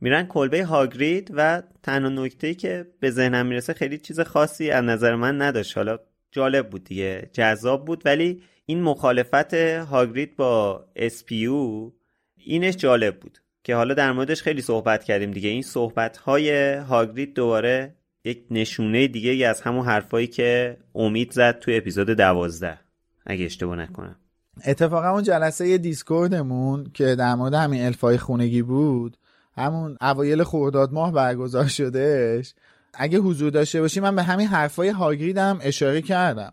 میرن 0.00 0.26
کلبه 0.26 0.64
هاگرید 0.64 1.30
و 1.34 1.62
تنها 1.82 2.08
نکته 2.08 2.54
که 2.54 2.86
به 3.00 3.10
ذهنم 3.10 3.46
می‌رسه 3.46 3.72
خیلی 3.72 3.98
چیز 3.98 4.20
خاصی 4.20 4.70
از 4.70 4.84
نظر 4.84 5.14
من 5.14 5.42
نداشت. 5.42 5.76
حالا 5.76 5.98
جالب 6.32 6.70
بود 6.70 6.84
دیگه 6.84 7.30
جذاب 7.32 7.84
بود 7.84 8.02
ولی 8.04 8.42
این 8.66 8.82
مخالفت 8.82 9.54
هاگرید 9.54 10.36
با 10.36 10.84
اسپیو 10.96 11.92
اینش 12.36 12.76
جالب 12.76 13.20
بود. 13.20 13.38
که 13.64 13.74
حالا 13.74 13.94
در 13.94 14.12
موردش 14.12 14.42
خیلی 14.42 14.62
صحبت 14.62 15.04
کردیم 15.04 15.30
دیگه. 15.30 15.48
این 15.48 15.62
صحبت 15.62 16.16
های 16.16 16.74
هاگرید 16.74 17.34
دوباره 17.34 17.94
یک 18.24 18.44
نشونه 18.50 19.08
دیگه 19.08 19.30
ای 19.30 19.44
از 19.44 19.60
همون 19.60 19.86
حرفایی 19.86 20.26
که 20.26 20.76
امید 20.94 21.32
زد 21.32 21.58
تو 21.58 21.70
اپیزود 21.74 22.10
دوازده. 22.10 22.78
اگه 23.26 23.44
اشتباه 23.44 23.76
نکنم. 23.76 24.16
اتفاقا 24.66 25.10
اون 25.10 25.22
جلسه 25.22 25.78
دیسکوردمون 25.78 26.90
که 26.94 27.14
در 27.14 27.34
مورد 27.34 27.54
همین 27.54 27.84
الفای 27.84 28.18
خونگی 28.18 28.62
بود 28.62 29.16
همون 29.56 29.96
اوایل 30.00 30.42
خورداد 30.42 30.92
ماه 30.92 31.12
برگزار 31.12 31.66
شدهش. 31.66 32.54
اگه 32.94 33.18
حضور 33.18 33.50
داشته 33.50 33.80
باشی 33.80 34.00
من 34.00 34.16
به 34.16 34.22
همین 34.22 34.46
حرفای 34.46 34.88
هاگریدم 34.88 35.58
اشاره 35.62 36.02
کردم. 36.02 36.52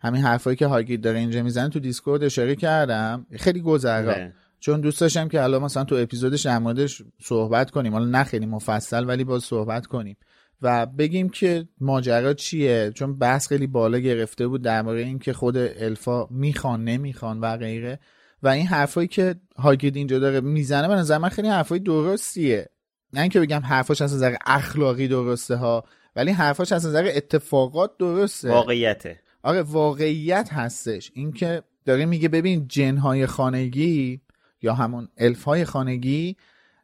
همین 0.00 0.22
حرفایی 0.22 0.56
که 0.56 0.66
هاگرید 0.66 1.00
داره 1.00 1.18
اینجا 1.18 1.42
می‌زنه 1.42 1.68
تو 1.68 1.80
دیسکورد 1.80 2.24
اشاره 2.24 2.56
کردم. 2.56 3.26
خیلی 3.36 3.60
گذرا. 3.60 4.30
چون 4.60 4.80
دوست 4.80 5.00
داشتم 5.00 5.28
که 5.28 5.42
الان 5.42 5.62
مثلا 5.62 5.84
تو 5.84 5.94
اپیزودش 5.94 6.46
موردش 6.46 7.02
صحبت 7.22 7.70
کنیم. 7.70 7.92
حالا 7.92 8.04
نه 8.04 8.24
خیلی 8.24 8.46
مفصل 8.46 9.08
ولی 9.08 9.24
باز 9.24 9.42
صحبت 9.42 9.86
کنیم. 9.86 10.16
و 10.62 10.86
بگیم 10.86 11.28
که 11.28 11.68
ماجرا 11.80 12.34
چیه؟ 12.34 12.92
چون 12.94 13.18
بحث 13.18 13.48
خیلی 13.48 13.66
بالا 13.66 13.98
گرفته 13.98 14.46
بود 14.46 14.62
در 14.62 14.82
مورد 14.82 14.98
اینکه 14.98 15.32
خود 15.32 15.56
الفا 15.56 16.26
می‌خوان 16.30 16.84
نمی‌خوان 16.84 17.40
و 17.40 17.56
غیره. 17.56 18.00
و 18.42 18.48
این 18.48 18.66
حرفایی 18.66 19.08
که 19.08 19.34
هاگید 19.56 19.96
اینجا 19.96 20.18
داره 20.18 20.40
می‌زنه 20.40 20.88
به 20.88 20.94
نظر 20.94 21.18
من 21.18 21.28
خیلی 21.28 21.48
حرفای 21.48 21.78
درستیه. 21.78 22.68
نه 23.12 23.20
اینکه 23.20 23.40
بگم 23.40 23.60
حرفاش 23.64 24.02
از 24.02 24.14
نظر 24.14 24.36
اخلاقی 24.46 25.08
درسته 25.08 25.56
ها 25.56 25.84
ولی 26.16 26.30
حرفاش 26.30 26.72
از 26.72 26.86
نظر 26.86 27.10
اتفاقات 27.14 27.90
درسته. 27.98 28.50
واقعیته. 28.50 29.20
آره 29.42 29.62
واقعیت 29.62 30.48
هستش. 30.52 31.10
اینکه 31.14 31.62
داره 31.84 32.06
میگه 32.06 32.28
ببین 32.28 32.68
جنهای 32.68 33.26
خانگی 33.26 34.20
یا 34.62 34.74
همون 34.74 35.08
الفهای 35.16 35.64
خانگی 35.64 36.36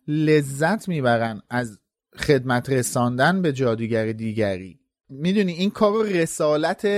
لذت 0.08 0.88
می‌برن 0.88 1.42
از 1.50 1.78
خدمت 2.16 2.70
رساندن 2.70 3.42
به 3.42 3.52
جادوگر 3.52 4.12
دیگری. 4.12 4.80
می‌دونی 5.08 5.52
این 5.52 5.70
کار 5.70 5.92
رو 5.92 6.02
رسالت 6.02 6.88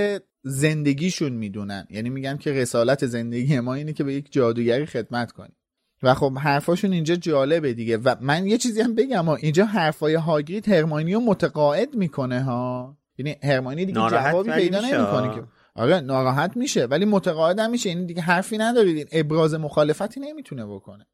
زندگیشون 0.43 1.33
می‌دونن. 1.33 1.87
یعنی 1.89 2.09
میگن 2.09 2.37
که 2.37 2.53
رسالت 2.53 3.05
زندگی 3.05 3.59
ما 3.59 3.73
اینه 3.73 3.93
که 3.93 4.03
به 4.03 4.13
یک 4.13 4.31
جادوگری 4.31 4.85
خدمت 4.85 5.31
کنیم. 5.31 5.55
و 6.03 6.13
خب 6.13 6.37
حرفاشون 6.37 6.93
اینجا 6.93 7.15
جالبه 7.15 7.73
دیگه. 7.73 7.97
و 7.97 8.15
من 8.21 8.45
یه 8.47 8.57
چیزی 8.57 8.81
هم 8.81 8.95
بگم 8.95 9.25
ها 9.25 9.35
اینجا 9.35 9.65
حرفای 9.65 10.15
هاگرید 10.15 10.69
هرمانی 10.69 11.13
رو 11.13 11.19
متقاعد 11.19 11.95
می‌کنه 11.95 12.43
ها. 12.43 12.97
یعنی 13.17 13.35
هرمانی 13.43 13.85
دیگه 13.85 13.99
جوابی 14.09 14.51
پیدا 14.51 14.81
نمی‌کنه 14.81 15.35
که 15.35 15.43
آره 15.79 15.99
ناراحت 15.99 16.57
میشه. 16.57 16.85
ولی 16.85 17.05
متقاعد 17.05 17.59
هم 17.59 17.71
میشه 17.71 17.89
این 17.89 17.97
یعنی 17.97 18.07
دیگه 18.07 18.21
حرفی 18.21 18.57
ندارید 18.57 19.09
ابراز 19.11 19.53
مخالفتی 19.53 20.19
نمی‌تونه 20.19 20.65
بکنه. 20.65 21.05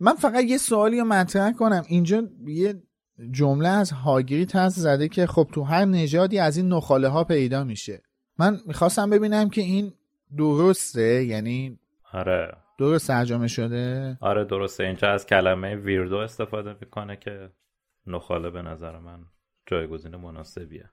من 0.00 0.14
فقط 0.14 0.44
یه 0.44 0.58
سوالی 0.58 0.98
رو 0.98 1.04
مطرح 1.04 1.52
کنم. 1.52 1.82
اینجا 1.88 2.22
یه 2.46 2.82
جمله 3.30 3.68
از 3.68 3.90
هاگریت 3.90 4.56
هست 4.56 4.78
زده 4.78 5.08
که 5.08 5.26
خب 5.26 5.48
تو 5.52 5.62
هر 5.62 5.84
نژادی 5.84 6.38
از 6.38 6.56
این 6.56 6.68
نخاله 6.68 7.08
ها 7.08 7.24
پیدا 7.24 7.64
میشه. 7.64 8.02
من 8.38 8.60
می‌خواستم 8.66 9.10
ببینم 9.10 9.50
که 9.50 9.60
این 9.60 9.92
درسته؟ 10.36 11.24
یعنی 11.24 11.78
آره. 12.12 12.56
درست 12.78 13.06
ترجمه 13.06 13.48
شده؟ 13.48 14.18
آره 14.20 14.44
درسته. 14.44 14.84
اینجا 14.84 15.08
از 15.08 15.26
کلمه 15.26 15.76
ویردو 15.76 16.16
استفاده 16.16 16.76
می‌کنه 16.80 17.16
که 17.16 17.50
نخاله 18.06 18.50
به 18.50 18.62
نظر 18.62 18.98
من 18.98 19.24
جایگزین 19.66 20.16
مناسبیه. 20.16 20.90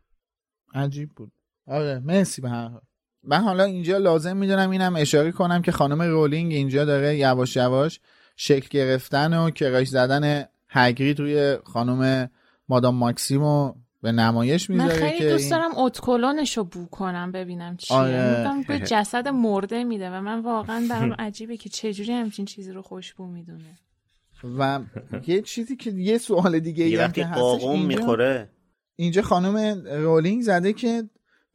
عجیب 0.73 1.09
بود. 1.15 1.31
آره 1.67 1.99
مرسی 1.99 2.41
به 2.41 2.49
هر 2.49 2.67
حال. 2.67 2.81
من 3.23 3.37
حالا 3.41 3.63
اینجا 3.63 3.97
لازم 3.97 4.37
می‌دونم 4.37 4.69
اینم 4.69 4.95
اشاره 4.95 5.31
کنم 5.31 5.61
که 5.61 5.71
خانم 5.71 6.01
رولینگ 6.01 6.51
اینجا 6.53 6.85
داره 6.85 7.17
یواش 7.17 7.55
یواش 7.55 7.99
شکل 8.35 8.67
گرفتن 8.71 9.33
و 9.33 9.49
کراش 9.49 9.87
زدن 9.87 10.45
هگرید 10.69 11.19
روی 11.19 11.57
خانم 11.63 12.29
مادام 12.69 12.95
ماکسیمو 12.95 13.73
به 14.01 14.11
نمایش 14.11 14.69
من 14.69 14.75
می‌ذاره 14.75 14.99
خیلی 14.99 15.17
که 15.19 15.29
دوست 15.29 15.51
این- 15.51 15.61
دارم 15.61 15.77
اتکلونش 15.77 16.57
رو 16.57 16.63
بو 16.63 16.85
کنم 16.85 17.31
ببینم 17.31 17.77
چیه. 17.77 17.97
آره. 17.97 18.39
میگم 18.39 18.63
به 18.63 18.79
جسد 18.91 19.27
مرده 19.27 19.83
میده 19.83 20.09
و 20.09 20.21
من 20.21 20.41
واقعا 20.41 20.87
برام 20.89 21.13
عجیبه 21.13 21.57
که 21.57 21.69
چجوری 21.69 22.11
همچین 22.13 22.45
چیزی 22.45 22.71
رو 22.71 22.81
خوشبو 22.81 23.25
می‌دونه. 23.27 23.77
و 24.59 24.79
یه 25.27 25.41
چیزی 25.41 25.75
که 25.75 25.91
یه 25.91 26.17
سوال 26.17 26.59
دیگه 26.59 26.83
ای 26.83 26.91
یه 26.91 26.99
وقتی 26.99 27.23
قاقم 27.23 27.79
می‌خوره. 27.79 28.49
اینجا 28.95 29.21
خانم 29.21 29.55
رولینگ 29.87 30.41
زده 30.41 30.73
که 30.73 31.03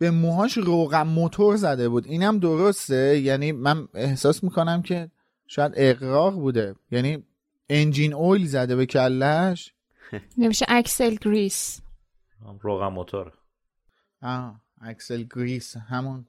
به 0.01 0.11
موهاش 0.11 0.59
روغن 0.59 1.03
موتور 1.03 1.57
زده 1.57 1.89
بود. 1.89 2.07
اینم 2.07 2.39
درسته؟ 2.39 3.19
یعنی 3.19 3.53
من 3.53 3.89
احساس 3.95 4.45
می‌کنم 4.45 4.83
که 4.83 5.11
شاید 5.47 5.73
اقراق 5.77 6.35
بوده. 6.35 6.75
یعنی 6.91 7.25
انجین 7.69 8.15
اویل 8.15 8.47
زده 8.47 8.77
به 8.77 8.87
کلش؟ 8.87 9.73
نمیشه 10.39 10.67
axle 10.69 11.17
grease. 11.21 11.81
روغن 12.61 12.89
موتور. 12.89 13.33
آه 14.23 14.61
axle 14.81 15.25
grease 15.37 15.77
همون 15.77 16.27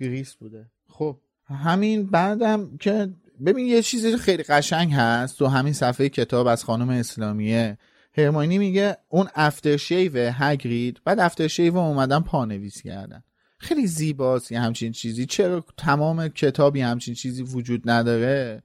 گریس 0.00 0.34
بوده. 0.34 0.66
خب 0.88 1.18
همین 1.48 2.06
بعدم 2.06 2.76
که 2.76 3.08
ببین 3.46 3.66
یه 3.66 3.82
چیزی 3.82 4.16
خیلی 4.16 4.42
قشنگ 4.42 4.92
هست 4.92 5.38
تو 5.38 5.46
همین 5.46 5.72
صفحه 5.72 6.08
کتاب 6.08 6.46
از 6.46 6.64
خانم 6.64 6.88
اسلامیه. 6.88 7.78
هرماینی 8.16 8.58
میگه 8.58 8.96
اون 9.08 9.26
aftershave 9.34 10.32
هگرید 10.32 11.00
بعد 11.04 11.20
aftershave 11.20 11.74
رو 11.74 11.80
اومدن 11.80 12.20
پانویس 12.20 12.82
کردن. 12.82 13.22
خیلی 13.58 13.86
زیباست 13.86 14.52
یه 14.52 14.60
همچین 14.60 14.92
چیزی. 14.92 15.26
چرا 15.26 15.64
تمام 15.76 16.28
کتابی 16.28 16.80
همچین 16.80 17.14
چیزی 17.14 17.42
وجود 17.42 17.90
نداره؟ 17.90 18.62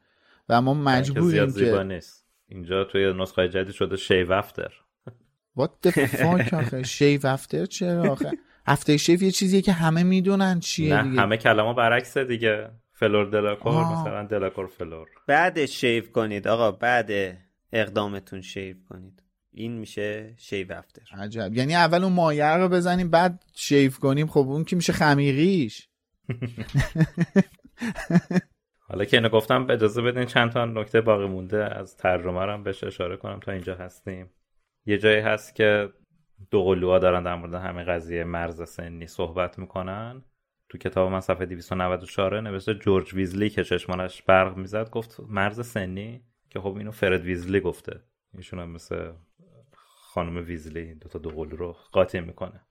و 0.49 0.61
ما 0.61 0.73
که 0.73 0.79
زیاد 0.79 0.97
مجبوریم 0.97 1.47
زیبا 1.47 1.77
که 1.77 1.83
نیست. 1.83 2.25
اینجا 2.47 2.83
توی 2.83 3.13
نسخه 3.13 3.49
جدید 3.49 3.73
شده 3.73 3.95
shave 3.95 4.31
after 4.31 4.73
What 5.59 5.87
the 5.87 5.91
fuck 5.91 6.53
آخه؟ 6.53 6.83
shave 6.83 7.27
after 7.27 7.65
چرا 7.65 8.11
آخه؟ 8.11 8.31
aftershave 8.65 9.23
یه 9.23 9.31
چیزیه 9.31 9.61
که 9.61 9.71
همه 9.71 10.03
می‌دونن 10.03 10.59
چیه 10.59 10.95
نه 10.95 11.03
دیگه. 11.03 11.21
همه 11.21 11.37
کلمه 11.37 11.73
برعکس 11.73 12.17
دیگه. 12.17 12.69
فلور 12.93 13.25
دلاکور 13.25 13.73
آه. 13.73 14.01
مثلا 14.01 14.23
دلاکور 14.23 14.67
فلور 14.67 15.07
بعد 15.27 15.65
shave 15.65 16.11
کنید 16.11 16.47
آقا 16.47 16.71
بعد 16.71 17.37
اقدامتون 17.73 18.41
shave 18.41 18.75
کنید. 18.89 19.20
این 19.53 19.77
میشه 19.77 20.35
shave 20.37 20.71
after 20.71 21.01
عجب. 21.17 21.53
یعنی 21.53 21.75
اول 21.75 22.03
اون 22.03 22.13
مایه 22.13 22.53
رو 22.53 22.69
بزنیم 22.69 23.09
بعد 23.09 23.43
shave 23.55 23.99
کنیم. 23.99 24.27
خب 24.27 24.39
اون 24.39 24.63
که 24.63 24.75
میشه 24.75 24.93
خمیریش؟ 24.93 25.89
حالا 28.89 29.05
که 29.05 29.17
اینو 29.17 29.29
گفتم 29.29 29.67
اجازه 29.69 30.01
بدین 30.01 30.25
چند 30.25 30.51
تا 30.51 30.65
نکته 30.65 31.01
باقی 31.01 31.27
مونده. 31.27 31.79
از 31.79 31.97
ترجمه 31.97 32.45
رو 32.45 32.53
هم 32.53 32.63
بهش 32.63 32.83
اشاره 32.83 33.17
کنم 33.17 33.39
تا 33.39 33.51
اینجا 33.51 33.75
هستیم. 33.75 34.29
یه 34.85 34.97
جایی 34.97 35.19
هست 35.19 35.55
که 35.55 35.89
دو 36.51 36.63
قلوها 36.63 36.99
دارن 36.99 37.23
در 37.23 37.35
مورد 37.35 37.53
همین 37.53 37.85
قضیه 37.85 38.23
مرز 38.23 38.69
سنی 38.69 39.07
صحبت 39.07 39.59
می‌کنن. 39.59 40.23
تو 40.69 40.77
کتاب 40.77 41.11
من 41.11 41.19
صفحه 41.19 41.45
294 41.45 42.41
نوشته 42.41 42.73
جورج 42.73 43.13
ویزلی 43.13 43.49
که 43.49 43.63
چشمانش 43.63 44.21
برق 44.21 44.57
می‌زد 44.57 44.89
گفت 44.89 45.19
مرز 45.27 45.67
سنی؟ 45.67 46.21
که 46.49 46.59
خب 46.59 46.75
اینو 46.77 46.91
فرد 46.91 47.21
ویزلی 47.21 47.59
گفته. 47.59 48.01
ایشون 48.37 48.59
هم 48.59 48.69
مثل 48.69 49.11
خانم 50.13 50.45
ویزلی 50.45 50.95
دو 50.95 51.09
تا 51.09 51.19
دو 51.19 51.29
قلو 51.29 51.55
رو 51.55 51.75
قاطی 51.91 52.19
می‌کنه. 52.19 52.61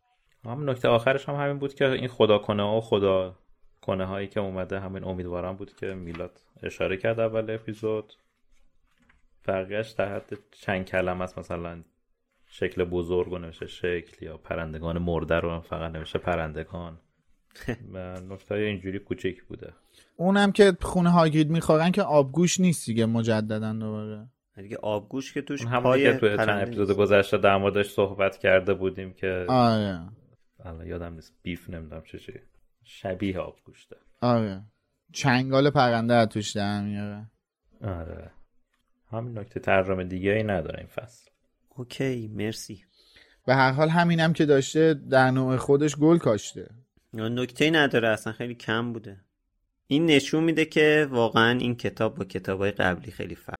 هم 0.44 0.70
نکته 0.70 0.88
آخرش 0.88 1.28
هم 1.28 1.34
همین 1.34 1.58
بود 1.58 1.74
که 1.74 1.90
این 1.90 2.08
خدا 2.08 2.38
کنه 2.38 2.62
و 2.62 2.80
خدا 2.80 3.38
کنه 3.80 4.04
هایی 4.04 4.28
که 4.28 4.40
اومده 4.40 4.80
همین 4.80 5.04
امیدوارم 5.04 5.56
بود 5.56 5.76
که 5.76 5.86
میلاد 5.86 6.40
اشاره 6.62 6.96
کرد 6.96 7.20
اول 7.20 7.50
اپیزود. 7.50 8.12
بقیهش 9.46 9.90
در 9.90 10.16
حد 10.16 10.38
چند 10.50 10.84
کلم 10.84 11.20
است 11.20 11.38
مثلا 11.38 11.84
شکل 12.46 12.84
بزرگ 12.84 13.32
و 13.32 13.38
نوشته 13.38 13.66
شکل 13.66 14.24
یا 14.24 14.36
پرندگان 14.36 14.98
مرده 14.98 15.34
رو 15.34 15.60
فقط 15.60 15.92
نوشته 15.92 16.18
پرندگان. 16.18 16.98
نکته 18.30 18.54
اینجوری 18.54 18.98
کوچیک 18.98 19.44
بوده. 19.44 19.72
اونم 20.16 20.52
که 20.52 20.76
خونه 20.80 21.10
هاگرید 21.10 21.50
می‌خورن 21.50 21.90
که 21.90 22.02
آبگوش 22.02 22.60
نیست 22.60 22.86
دیگه 22.86 23.06
مجددا 23.06 23.72
دوباره. 23.72 24.28
دیگه 24.62 24.76
آبگوش 24.76 25.34
که 25.34 25.42
توش 25.42 25.62
همونی 25.64 25.82
پای 25.82 26.12
که 26.12 26.18
توی 26.18 26.36
چند 26.36 26.48
اپیزود. 26.48 26.96
گذشته 26.96 27.38
در 27.38 27.56
موردش 27.56 27.90
صحبت 27.90 28.38
کرده 28.38 28.74
بودیم 28.74 29.12
که 29.12 29.44
آره. 29.48 30.08
الان 30.64 30.86
یادم 30.86 31.14
نیست. 31.14 31.34
بیف 31.42 31.70
نمی‌دونم 31.70 32.02
چه 32.02 32.18
چی 32.18 32.32
شبیه 32.84 33.38
آبگوشته 33.38 33.96
آره. 34.20 34.62
چنگال 35.12 35.70
پرنده 35.70 36.14
از 36.14 36.28
توش 36.28 36.50
در 36.50 36.82
میاره. 36.82 37.30
آره. 37.84 38.30
همین 39.10 39.38
نکته 39.38 39.60
ترجمه 39.60 40.04
دیگه 40.04 40.30
ای 40.30 40.42
نداره 40.42 40.78
این 40.78 40.88
فصل. 40.88 41.30
اوکی 41.68 42.28
مرسی. 42.28 42.84
به 43.46 43.54
هر 43.54 43.72
حال 43.72 43.88
همینم 43.88 44.32
که 44.32 44.46
داشته 44.46 44.94
در 44.94 45.30
نوع 45.30 45.56
خودش 45.56 45.96
گل 45.96 46.18
کاشته. 46.18 46.70
نکته 47.12 47.70
نداره 47.70 48.08
اصلا 48.08 48.32
خیلی 48.32 48.54
کم 48.54 48.92
بوده. 48.92 49.20
این 49.86 50.06
نشون 50.06 50.44
میده 50.44 50.64
که 50.64 51.08
واقعا 51.10 51.58
این 51.58 51.76
کتاب 51.76 52.14
با 52.14 52.24
کتابای 52.24 52.70
قبلی 52.70 53.10
خیلی 53.10 53.34
فرق 53.34 53.59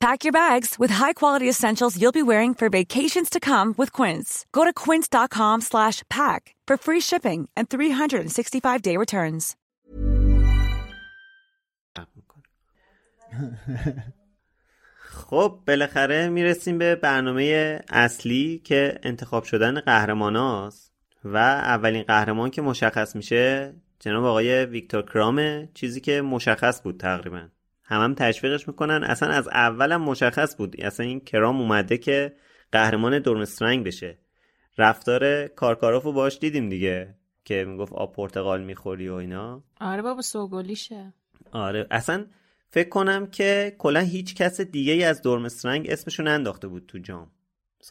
Pack 0.00 0.22
your 0.22 0.32
bags 0.32 0.76
with 0.78 0.92
high-quality 0.92 1.48
essentials 1.48 2.00
you'll 2.00 2.12
be 2.12 2.22
wearing 2.22 2.54
for 2.54 2.68
vacations 2.68 3.28
to 3.30 3.40
come 3.40 3.74
with 3.76 3.92
Quince. 3.92 4.46
Go 4.52 4.64
to 4.64 4.72
quince.com 4.72 5.60
slash 5.60 6.04
pack 6.08 6.54
for 6.68 6.76
free 6.76 7.00
shipping 7.00 7.48
and 7.56 7.68
365-day 7.68 8.96
returns. 8.96 9.56
خب 15.00 15.58
بالاخره 15.66 16.28
می‌رسیم 16.28 16.78
به 16.78 16.94
برنامه 16.94 17.80
اصلی 17.88 18.60
که 18.64 18.98
انتخاب 19.02 19.44
شدن 19.44 19.80
قهرماناست 19.80 20.92
و 21.24 21.36
اولین 21.36 22.02
قهرمان 22.02 22.50
که 22.50 22.62
مشخص 22.62 23.16
میشه 23.16 23.74
جناب 23.98 24.24
آقای 24.24 24.64
ویکتور 24.64 25.02
کرامه 25.02 25.68
چیزی 25.74 26.00
که 26.00 26.22
مشخص 26.22 26.82
بود 26.82 27.00
تقریبا 27.00 27.48
هم 27.88 28.00
هم 28.00 28.14
تشویقش 28.14 28.68
می‌کنن. 28.68 29.04
اصلا 29.04 29.28
از 29.28 29.48
اولم 29.48 30.02
مشخص 30.02 30.56
بود. 30.56 30.80
اصلا 30.80 31.06
این 31.06 31.20
کرام 31.20 31.60
اومده 31.60 31.98
که 31.98 32.32
قهرمان 32.72 33.18
دورمسترنگ 33.18 33.86
بشه. 33.86 34.18
رفتار 34.78 35.46
کارکاروف 35.46 36.02
رو 36.02 36.12
باش 36.12 36.38
دیدیم 36.38 36.68
دیگه 36.68 37.14
که 37.44 37.64
می‌گفت 37.64 37.92
آب 37.92 38.12
پرتقال 38.12 38.64
می‌خوری 38.64 39.08
و 39.08 39.14
اینا. 39.14 39.62
آره 39.80 40.02
بابا 40.02 40.22
سوگلیشه. 40.22 41.12
آره. 41.52 41.86
اصلا 41.90 42.26
فکر 42.70 42.88
کنم 42.88 43.26
که 43.26 43.76
کلا 43.78 44.00
هیچ 44.00 44.34
کس 44.34 44.60
دیگه 44.60 44.92
ای 44.92 45.04
از 45.04 45.22
دورمسترنگ 45.22 45.90
اسمشو 45.90 46.26
انداخته 46.26 46.68
بود 46.68 46.86
تو 46.88 46.98
جام. 46.98 47.30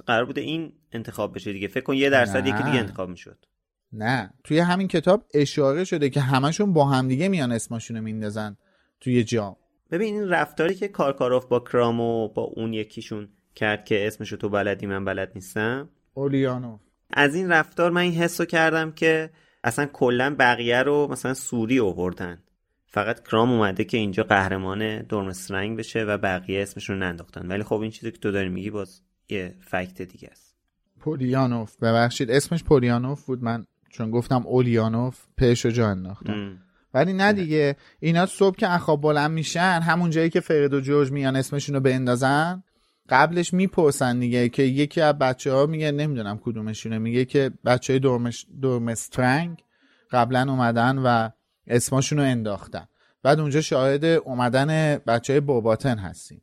قرار 0.06 0.26
بوده 0.26 0.42
این 0.42 0.74
انتخاب 0.92 1.36
بشه 1.36 1.54
دیگه. 1.54 1.68
فکر 1.68 1.84
کن 1.84 1.94
یه 1.94 2.10
درصد 2.10 2.48
یکی 2.48 2.64
دیگه 2.64 2.80
انتخاب 2.80 3.10
می‌شد. 3.10 3.46
نه. 3.94 4.34
توی 4.44 4.60
همین 4.60 4.88
کتاب 4.88 5.26
اشاره 5.34 5.84
شده 5.84 6.10
که 6.10 6.22
همشون 6.22 6.74
با 6.74 6.86
همدیگه 6.86 7.28
میان 7.28 7.52
اسمشونو 7.52 8.02
میندازن 8.02 8.58
توی 9.00 9.24
جام. 9.24 9.56
ببین 9.92 10.14
این 10.14 10.30
رفتاری 10.30 10.76
که 10.76 10.88
کارکاروف 10.88 11.46
با 11.46 11.60
کرامو 11.60 12.28
با 12.28 12.42
اون 12.42 12.74
یکیشون 12.74 13.30
کرد 13.56 13.86
که 13.86 14.08
اسمشو 14.08 14.38
تو 14.38 14.50
بلدی 14.50 14.86
من 14.86 15.06
بلد 15.06 15.32
نیستم. 15.36 15.90
اولیانو 16.14 16.78
از 17.10 17.36
این 17.36 17.52
رفتار 17.52 17.92
من 17.92 18.02
این 18.02 18.14
حسو 18.14 18.46
کردم 18.46 18.92
که 18.92 19.30
اصلا 19.64 19.86
کلا 19.86 20.36
بقیه 20.40 20.84
رو 20.84 21.08
مثلا 21.12 21.34
سوری 21.34 21.80
آوردن. 21.80 22.44
فقط 22.86 23.28
کرام 23.28 23.52
اومده 23.52 23.84
که 23.84 23.98
اینجا 23.98 24.24
قهرمان 24.24 25.02
دورمسترنگ 25.02 25.78
بشه 25.78 26.04
و 26.04 26.18
بقیه 26.18 26.62
اسمشون 26.62 26.96
رو 26.96 27.04
ننداختن. 27.04 27.48
ولی 27.48 27.64
خب 27.64 27.80
این 27.80 27.92
چیزی 27.92 28.12
که 28.12 28.18
تو 28.18 28.32
داری 28.32 28.50
میگی 28.50 28.70
باز 28.70 29.02
یه 29.30 29.56
فکت 29.62 30.02
دیگه 30.02 30.30
است. 30.32 30.56
پولیانوف. 31.00 31.78
ببخشید 31.78 32.32
اسمش 32.32 32.64
پولیانوف 32.64 33.26
بود. 33.26 33.44
من 33.44 33.66
چون 33.90 34.12
گفتم 34.12 34.48
اولیانوف 34.48 35.26
پشو 35.38 35.70
جا 35.70 35.88
انداختم. 35.88 36.58
ولی 36.94 37.14
نه 37.14 37.34
دیگه. 37.34 37.76
اینا 38.00 38.26
صبح 38.26 38.56
که 38.56 38.74
اخواب 38.74 39.02
بلند 39.02 39.32
میشن 39.32 39.80
همون 39.84 40.10
جایی 40.10 40.30
که 40.30 40.40
فرد 40.40 40.74
و 40.74 40.80
جورج 40.80 41.12
میان 41.12 41.36
اسمشون 41.36 41.76
رو 41.76 41.82
بندازن 41.82 42.64
قبلش 43.10 43.54
می‌پرسن 43.54 44.20
دیگه 44.20 44.50
که 44.50 44.64
یکی 44.64 45.02
از 45.02 45.18
بچه 45.18 45.54
ها 45.54 45.66
میگه 45.66 45.92
نمی‌دونم 45.92 46.40
کدومشونه 46.44 46.98
میگه 46.98 47.26
که 47.26 47.52
بچه 47.66 47.94
های 47.94 48.00
دورمش 48.00 48.46
دورمسترنگ 48.62 49.64
قبلا 50.12 50.42
اومدن 50.50 50.98
و 50.98 51.30
اسمشون 51.68 52.18
رو 52.18 52.24
انداختن. 52.24 52.88
بعد 53.24 53.40
اونجا 53.40 53.62
شاهد 53.62 54.06
اومدن 54.06 54.98
بچه 54.98 55.34
های 55.34 55.40
باباتن 55.40 55.98
هستیم. 55.98 56.42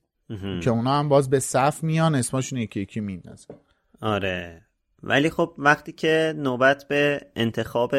که 0.63 0.71
اونا 0.71 0.99
هم 0.99 1.09
باز 1.09 1.31
به 1.31 1.41
صف 1.41 1.83
میان 1.83 2.15
اسمشون 2.15 2.59
یکی 2.59 2.81
یکی 2.81 3.01
میندازن. 3.01 3.55
آره. 4.01 4.63
ولی 5.03 5.31
خب 5.31 5.55
وقتی 5.59 5.93
که 5.93 6.35
نوبت 6.37 6.89
به 6.89 7.21
انتخاب 7.37 7.95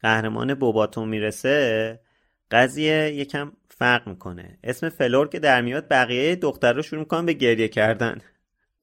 قهرمان 0.00 0.54
بوباتون 0.54 1.08
می‌رسه 1.08 2.00
قضیه 2.50 3.12
یکم 3.14 3.52
فرق 3.68 4.08
می‌کنه. 4.08 4.58
اسم 4.64 4.88
فلور 4.88 5.28
که 5.28 5.38
در 5.38 5.60
میاد 5.60 5.88
بقیه 5.90 6.36
دختر 6.36 6.72
رو 6.72 6.82
شروع 6.82 7.00
می‌کنن 7.00 7.26
به 7.26 7.32
گریه 7.32 7.68
کردن. 7.68 8.18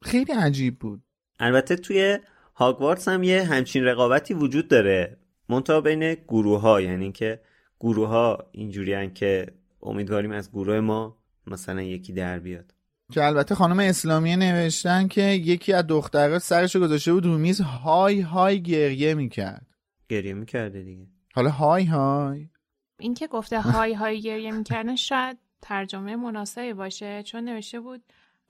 خیلی 0.01 0.33
عجیب 0.33 0.79
بود. 0.79 1.01
البته 1.39 1.75
توی 1.75 2.19
هاگوارتس 2.55 3.07
هم 3.07 3.23
یه 3.23 3.43
همچین 3.43 3.83
رقابتی 3.83 4.33
وجود 4.33 4.67
داره. 4.67 5.17
منتها 5.49 5.81
بین 5.81 6.13
گروه 6.13 6.61
ها 6.61 6.81
یعنی 6.81 7.11
که 7.11 7.41
گروه 7.79 8.07
ها 8.07 8.49
اینجوری 8.51 9.11
که 9.11 9.47
امیدواریم 9.81 10.31
از 10.31 10.51
گروه 10.51 10.79
ما 10.79 11.17
مثلا 11.47 11.81
یکی 11.81 12.13
در 12.13 12.39
بیاد. 12.39 12.73
که 13.11 13.23
البته 13.23 13.55
خانم 13.55 13.79
اسلامی 13.79 14.35
نوشتن 14.35 15.07
که 15.07 15.21
یکی 15.21 15.73
از 15.73 15.87
دخترها 15.87 16.39
سرش 16.39 16.75
گذاشته 16.75 17.13
بود 17.13 17.25
رو 17.25 17.37
میز 17.37 17.61
های 17.61 18.21
های 18.21 18.61
گریه 18.61 19.13
می‌کرد. 19.13 19.64
گریه 20.09 20.33
می‌کرده 20.33 20.83
دیگه. 20.83 21.07
حالا 21.33 21.49
های 21.49 21.83
های. 21.83 22.49
این 22.99 23.13
که 23.13 23.27
گفته 23.27 23.61
های 23.61 23.93
های 23.93 24.21
گریه 24.21 24.51
می‌کردن 24.51 24.95
شاید 24.95 25.37
ترجمه 25.61 26.15
مناسبی 26.15 26.73
باشه. 26.73 27.23
چون 27.23 27.43
نوشته 27.43 27.79
بود 27.79 28.03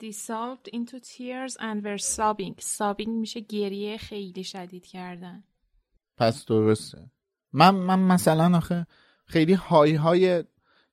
dissolved 0.03 0.67
into 0.73 0.99
tears 0.99 1.53
and 1.59 1.83
were 1.83 2.01
sobbing. 2.15 2.55
Sobbing 2.77 3.07
میشه 3.07 3.39
گریه 3.39 3.97
خیلی 3.97 4.43
شدید 4.43 4.85
کردن. 4.85 5.43
پس 6.17 6.45
درسته. 6.45 7.11
من 7.53 7.75
من 7.75 7.99
مثلا 7.99 8.57
آخه 8.57 8.87
خیلی 9.25 9.53
های 9.53 9.93
های 9.93 10.43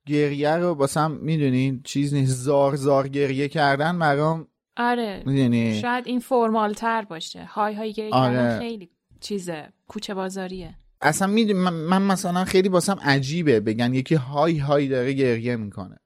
گریه 0.06 0.56
رو 0.56 0.74
باسم 0.74 1.10
می‌دونین 1.10 1.82
چیز 1.82 2.14
نیست. 2.14 2.36
زار 2.36 2.76
زار 2.76 3.08
گریه 3.08 3.48
کردن 3.48 3.90
مرام 3.90 4.48
آره. 4.76 5.22
می‌دونی؟ 5.26 5.80
شاید 5.80 6.06
این 6.06 6.20
فرمال 6.20 6.72
تر 6.72 7.02
باشه. 7.02 7.44
های 7.44 7.74
های 7.74 7.92
گریه 7.92 8.14
آره. 8.14 8.34
کردن 8.34 8.58
خیلی 8.58 8.90
چیزه 9.22 9.68
کوچه 9.88 10.14
بازاریه. 10.14 10.74
اصلا 11.00 11.28
می‌دونی 11.28 11.58
من, 11.58 11.72
من 11.72 12.02
مثلا 12.02 12.44
خیلی 12.44 12.68
باسم 12.68 12.98
عجیبه 13.02 13.60
بگن 13.60 13.94
یکی 13.94 14.14
های 14.14 14.58
های 14.58 14.88
داره 14.88 15.12
گریه 15.12 15.56
می‌کنه. 15.56 15.96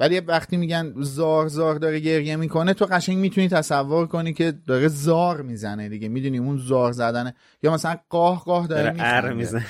ولی 0.00 0.20
وقتی 0.20 0.56
میگن 0.56 0.94
زار 0.96 1.48
زار 1.48 1.74
داره 1.74 2.00
گریه 2.00 2.36
می‌کنه 2.36 2.74
تو 2.74 2.84
قشنگ 2.86 3.16
می‌تونی 3.18 3.48
تصور 3.48 4.06
کنی 4.06 4.32
که 4.32 4.52
داره 4.66 4.88
زار 4.88 5.42
می‌زنه 5.42 5.88
دیگه. 5.88 6.08
می‌دونی 6.08 6.38
اون 6.38 6.58
زار 6.58 6.92
زدنه. 6.92 7.34
یا 7.62 7.72
مثلا 7.72 7.98
قاه 8.08 8.44
قاه 8.44 8.66
داره, 8.66 8.90
داره 8.90 9.34
می‌زنه. 9.34 9.66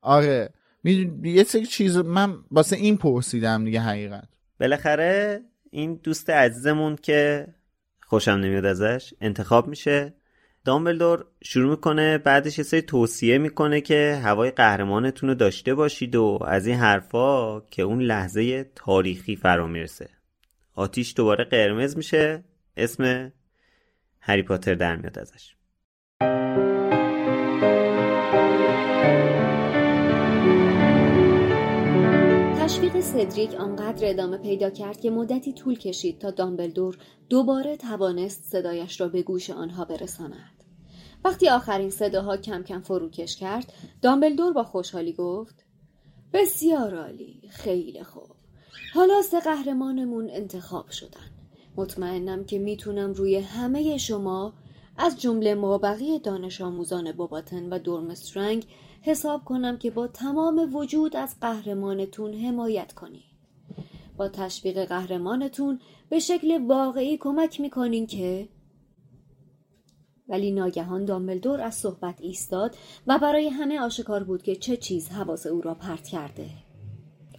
آره. 0.00 0.50
می‌دونی 0.82 1.30
یه 1.30 1.44
سری 1.44 1.66
چیز 1.66 1.96
من 1.96 2.34
واسه 2.50 2.76
این 2.76 2.96
پرسیدم 2.96 3.64
دیگه 3.64 3.80
حقیقت. 3.80 4.28
بالاخره 4.60 5.40
این 5.70 6.00
دوست 6.02 6.30
عزیزمون 6.30 6.96
که 6.96 7.46
خوشم 8.06 8.30
نمیاد 8.30 8.64
ازش 8.64 9.14
انتخاب 9.20 9.68
میشه. 9.68 10.14
دامبلدور 10.66 11.24
شروع 11.44 11.70
می‌کنه 11.70 12.18
بعدش 12.18 12.72
یه 12.72 12.80
توصیه 12.80 13.38
می‌کنه 13.38 13.80
که 13.80 14.20
هوای 14.24 14.50
قهرمانتون 14.50 15.28
رو 15.28 15.34
داشته 15.34 15.74
باشید 15.74 16.16
و 16.16 16.38
از 16.46 16.66
این 16.66 16.76
حرفا 16.76 17.60
که 17.60 17.82
اون 17.82 18.00
لحظه 18.02 18.64
تاریخی 18.74 19.36
فرا 19.36 19.66
می‌رسه. 19.66 20.08
آتیش 20.74 21.14
دوباره 21.16 21.44
قرمز 21.44 21.96
میشه. 21.96 22.44
اسم 22.76 23.32
هری 24.20 24.42
پاتر 24.42 24.74
در 24.74 24.96
میاد 24.96 25.18
ازش. 25.18 25.56
تشویق 32.60 33.00
سدریک 33.00 33.54
آنقدر 33.54 34.10
ادامه 34.10 34.38
پیدا 34.38 34.70
کرد 34.70 35.00
که 35.00 35.10
مدتی 35.10 35.52
طول 35.52 35.78
کشید 35.78 36.18
تا 36.18 36.30
دامبلدور 36.30 36.98
دوباره 37.28 37.76
توانست 37.76 38.44
صدایش 38.44 39.00
را 39.00 39.08
به 39.08 39.22
گوش 39.22 39.50
آنها 39.50 39.84
برساند. 39.84 40.55
وقتی 41.26 41.48
آخرین 41.48 41.90
صداها 41.90 42.36
کم 42.36 42.62
کم 42.62 42.80
فروکش 42.80 43.36
کرد، 43.36 43.72
دامبلدور 44.02 44.52
با 44.52 44.64
خوشحالی 44.64 45.12
گفت: 45.12 45.64
بسیار 46.32 46.94
عالی، 46.94 47.40
خیلی 47.50 48.02
خوب. 48.02 48.30
حالا 48.94 49.22
سه 49.22 49.40
قهرمانمون 49.40 50.30
انتخاب 50.30 50.90
شدن. 50.90 51.30
مطمئنم 51.76 52.44
که 52.44 52.58
می‌تونم 52.58 53.12
روی 53.12 53.36
همه 53.36 53.98
شما 53.98 54.52
از 54.96 55.20
جمله 55.20 55.54
مابقی 55.54 56.18
دانش 56.18 56.60
آموزان 56.60 57.12
باباتن 57.12 57.72
و 57.72 57.78
دورمسترنگ 57.78 58.66
حساب 59.02 59.44
کنم 59.44 59.78
که 59.78 59.90
با 59.90 60.06
تمام 60.06 60.74
وجود 60.74 61.16
از 61.16 61.40
قهرمانتون 61.40 62.34
حمایت 62.34 62.92
کنید. 62.92 63.36
با 64.16 64.28
تشویق 64.28 64.84
قهرمانتون 64.84 65.80
به 66.08 66.18
شکل 66.18 66.66
واقعی 66.66 67.18
کمک 67.18 67.60
می‌کنین 67.60 68.06
که 68.06 68.48
ولی 70.28 70.50
ناگهان 70.50 71.04
دامبلدور 71.04 71.60
از 71.60 71.74
صحبت 71.74 72.14
ایستاد 72.20 72.76
و 73.06 73.18
برای 73.18 73.48
همه 73.48 73.80
آشکار 73.80 74.24
بود 74.24 74.42
که 74.42 74.56
چه 74.56 74.76
چیز 74.76 75.08
حواس 75.08 75.46
او 75.46 75.60
را 75.60 75.74
پرت 75.74 76.08
کرده. 76.08 76.46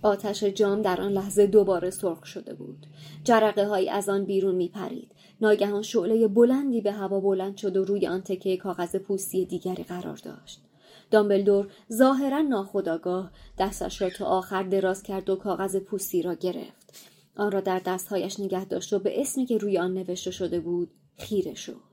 آتش 0.03 0.43
جام 0.43 0.81
در 0.81 1.01
آن 1.01 1.11
لحظه 1.11 1.47
دوباره 1.47 1.89
سرخ 1.89 2.25
شده 2.25 2.53
بود. 2.53 2.85
جرقه 3.23 3.67
های 3.67 3.89
از 3.89 4.09
آن 4.09 4.25
بیرون 4.25 4.55
می 4.55 4.67
پرید. 4.67 5.11
ناگهان 5.41 5.81
شعله 5.81 6.27
بلندی 6.27 6.81
به 6.81 6.91
هوا 6.91 7.19
بلند 7.19 7.57
شد 7.57 7.77
و 7.77 7.85
روی 7.85 8.07
آن 8.07 8.21
تکه 8.21 8.57
کاغذ 8.57 8.95
پوستی 8.95 9.45
دیگری 9.45 9.83
قرار 9.83 10.15
داشت. 10.15 10.61
دامبلدور 11.11 11.67
ظاهرا 11.93 12.41
ناخداگاه 12.41 13.31
دستش 13.59 14.01
را 14.01 14.09
تا 14.09 14.25
آخر 14.25 14.63
دراز 14.63 15.03
کرد 15.03 15.29
و 15.29 15.35
کاغذ 15.35 15.75
پوستی 15.75 16.21
را 16.21 16.33
گرفت. 16.33 16.93
آن 17.35 17.51
را 17.51 17.61
در 17.61 17.81
دستهایش 17.85 18.39
نگه 18.39 18.65
داشت 18.65 18.93
و 18.93 18.99
به 18.99 19.21
اسمی 19.21 19.45
که 19.45 19.57
روی 19.57 19.77
آن 19.77 19.93
نوشته 19.93 20.31
شده 20.31 20.59
بود 20.59 20.89
خیره 21.17 21.53
شد. 21.53 21.86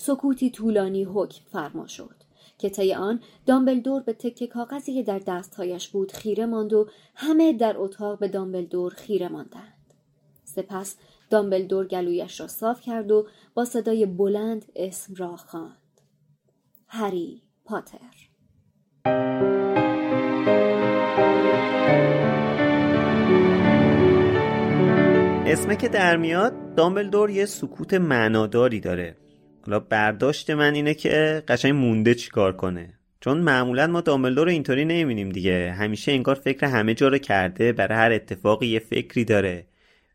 سکوتی 0.00 0.50
طولانی 0.50 1.04
حکم 1.04 1.44
فرما 1.52 1.86
شد. 1.86 2.14
که 2.58 2.70
طی 2.70 2.94
آن 2.94 3.20
دامبلدور 3.46 4.02
به 4.02 4.12
تکه 4.12 4.46
کاغذی 4.46 4.94
که 4.94 5.02
در 5.02 5.18
دستهایش 5.18 5.88
بود 5.88 6.12
خیره 6.12 6.46
ماند 6.46 6.72
و 6.72 6.88
همه 7.14 7.52
در 7.52 7.74
اتاق 7.78 8.18
به 8.18 8.28
دامبلدور 8.28 8.92
خیره 8.92 9.28
ماندند. 9.28 9.94
سپس 10.44 10.96
دامبلدور 11.30 11.86
گلویش 11.86 12.40
را 12.40 12.46
صاف 12.46 12.80
کرد 12.80 13.10
و 13.10 13.26
با 13.54 13.64
صدای 13.64 14.06
بلند 14.06 14.64
اسم 14.76 15.14
را 15.14 15.36
خواند. 15.36 16.00
هری 16.86 17.42
پاتر 17.64 17.98
اسمه 25.46 25.76
که 25.76 25.88
در 25.88 26.16
میاد 26.16 26.74
دامبلدور 26.74 27.30
یه 27.30 27.46
سکوت 27.46 27.94
معناداری 27.94 28.80
داره 28.80 29.16
حالا 29.66 29.80
برداشت 29.80 30.50
من 30.50 30.74
اینه 30.74 30.94
که 30.94 31.42
قشنگ 31.48 31.74
مونده 31.74 32.14
چیکار 32.14 32.56
کنه. 32.56 32.94
چون 33.20 33.38
معمولا 33.38 33.86
ما 33.86 34.00
دامبلدور 34.00 34.46
رو 34.46 34.52
اینطوری 34.52 34.84
نمی‌بینیم 34.84 35.28
دیگه. 35.28 35.72
همیشه 35.72 36.12
انگار 36.12 36.34
فکر 36.34 36.66
همه 36.66 36.94
جا 36.94 37.08
رو 37.08 37.18
کرده 37.18 37.72
برای 37.72 37.98
هر 37.98 38.12
اتفاقی 38.12 38.66
یه 38.66 38.78
فکری 38.78 39.24
داره. 39.24 39.66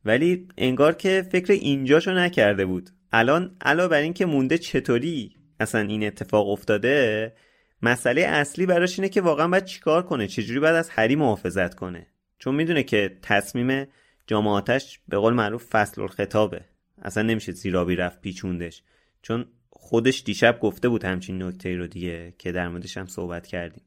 ولی 0.05 0.47
انگار 0.57 0.93
که 0.93 1.27
فکر 1.31 1.53
اینجاشو 1.53 2.11
نکرده 2.11 2.65
بود. 2.65 2.89
الان 3.11 3.55
علاوه 3.61 3.89
بر 3.89 4.01
این 4.01 4.13
که 4.13 4.25
مونده 4.25 4.57
چطوری 4.57 5.35
اصلا 5.59 5.81
این 5.81 6.07
اتفاق 6.07 6.49
افتاده 6.49 7.33
مسئله 7.81 8.21
اصلی 8.21 8.65
براش 8.65 8.99
اینه 8.99 9.09
که 9.09 9.21
واقعا 9.21 9.47
باید 9.47 9.65
چیکار 9.65 10.03
کنه؟ 10.03 10.27
چجوری 10.27 10.59
باید 10.59 10.75
از 10.75 10.89
هری 10.89 11.15
محافظت 11.15 11.75
کنه؟ 11.75 12.07
چون 12.39 12.55
می‌دونه 12.55 12.83
که 12.83 13.17
تصمیم 13.21 13.87
جامعاتش 14.27 14.99
به 15.07 15.17
قول 15.17 15.33
معروف 15.33 15.65
فصل 15.71 16.01
الخطابه. 16.01 16.61
اصلا 17.01 17.23
نمیشه 17.23 17.51
زیرابی 17.51 17.95
رفت 17.95 18.21
پیچوندش. 18.21 18.83
چون 19.23 19.45
خودش 19.69 20.23
دیشب 20.23 20.59
گفته 20.59 20.89
بود 20.89 21.03
همچین 21.03 21.43
نکته 21.43 21.75
رو 21.75 21.87
دیگه 21.87 22.33
که 22.37 22.51
در 22.51 22.67
موردش 22.67 22.97
هم 22.97 23.05
صحبت 23.05 23.47
کردیم. 23.47 23.83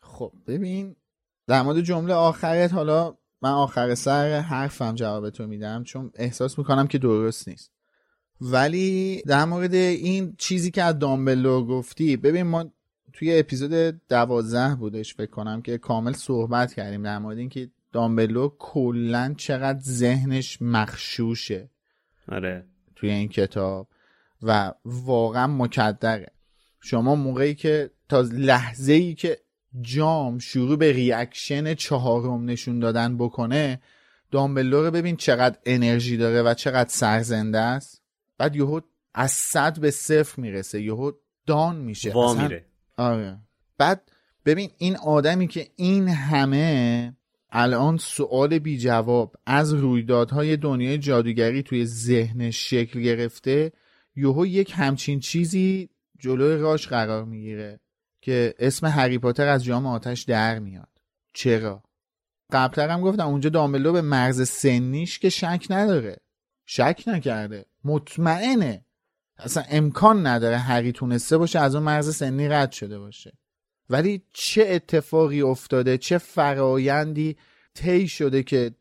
خب 0.00 0.32
ببین 0.46 0.96
در 1.46 1.62
مورد 1.62 1.80
جمله 1.80 2.14
آخرت 2.14 2.72
حالا 2.72 3.16
من 3.42 3.50
آخر 3.50 3.94
سر 3.94 4.40
حرفم 4.40 4.94
جواب 4.94 5.30
تو 5.30 5.46
میدم 5.46 5.84
چون 5.84 6.10
احساس 6.14 6.58
می‌کنم 6.58 6.86
که 6.86 6.98
درست 6.98 7.48
نیست. 7.48 7.72
ولی 8.40 9.22
در 9.26 9.44
مورد 9.44 9.74
این 9.74 10.34
چیزی 10.38 10.70
که 10.70 10.82
از 10.82 10.98
دامبلو 10.98 11.64
گفتی 11.64 12.16
ببین 12.16 12.42
ما 12.42 12.64
توی 13.12 13.38
اپیزود 13.38 14.00
دوازده 14.08 14.74
بودش 14.74 15.14
فکر 15.14 15.30
کنم 15.30 15.62
که 15.62 15.78
کامل 15.78 16.12
صحبت 16.12 16.74
کردیم 16.74 17.02
در 17.02 17.18
مورد 17.18 17.38
اینکه 17.38 17.70
دامبلو 17.92 18.48
کلا 18.58 19.34
چقدر 19.36 19.80
ذهنش 19.80 20.62
مخشوشه. 20.62 21.70
آره. 22.28 22.64
توی 22.96 23.10
این 23.10 23.28
کتاب. 23.28 23.88
و 24.42 24.72
واقعا 24.84 25.46
مکدره. 25.46 26.32
شما 26.80 27.14
موقعی 27.14 27.54
که 27.54 27.90
تا 28.08 28.20
لحظه 28.20 28.92
ای 28.92 29.14
که 29.14 29.38
جام 29.80 30.38
شروع 30.38 30.76
به 30.76 30.92
ریاکشن 30.92 31.74
چهارم 31.74 32.44
نشون 32.44 32.78
دادن 32.78 33.16
بکنه 33.16 33.80
دامبلو 34.30 34.84
رو 34.84 34.90
ببین 34.90 35.16
چقدر 35.16 35.58
انرژی 35.66 36.16
داره 36.16 36.42
و 36.42 36.54
چقدر 36.54 36.88
سرزنده 36.88 37.58
است. 37.58 38.02
بعد 38.38 38.56
یهو 38.56 38.80
از 39.14 39.30
صد 39.30 39.78
به 39.78 39.90
صفر 39.90 40.40
می‌رسه 40.40 40.82
یهو 40.82 41.12
دان 41.46 41.76
میشه. 41.76 42.12
وا 42.12 42.34
میره. 42.34 42.64
آره. 42.96 43.38
بعد 43.78 44.10
ببین 44.46 44.70
این 44.78 44.96
آدمی 44.96 45.48
که 45.48 45.68
این 45.76 46.08
همه 46.08 47.14
الان 47.50 47.96
سوال 47.96 48.58
بی 48.58 48.78
جواب 48.78 49.36
از 49.46 49.72
رویدادهای 49.72 50.56
دنیای 50.56 50.98
جادوگری 50.98 51.62
توی 51.62 51.86
ذهنش 51.86 52.70
شکل 52.70 53.00
گرفته 53.00 53.72
یهو 54.18 54.46
یک 54.46 54.72
همچین 54.76 55.20
چیزی 55.20 55.88
جلوی 56.18 56.56
راش 56.56 56.88
قرار 56.88 57.24
می‌گیره 57.24 57.80
که 58.20 58.54
اسم 58.58 58.86
هری 58.86 59.18
پاتر 59.18 59.48
از 59.48 59.64
جام 59.64 59.86
آتش 59.86 60.22
در 60.22 60.58
میاد. 60.58 60.88
چرا؟ 61.34 61.82
قبلتر 62.52 62.88
هم 62.88 63.00
گفتم 63.00 63.28
اونجا 63.28 63.50
دامبلو 63.50 63.92
به 63.92 64.00
مرز 64.00 64.48
سنیش 64.48 65.18
که 65.18 65.28
شک 65.28 65.66
نداره. 65.70 66.16
شک 66.66 67.02
نکرده. 67.06 67.66
مطمئنه. 67.84 68.84
اصلا 69.38 69.62
امکان 69.70 70.26
نداره 70.26 70.56
هری 70.56 70.92
تونسته 70.92 71.38
باشه 71.38 71.58
از 71.58 71.74
اون 71.74 71.84
مرز 71.84 72.16
سنی 72.16 72.48
رد 72.48 72.72
شده 72.72 72.98
باشه. 72.98 73.32
ولی 73.90 74.22
چه 74.32 74.66
اتفاقی 74.68 75.42
افتاده 75.42 75.98
چه 75.98 76.18
فرایندی 76.18 77.36
طی 77.74 78.08
شده 78.08 78.42
که 78.42 78.74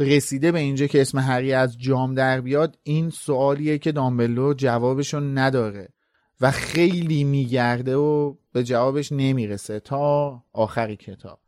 رسیده 0.00 0.52
به 0.52 0.58
اینجا 0.58 0.86
که 0.86 1.00
اسم 1.00 1.18
هری 1.18 1.52
از 1.52 1.78
جام 1.78 2.14
در 2.14 2.40
بیاد 2.40 2.78
این 2.82 3.10
سوالیه 3.10 3.78
که 3.78 3.92
دامبلو 3.92 4.54
جوابشو 4.54 5.20
نداره 5.20 5.88
و 6.40 6.50
خیلی 6.50 7.24
میگرده 7.24 7.96
و 7.96 8.34
به 8.52 8.64
جوابش 8.64 9.12
نمی‌رسه 9.12 9.80
تا 9.80 10.42
آخری 10.52 10.96
کتاب. 10.96 11.40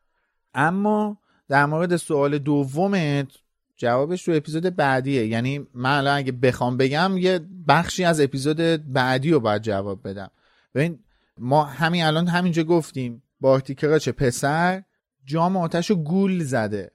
اما 0.54 1.18
در 1.48 1.66
مورد 1.66 1.96
سوال 1.96 2.38
دومت 2.38 3.28
جوابش 3.76 4.24
تو 4.24 4.32
اپیزود 4.32 4.76
بعدیه. 4.76 5.26
یعنی 5.26 5.66
من 5.74 5.98
الان 5.98 6.16
اگه 6.18 6.32
بخوام 6.32 6.76
بگم 6.76 7.18
یه 7.18 7.40
بخشی 7.68 8.04
از 8.04 8.20
اپیزود 8.20 8.92
بعدی 8.92 9.30
رو 9.30 9.40
باید 9.40 9.62
جواب 9.62 10.08
بدم. 10.08 10.30
ببین 10.74 10.98
ما 11.38 11.64
همین 11.64 12.04
الان 12.04 12.26
همینجا 12.26 12.62
گفتیم 12.62 13.22
بارتی 13.40 13.74
کراچ 13.74 14.08
پسر 14.08 14.82
جام 15.24 15.56
آتش 15.56 15.90
رو 15.90 15.96
گول 15.96 16.42
زده. 16.42 16.90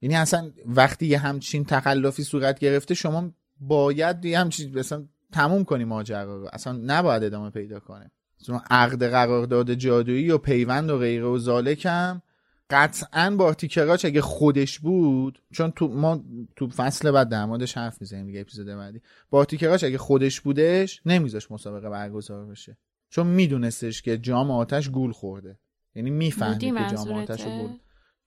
یعنی 0.00 0.16
اصلا 0.16 0.50
وقتی 0.66 1.06
یه 1.06 1.18
همچین 1.18 1.64
تخلفی 1.64 2.24
صورت 2.24 2.58
گرفته 2.58 2.94
شما 2.94 3.30
باید 3.60 4.24
یه 4.24 4.38
همچین 4.38 4.78
مثلا 4.78 5.04
تموم 5.32 5.64
کنی 5.64 5.84
ماجرا 5.84 6.36
رو. 6.36 6.48
اصلا 6.52 6.80
نباید 6.84 7.24
ادامه 7.24 7.50
پیدا 7.50 7.80
کنه. 7.80 8.10
چون 8.46 8.60
عقد 8.70 9.04
قرارداد 9.10 9.74
جادویی 9.74 10.30
و 10.30 10.38
پیوند 10.38 10.90
و 10.90 10.98
غیره 10.98 11.24
و 11.24 11.38
زالکم 11.38 12.22
قطعا 12.70 13.36
بارتی 13.36 13.68
کراچ 13.68 14.04
اگه 14.04 14.20
خودش 14.20 14.78
بود 14.78 15.42
چون 15.52 15.70
تو 15.70 15.88
ما 15.88 16.24
تو 16.56 16.68
فصل 16.68 17.10
بعد 17.10 17.28
در 17.28 17.44
موردش 17.44 17.76
حرف 17.76 18.00
می‌زنیم 18.00 18.26
دیگه 18.26 18.40
اپیزود 18.40 18.66
بعدی. 18.66 19.00
بارتی 19.30 19.56
کراچ 19.56 19.84
اگه 19.84 19.98
خودش 19.98 20.40
بودش 20.40 21.00
نمیذاش 21.06 21.50
مسابقه 21.50 21.90
برگزار 21.90 22.46
بشه. 22.46 22.76
چون 23.08 23.26
میدونستش 23.26 24.02
که 24.02 24.18
جام 24.18 24.50
آتش 24.50 24.88
گول 24.90 25.12
خورده. 25.12 25.58
یعنی 25.94 26.10
می‌فهمید 26.10 26.58
که 26.58 26.96
جام 26.96 27.12
آتش 27.12 27.44
گول 27.44 27.70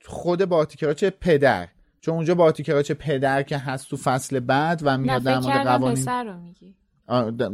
خود 0.05 0.45
بارتی 0.45 0.77
کراچ 0.77 1.03
پدر. 1.03 1.67
چون 2.01 2.15
اونجا 2.15 2.35
بارتی 2.35 2.63
کراچ 2.63 2.91
پدر 2.91 3.43
که 3.43 3.57
هست 3.57 3.89
تو 3.89 3.97
فصل 3.97 4.39
بعد 4.39 4.81
و 4.83 4.97
میاد 4.97 5.23
در 5.23 5.39
مورد 5.39 5.67
قوانین 5.67 6.05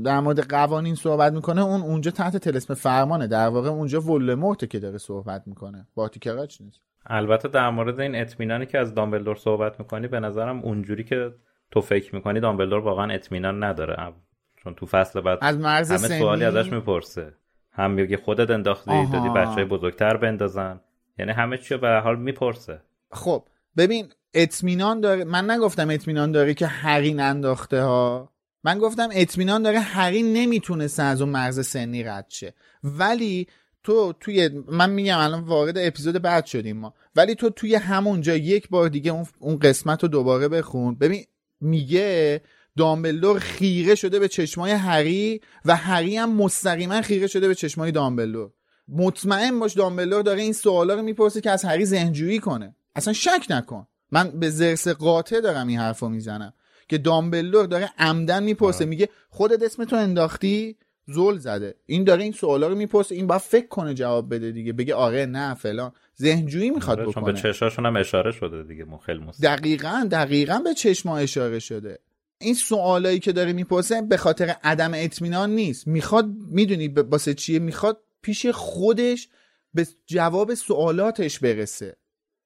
در 0.04 0.20
مورد 0.20 0.48
قوانین 0.48 0.96
صحبت 0.96 1.34
می‌کنه. 1.34 1.62
اون 1.62 1.82
اونجا 1.82 2.12
تحت 2.12 2.38
تلسم 2.38 2.74
فرمانه. 2.74 3.28
در 3.28 3.48
واقع 3.48 3.70
اونجا 3.70 4.02
ولدمورت 4.02 4.70
که 4.70 4.80
داره 4.80 4.98
صحبت 4.98 5.44
می‌کنه. 5.46 5.88
بارتی 5.96 6.20
کراچ 6.20 6.62
نیست. 6.62 6.82
البته 7.06 7.48
در 7.48 7.70
مورد 7.70 8.00
این 8.00 8.16
اطمینانی 8.16 8.66
که 8.66 8.80
از 8.80 8.94
دامبلدور 8.94 9.36
صحبت 9.36 9.80
می‌کنی 9.80 10.08
به 10.08 10.20
نظرم 10.20 10.60
اونجوری 10.60 11.04
که 11.04 11.32
تو 11.72 11.82
فکر 11.82 12.16
می‌کنی 12.16 12.40
دامبلدور 12.40 12.80
واقعا 12.80 13.14
اطمینان 13.14 13.64
نداره. 13.64 14.14
چون 14.56 14.74
تو 14.76 14.86
فصل 14.86 15.22
بعد 15.22 15.38
از 15.42 15.58
مرز 15.58 15.92
همه 15.92 15.98
سنی... 15.98 16.20
سوالی 16.20 16.44
ازش 16.44 16.72
می‌پرسه. 16.72 17.34
هم 17.72 17.92
میگه 17.92 18.18
خودت 18.18 18.50
انداختی 18.50 18.92
آها. 18.92 19.12
دادی 19.14 19.30
بچه 19.30 19.66
بزرگتر 19.66 20.18
بندازن. 20.18 20.80
یعنی 21.20 21.32
همه 21.32 21.58
چی 21.58 21.78
به 21.78 22.02
حال 22.04 22.20
می‌پرسه. 22.20 22.82
خب 23.12 23.44
ببین 23.78 24.08
اطمینان 24.34 25.02
داره 25.02 25.24
من 25.24 25.52
نگفتم 25.52 25.90
اطمینان 25.90 26.32
داره 26.32 26.54
که 26.54 26.68
هری 26.68 27.14
ننداخته 27.14 27.82
ها. 27.82 28.32
من 28.64 28.80
گفتم 28.80 29.10
اطمینان 29.12 29.64
داره 29.64 29.80
هری 29.80 30.24
نمی‌تونسته 30.24 31.04
از 31.04 31.22
اون 31.22 31.30
مرز 31.30 31.68
سنی 31.68 32.04
رد 32.04 32.26
شه. 32.30 32.54
ولی 32.84 33.48
تو 33.84 34.14
توی 34.20 34.50
من 34.68 34.90
میگم 34.90 35.18
الان 35.18 35.44
وارد 35.44 35.78
اپیزود 35.78 36.22
بعد 36.22 36.46
شدیم 36.46 36.78
ما. 36.78 36.94
ولی 37.16 37.36
تو 37.36 37.50
توی 37.50 37.76
همونجا 37.76 38.36
یک 38.36 38.70
بار 38.70 38.90
دیگه 38.90 39.26
اون 39.40 39.60
قسمت 39.60 40.04
رو 40.04 40.10
دوباره 40.10 40.48
بخون. 40.48 40.96
ببین 40.96 41.24
میگه 41.62 42.42
دامبلدور 42.78 43.40
خیره 43.40 43.96
شده 43.96 44.20
به 44.20 44.28
چشمای 44.28 44.72
هری 44.72 45.42
و 45.66 45.76
هری 45.76 46.18
هم 46.18 46.36
مستقیما 46.36 47.02
خیره 47.02 47.28
شده 47.28 47.48
به 47.48 47.56
چشمای 47.56 47.92
دامبلدور. 47.92 48.52
مطمئن 48.88 49.60
باش 49.60 49.74
دامبلدور 49.74 50.22
داره 50.22 50.42
این 50.42 50.54
سوالا 50.54 50.94
رو 50.94 51.02
می‌پرسه 51.02 51.42
که 51.42 51.52
از 51.52 51.66
هری 51.66 51.86
ذهنجویی 51.86 52.40
کنه. 52.40 52.76
اصلا 52.96 53.14
شک 53.14 53.46
نکن. 53.50 53.88
من 54.12 54.40
به 54.40 54.50
زرس 54.50 54.88
قاطع 54.88 55.42
دارم 55.42 55.68
این 55.68 55.80
حرفو 55.80 56.10
می‌زنم. 56.10 56.54
که 56.90 56.98
دامبلدور 56.98 57.66
داره 57.66 57.90
عمدن 57.98 58.44
می‌پرسه. 58.44 58.86
میگه 58.86 59.10
خودت 59.30 59.64
اسم 59.64 59.86
تو 59.86 59.96
انداختی؟ 59.96 60.78
زل 61.08 61.38
زده. 61.38 61.76
این 61.86 62.04
داره 62.04 62.24
این 62.24 62.32
سوالا 62.32 62.68
رو 62.68 62.76
می‌پرسه. 62.76 63.16
این 63.16 63.28
باید 63.28 63.42
فکر 63.42 63.68
کنه 63.68 63.94
جواب 63.94 64.36
بده 64.36 64.52
دیگه. 64.52 64.74
بگه 64.74 64.96
آره 64.96 65.26
نه 65.26 65.54
فلان. 65.54 65.92
ذهنجویی 66.22 66.70
می‌خواد 66.70 67.00
آره، 67.00 67.10
بکنه. 67.10 67.24
چون 67.24 67.34
به 67.34 67.40
چشاشون 67.40 67.86
هم 67.86 67.96
اشاره 67.96 68.32
شده 68.32 68.64
دیگه. 68.64 68.86
مخل 68.86 69.20
دقیقا 69.44 70.08
دقیقا 70.12 70.60
به 70.64 70.74
چشما 70.74 71.18
اشاره 71.18 71.60
شده. 71.60 72.00
این 72.38 72.54
سوالایی 72.54 73.20
که 73.20 73.32
داره 73.32 73.54
می‌پرسه 73.54 74.02
به 74.02 74.18
خاطر 74.18 74.56
عدم 74.64 74.92
اطمینان 74.96 75.50
نیست. 75.50 75.88
می‌خواد 75.88 76.30
می‌دونی 76.48 76.88
واسه 76.88 77.34
چیه؟ 77.34 77.60
می‌خواد 77.60 78.02
پیش 78.26 78.46
خودش 78.46 79.30
به 79.74 79.88
جواب 80.06 80.54
سوالاتش 80.54 81.40
برسه. 81.40 81.98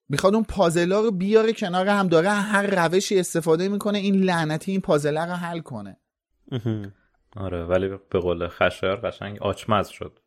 می‌خواد 0.09 0.35
اون 0.35 0.43
پازلا 0.43 1.01
رو 1.01 1.11
بیاره 1.11 1.53
کنار 1.53 1.87
هم 1.87 2.07
داره 2.07 2.29
هر 2.29 2.87
روشی 2.87 3.19
استفاده 3.19 3.67
می‌کنه 3.67 3.97
این 3.97 4.15
لعنتی 4.15 4.71
این 4.71 4.81
پازله 4.81 5.25
رو 5.25 5.31
حل 5.33 5.59
کنه. 5.59 5.97
آره 7.35 7.65
ولی 7.65 7.87
به 8.09 8.19
قول 8.19 8.47
خشایار 8.47 9.01
قشنگ 9.01 9.41
آچمز 9.41 9.87
شد. 9.87 10.19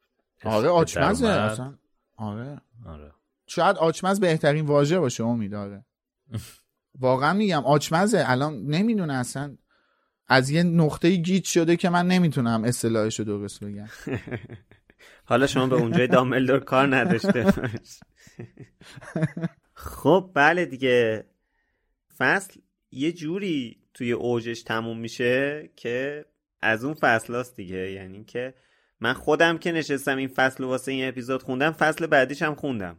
آره 0.44 0.72
اصلا. 0.72 1.74
آره. 2.16 2.60
آره. 2.86 3.12
شاید 3.46 3.76
آچمز 3.76 4.20
بهترین 4.20 4.66
واژه 4.66 4.98
باشه 5.00 5.24
امید 5.24 5.54
آره. 5.54 5.84
واقعا 7.00 7.32
میگم 7.32 7.64
آچمزه. 7.64 8.24
الان 8.26 8.66
نمی‌دونه 8.66 9.14
اصلا. 9.14 9.56
از 10.26 10.50
یه 10.50 10.62
نقطه 10.62 11.16
گیت 11.16 11.44
شده 11.44 11.76
که 11.76 11.88
من 11.88 12.06
نمی‌تونم 12.06 12.64
اصطلاحش 12.64 13.18
رو 13.18 13.24
درست 13.24 13.64
بگم. 13.64 13.88
حالا 15.32 15.46
شما 15.46 15.66
به 15.66 15.76
اونجای 15.76 16.06
دامبلدور 16.06 16.60
کار 16.60 16.96
نداشته 16.96 17.52
خب 19.74 20.30
بله 20.34 20.64
دیگه. 20.64 21.24
فصل 22.18 22.60
یه 22.90 23.12
جوری 23.12 23.76
توی 23.94 24.12
اوجش 24.12 24.62
تموم 24.62 24.98
میشه 24.98 25.70
که 25.76 26.24
از 26.62 26.84
اون 26.84 26.94
فصلاست 26.94 27.56
دیگه. 27.56 27.92
یعنی 27.92 28.24
که 28.24 28.54
من 29.00 29.12
خودم 29.12 29.58
که 29.58 29.72
نشستم 29.72 30.16
این 30.16 30.28
فصل 30.28 30.64
واسه 30.64 30.92
این 30.92 31.08
اپیزود 31.08 31.42
خوندم 31.42 31.70
فصل 31.70 32.06
بعدیش 32.06 32.42
هم 32.42 32.54
خوندم. 32.54 32.96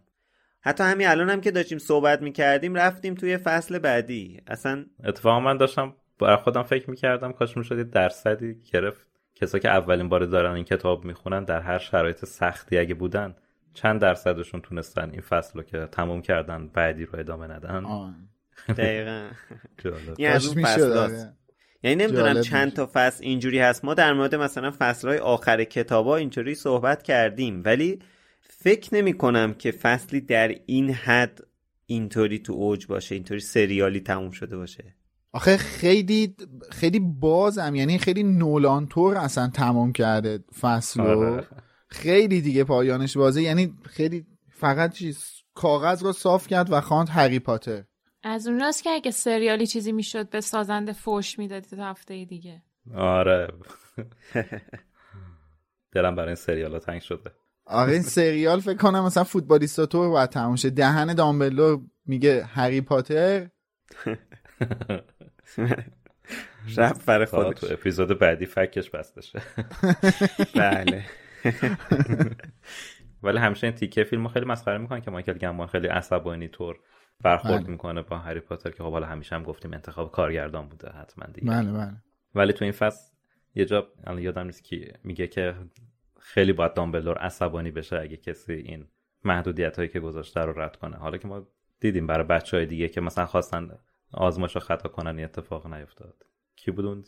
حتی 0.62 0.84
همین 0.84 1.08
الان 1.08 1.30
هم 1.30 1.42
که 1.42 1.52
داشتیم 1.52 1.78
صحبت 1.78 2.22
می‌کردیم 2.22 2.76
رفتیم 2.76 3.16
توی 3.16 3.38
فصل 3.38 3.80
بعدی. 3.80 4.42
اصلا 4.48 4.86
اتفاقا 5.04 5.40
من 5.40 5.58
داشتم 5.58 5.96
برای 6.20 6.38
خودم 6.38 6.64
فکر 6.64 6.90
می‌کردم 6.90 7.32
کاش 7.32 7.58
می‌شد 7.58 7.90
درصدی 7.90 8.56
گرفت. 8.74 9.13
کسایی 9.44 9.62
که 9.62 9.70
اولین 9.70 10.10
بار 10.10 10.26
دارن 10.26 10.52
این 10.52 10.64
کتاب 10.64 11.06
می‌خونن 11.06 11.44
در 11.44 11.62
هر 11.62 11.80
شرایط 11.80 12.26
سختی 12.26 12.78
اگه 12.78 12.94
بودن 12.94 13.36
چند 13.74 14.02
درصدشون 14.02 14.62
تونستن 14.62 15.10
این 15.10 15.22
فصل 15.22 15.60
رو 15.60 15.64
که 15.64 15.88
تموم 15.92 16.22
کردن 16.22 16.68
بعدی 16.68 17.06
رو 17.06 17.20
ادامه 17.20 17.48
ندن؟ 17.48 17.84
دقیقا. 18.78 19.30
این 20.18 20.30
از 20.30 20.48
اون 20.48 20.66
فصل 20.66 21.26
یعنی 21.84 22.04
نمی‌دونم 22.04 22.42
چند 22.42 22.74
تا 22.74 22.90
فصل 22.94 23.24
اینجوری 23.24 23.60
هست. 23.60 23.86
ما 23.86 23.94
در 23.94 24.14
مورد 24.14 24.36
مثلا 24.36 24.74
فصلهای 24.80 25.18
آخر 25.18 25.64
کتابا 25.64 26.18
اینجوری 26.18 26.56
صحبت 26.56 27.04
کردیم. 27.04 27.62
ولی 27.66 28.00
فکر 28.42 28.96
نمی 28.96 29.14
کنم 29.14 29.54
که 29.54 29.72
فصلی 29.72 30.22
در 30.22 30.56
این 30.66 30.90
حد 30.90 31.40
اینطوری 31.86 32.40
تو 32.40 32.54
اوج 32.54 32.88
باشه 32.88 33.16
اینطوری 33.16 33.40
سریالی 33.40 34.00
تموم 34.00 34.32
شده 34.32 34.58
باشه. 34.58 34.96
آخه 35.34 35.58
خیلی 35.58 36.36
خیلی 36.72 37.00
بازم 37.00 37.76
یعنی 37.76 37.98
خیلی 37.98 38.24
نولانتور 38.24 39.18
اصلا 39.18 39.48
تمام 39.48 39.92
کرده 39.92 40.40
فصل 40.60 41.02
رو. 41.02 41.34
آره. 41.34 41.48
خیلی 41.88 42.42
دیگه 42.42 42.64
پایانش 42.64 43.18
بازه 43.18 43.42
یعنی 43.42 43.74
خیلی 43.86 44.26
فقط 44.50 44.94
چیز 44.94 45.26
کاغذ 45.54 46.04
رو 46.04 46.12
صاف 46.12 46.48
کرد 46.48 46.72
و 46.72 46.82
خواند 46.82 47.10
هری 47.10 47.40
پاتر. 47.40 47.84
از 48.24 48.48
اون 48.48 48.60
راست 48.60 48.84
که 48.84 48.90
اگه 48.90 49.12
سریالی 49.12 49.68
چیزی 49.68 49.92
می‌شد 49.92 50.30
به 50.30 50.42
سازنده 50.42 50.94
فوش 50.94 51.40
می‌دادی 51.40 51.68
تا 51.78 51.86
هفته 51.86 52.26
دیگه. 52.26 52.62
آره. 52.96 53.48
دلم 55.92 56.16
برای 56.16 56.28
این 56.28 56.36
سریال 56.36 56.80
تنگ 56.80 57.02
شده. 57.02 57.32
آره 57.66 57.94
این 57.94 58.02
سریال 58.02 58.60
فکر 58.60 58.78
کنم 58.78 59.04
مثلا 59.04 59.24
فوتبالیستا 59.24 59.86
تو 59.86 60.10
باید 60.10 60.30
تموم 60.30 60.56
شه. 60.56 60.70
دهن 60.70 61.14
دامبلو 61.14 61.82
میگه 62.06 62.44
هری 62.44 62.82
پاتر. 62.82 63.50
رفت 66.78 67.06
برای 67.06 67.26
خودش 67.26 67.60
تو 67.60 67.68
اپیزود 67.72 68.20
بعدی 68.20 68.46
فکش 68.46 68.90
بسته 68.90 69.42
بله. 70.56 71.04
ولی 73.24 73.38
همیشه 73.38 73.68
این 73.68 73.76
تیکه 73.76 74.04
فیلمو 74.04 74.28
خیلی 74.30 74.46
مسخره 74.46 74.78
می‌کنن 74.78 75.02
که 75.02 75.12
مایکل 75.12 75.34
گمان 75.34 75.68
خیلی 75.68 75.88
عصبانی 75.88 76.48
طور 76.48 76.80
برخورد 77.24 77.62
بله. 77.62 77.72
می‌کنه 77.72 78.02
با 78.02 78.18
هری 78.18 78.40
پاتر 78.40 78.70
که 78.70 78.84
خب 78.84 78.92
حالا 78.92 79.08
همیشه 79.08 79.36
هم 79.36 79.44
گفتیم 79.44 79.74
انتخاب 79.74 80.12
کارگردان 80.12 80.70
بوده 80.70 80.90
حتما 80.90 81.26
دیگه. 81.34 81.48
بله 81.48 81.72
بله. 81.72 81.96
ولی 82.36 82.54
تو 82.54 82.66
این 82.66 82.72
فصل 82.72 83.14
یه 83.56 83.66
جا 83.66 83.88
یادم 84.18 84.46
نیست 84.46 84.64
که 84.64 84.94
میگه 85.04 85.28
که 85.28 85.56
خیلی 86.20 86.54
باید 86.54 86.74
دامبلدور 86.74 87.18
عصبانی 87.18 87.72
بشه 87.72 88.00
اگه 88.00 88.18
کسی 88.18 88.54
این 88.54 88.88
محدودیت 89.24 89.78
هایی 89.78 89.90
که 89.90 90.00
گذاشته 90.00 90.42
رو 90.42 90.60
رد 90.60 90.76
کنه. 90.76 90.98
حالا 90.98 91.18
که 91.18 91.28
ما 91.28 91.48
دیدیم 91.80 92.08
برای 92.08 92.28
بچه 92.28 92.58
های 92.58 92.66
دیگه 92.66 92.88
که 92.88 93.02
مثلا 93.02 93.26
خواستن 93.26 93.72
آزمایش 94.14 94.58
خطا 94.58 94.90
کنن 94.90 95.16
این 95.16 95.26
اتفاق 95.26 95.68
نیفتاد. 95.68 96.26
کی 96.56 96.72
بود 96.72 96.86
اون 96.86 97.04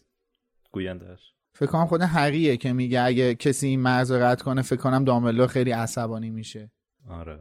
گویندهش 0.72 1.34
فکر 1.53 1.66
کنم 1.66 1.86
خود 1.86 2.01
هریه 2.01 2.58
که 2.58 2.74
میگه 2.74 3.01
اگه 3.01 3.36
کسی 3.36 3.68
این 3.68 3.80
مرز 3.80 4.12
رد 4.12 4.41
کنه 4.41 4.62
فکر 4.62 4.80
کنم 4.80 5.03
دامبلدور 5.03 5.47
خیلی 5.47 5.72
عصبانی 5.72 6.30
میشه. 6.30 6.72
آره. 7.10 7.39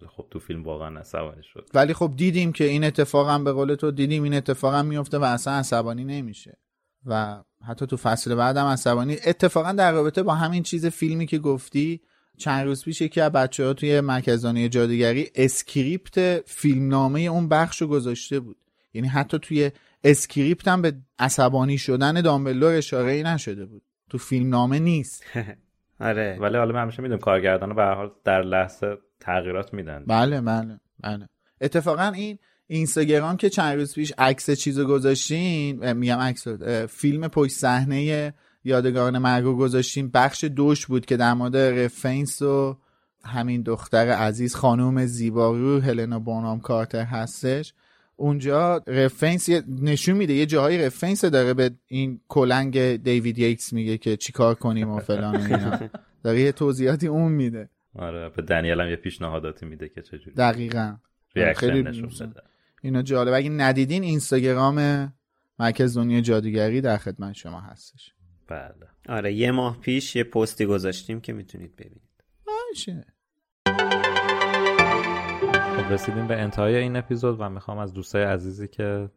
ولی 0.00 0.10
خب 0.10 0.26
تو 0.30 0.38
فیلم 0.38 0.64
واقعا 0.64 1.00
عصبانی 1.00 1.42
شد. 1.42 1.68
ولی 1.74 1.94
خب 1.94 2.12
دیدیم 2.16 2.52
که 2.52 2.64
این 2.64 2.84
اتفاق 2.84 3.28
هم 3.28 3.44
به 3.44 3.52
قول 3.52 3.74
تو 3.74 3.90
دیدیم 3.90 4.22
این 4.22 4.34
اتفاق 4.34 4.74
هم 4.74 4.86
میفته 4.86 5.18
و 5.18 5.24
اصلا 5.24 5.52
عصبانی 5.52 6.04
نمیشه. 6.04 6.58
و 7.06 7.42
حتی 7.66 7.86
تو 7.86 7.96
فصل 7.96 8.34
بعدم 8.34 8.64
عصبانی. 8.64 9.16
اتفاقا 9.26 9.72
در 9.72 9.92
رابطه 9.92 10.22
با 10.22 10.34
همین 10.34 10.62
چیز 10.62 10.86
فیلمی 10.86 11.26
که 11.26 11.38
گفتی 11.38 12.00
چند 12.38 12.66
روز 12.66 12.84
پیش 12.84 13.00
یکی 13.00 13.20
از 13.20 13.32
بچه 13.32 13.64
ها 13.64 13.72
توی 13.72 14.00
مرکزانی 14.00 14.68
جادوگری 14.68 15.30
script 15.34 16.40
فیلمنامه 16.48 17.20
اون 17.20 17.48
بخش 17.48 17.82
رو 17.82 17.88
گذاشته 17.88 18.40
بود. 18.40 18.56
یعنی 18.94 19.08
حتی 19.08 19.38
توی 19.38 19.70
script 20.04 20.68
هم 20.68 20.82
به 20.82 20.92
عصبانی 21.18 21.78
شدن 21.78 22.20
دامبلدور 22.20 22.74
اشاره 22.74 23.12
ای 23.12 23.22
نشده 23.22 23.66
بود. 23.66 23.82
تو 24.10 24.18
فیلمنامه 24.18 24.78
نیست. 24.78 25.24
آره 26.00 26.38
ولی 26.40 26.56
حالا 26.56 26.74
من 26.74 26.82
همیشه 26.82 27.02
می‌دونم 27.02 27.20
کارگردان 27.20 27.74
به 27.74 27.84
حال 27.84 28.10
در 28.24 28.42
لحظه 28.42 28.98
تغییرات 29.20 29.74
میدن. 29.74 30.04
بله 30.06 30.40
بله 30.40 30.80
بله. 31.00 31.28
اتفاقا 31.60 32.12
این 32.14 32.38
اینستاگرام 32.66 33.36
که 33.36 33.50
چند 33.50 33.78
روز 33.78 33.94
پیش 33.94 34.12
عکس 34.18 34.50
چیزو 34.50 34.84
گذاشتین 34.84 35.92
میگم 35.92 36.18
عکس 36.18 36.48
فیلم 36.88 37.28
پشت 37.28 37.52
صحنه 37.52 38.34
یادگاران 38.64 39.18
مرگو 39.18 39.56
گذاشتیم 39.56 40.10
بخش 40.14 40.44
دوش 40.44 40.86
بود 40.86 41.06
که 41.06 41.16
در 41.16 41.34
مورد 41.34 41.56
رفینس 41.56 42.42
و 42.42 42.78
همین 43.24 43.62
دختر 43.62 44.08
عزیز 44.08 44.54
خانوم 44.54 45.06
زیبارو 45.06 45.80
هلنا 45.80 46.18
بونام 46.18 46.60
کارتر 46.60 47.04
هستش. 47.04 47.74
اونجا 48.20 48.82
رفینس 48.86 49.48
نشون 49.68 50.16
میده 50.16 50.32
یه 50.32 50.46
جاهای 50.46 50.78
رفینس 50.78 51.24
داره 51.24 51.54
به 51.54 51.70
این 51.86 52.20
کلنگ 52.28 52.96
دیوید 52.96 53.38
ییکس 53.38 53.72
میگه 53.72 53.98
که 53.98 54.16
چیکار 54.16 54.54
کنیم 54.54 54.90
و 54.90 54.98
فلان 54.98 55.36
و 55.36 55.42
اینا. 55.42 55.80
داره 56.24 56.40
یه 56.40 56.52
توضیحاتی 56.52 57.06
اون 57.06 57.32
میده. 57.32 57.70
آره 57.94 58.28
به 58.28 58.42
دنیل 58.42 58.80
هم 58.80 58.88
یه 58.88 58.96
پیشنهاداتی 58.96 59.66
میده 59.66 59.88
که 59.88 60.02
چجوری. 60.02 60.36
دقیقا. 60.36 60.96
خیلی 61.56 61.82
نشون 61.82 62.34
اینا 62.82 63.02
جالب 63.02 63.32
اگه 63.34 63.50
ندیدین 63.50 64.02
اینستاگرام 64.02 65.08
مرکز 65.58 65.96
دنیا 65.96 66.20
جادوگری 66.20 66.80
در 66.80 66.96
خدمت 66.96 67.32
شما 67.32 67.60
هستش. 67.60 68.12
بله. 68.48 68.88
آره 69.08 69.32
یه 69.32 69.50
ماه 69.50 69.80
پیش 69.80 70.16
یه 70.16 70.24
پستی 70.24 70.66
گذاشتیم 70.66 71.20
که 71.20 71.32
می‌تونید 71.32 71.76
ببینید. 71.76 72.24
باشه. 72.46 73.17
خب 75.78 75.92
رسیدیم 75.92 76.26
به 76.26 76.40
انتهای 76.40 76.76
این 76.76 76.96
اپیزود 76.96 77.40
و 77.40 77.48
می‌خوام 77.48 77.78
از 77.78 77.94
دوستای 77.94 78.22
عزیزی 78.22 78.68
که 78.68 79.10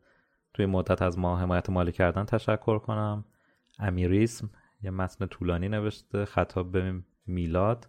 توی 0.53 0.65
مدت 0.65 1.01
از 1.01 1.19
ما 1.19 1.37
حمایت 1.37 1.69
مالی 1.69 1.91
کردن 1.91 2.25
تشکر 2.25 2.79
کنم. 2.79 3.25
امیریسم 3.79 4.49
یه 4.81 4.91
متن 4.91 5.25
طولانی 5.25 5.69
نوشته 5.69 6.25
خطاب 6.25 6.71
به 6.71 7.01
میلاد 7.27 7.87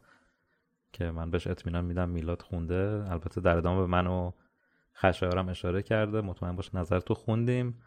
که 0.93 1.11
من 1.11 1.31
بهش 1.31 1.47
اطمینان 1.47 1.85
میدم 1.85 2.09
میلاد 2.09 2.43
خونده. 2.43 3.05
البته 3.09 3.41
در 3.41 3.57
ادامه 3.57 3.81
به 3.81 3.87
من 3.87 4.07
و 4.07 4.33
خشایارم 4.95 5.49
اشاره 5.49 5.83
کرده. 5.83 6.21
مطمئن 6.21 6.57
باش 6.57 6.75
نظر 6.75 7.01
تو 7.01 7.15
خوندیم. 7.15 7.83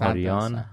آریان 0.00 0.64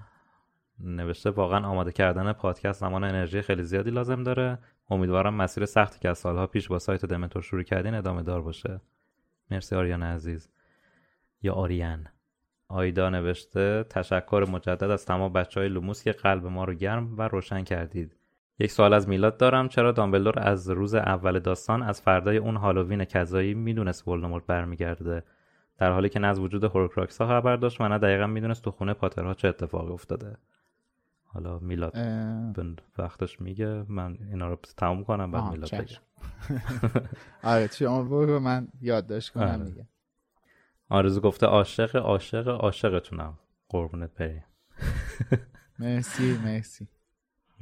نوشته 0.80 1.30
واقعا 1.30 1.66
آماده 1.66 1.92
کردن 1.92 2.32
پادکست 2.32 2.80
زمان 2.80 3.04
انرژی 3.04 3.42
خیلی 3.42 3.62
زیادی 3.62 3.90
لازم 3.90 4.22
داره. 4.22 4.58
امیدوارم 4.90 5.34
مسیر 5.34 5.64
سختی 5.64 5.98
که 5.98 6.08
از 6.08 6.18
سالها 6.18 6.46
پیش 6.46 6.68
با 6.68 6.78
سایت 6.78 7.06
دمنتور 7.06 7.42
شروع 7.42 7.62
کردین 7.62 7.94
ادامه 7.94 8.22
دار 8.22 8.42
باشه. 8.42 8.80
مرسی 9.50 9.76
آریان 9.76 10.02
عزیز. 10.02 10.48
یا 11.42 11.52
آریان. 11.52 12.06
آیدا 12.68 13.10
نوشته 13.10 13.84
تشکر 13.90 14.46
مجدد 14.50 14.90
از 14.90 15.06
تمام 15.06 15.32
بچه 15.32 15.60
های 15.60 15.68
لوموس 15.68 16.02
که 16.04 16.12
قلب 16.12 16.46
ما 16.46 16.64
رو 16.64 16.74
گرم 16.74 17.18
و 17.18 17.28
روشن 17.28 17.64
کردید. 17.64 18.16
یک 18.58 18.70
سوال 18.72 18.92
از 18.92 19.08
میلاد 19.08 19.36
دارم 19.36 19.68
چرا 19.68 19.92
دامبلدور 19.92 20.34
از 20.38 20.70
روز 20.70 20.94
اول 20.94 21.38
داستان 21.38 21.82
از 21.82 22.02
فردای 22.02 22.36
اون 22.36 22.56
هالووین 22.56 23.04
کذایی 23.04 23.54
می‌دونست 23.54 24.08
ولدمورت 24.08 24.46
برمیگرده؟ 24.46 25.24
در 25.78 25.92
حالی 25.92 26.08
که 26.08 26.18
نه 26.18 26.26
از 26.26 26.38
وجود 26.38 26.64
هورکراکس 26.64 27.20
ها 27.20 27.26
خبر 27.26 27.56
داشت 27.56 27.80
و 27.80 27.88
نه 27.88 27.98
دقیقا 27.98 28.26
می‌دونست 28.26 28.64
تو 28.64 28.70
خونه 28.70 28.94
پاترها 28.94 29.34
چه 29.34 29.48
اتفاقی 29.48 29.92
افتاده. 29.92 30.36
حالا 31.38 31.58
میلاد 31.58 31.94
وقتش 32.98 33.40
میگه 33.40 33.84
من 33.88 34.18
اینا 34.30 34.48
رو 34.48 34.58
تموم 34.76 35.04
کنم 35.04 35.30
بعد 35.30 35.52
میلاد 35.52 35.74
بگه. 35.74 35.98
آره 37.42 37.66
شما 37.66 38.02
برو 38.02 38.40
من 38.40 38.68
یادداشت 38.80 39.32
کنم 39.32 39.44
آره. 39.44 39.56
میگه. 39.56 39.86
آرزو 40.88 41.20
گفته 41.20 41.46
عاشق 41.46 41.96
عاشق 41.96 42.48
عاشقتونم. 42.48 43.38
قربونت 43.68 44.14
بریم. 44.14 44.44
مرسی 45.78 46.38
مرسی. 46.44 46.88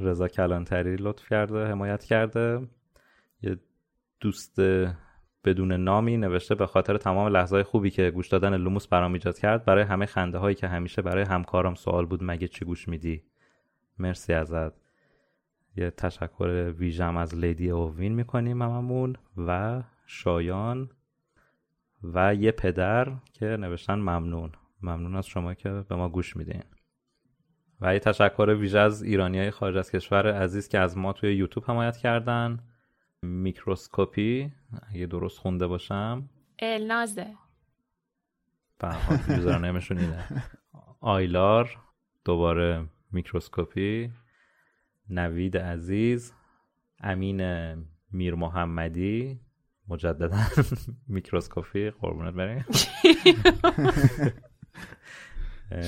رضا 0.00 0.28
کلانتری 0.28 0.96
لطف 0.96 1.28
کرده 1.28 1.66
حمایت 1.66 2.04
کرده. 2.04 2.68
یه 3.42 3.58
دوست 4.20 4.60
بدون 5.44 5.72
نامی 5.72 6.16
نوشته 6.16 6.54
به 6.54 6.66
خاطر 6.66 6.96
تمام 6.96 7.28
لحظه 7.28 7.62
خوبی 7.62 7.90
که 7.90 8.10
گوش 8.10 8.28
دادن 8.28 8.56
لوموس 8.56 8.86
برام 8.86 9.12
ایجاد 9.12 9.38
کرد 9.38 9.64
برای 9.64 9.84
همه 9.84 10.06
خنده 10.06 10.38
هایی 10.38 10.54
که 10.54 10.68
همیشه 10.68 11.02
برای 11.02 11.24
همکارم 11.24 11.74
سوال 11.74 12.06
بود 12.06 12.20
مگه 12.22 12.48
چی 12.48 12.64
گوش 12.64 12.88
میدی؟ 12.88 13.22
مرسی 13.98 14.32
ازت. 14.32 14.72
یه 15.76 15.90
تشکر 15.90 16.72
ویژم 16.78 17.16
از 17.16 17.34
لیدی 17.34 17.70
اووین 17.70 18.14
می‌کنیم 18.14 18.62
هممون 18.62 19.16
و 19.36 19.82
شایان 20.06 20.90
و 22.02 22.34
یه 22.34 22.52
پدر 22.52 23.12
که 23.32 23.46
نوشتن 23.46 23.94
ممنون. 23.94 24.52
ممنون 24.82 25.16
از 25.16 25.26
شما 25.26 25.54
که 25.54 25.70
به 25.70 25.96
ما 25.96 26.08
گوش 26.08 26.36
میدین. 26.36 26.62
و 27.80 27.94
یه 27.94 28.00
تشکر 28.00 28.56
ویژه 28.60 28.78
از 28.78 29.02
ایرانی 29.02 29.38
های 29.38 29.50
خارج 29.50 29.76
از 29.76 29.90
کشور 29.90 30.32
عزیز 30.32 30.68
که 30.68 30.78
از 30.78 30.98
ما 30.98 31.12
توی 31.12 31.34
یوتیوب 31.34 31.70
حمایت 31.70 31.96
کردن. 31.96 32.58
میکروسکوپی 33.22 34.52
اگه 34.92 35.06
درست 35.06 35.38
خونده 35.38 35.66
باشم. 35.66 36.28
النازه. 36.58 37.34
به 38.78 38.96
اینه 39.90 40.24
آیلار 41.00 41.78
دوباره 42.24 42.86
میکروسکوپی 43.12 44.12
نوید 45.08 45.56
عزیز 45.56 46.32
امین 47.00 47.40
میر 48.12 48.34
محمدی 48.34 49.40
مجددا 49.88 50.36
میکروسکوپی 51.08 51.90
قربونت 51.90 52.34
بریم 52.34 52.64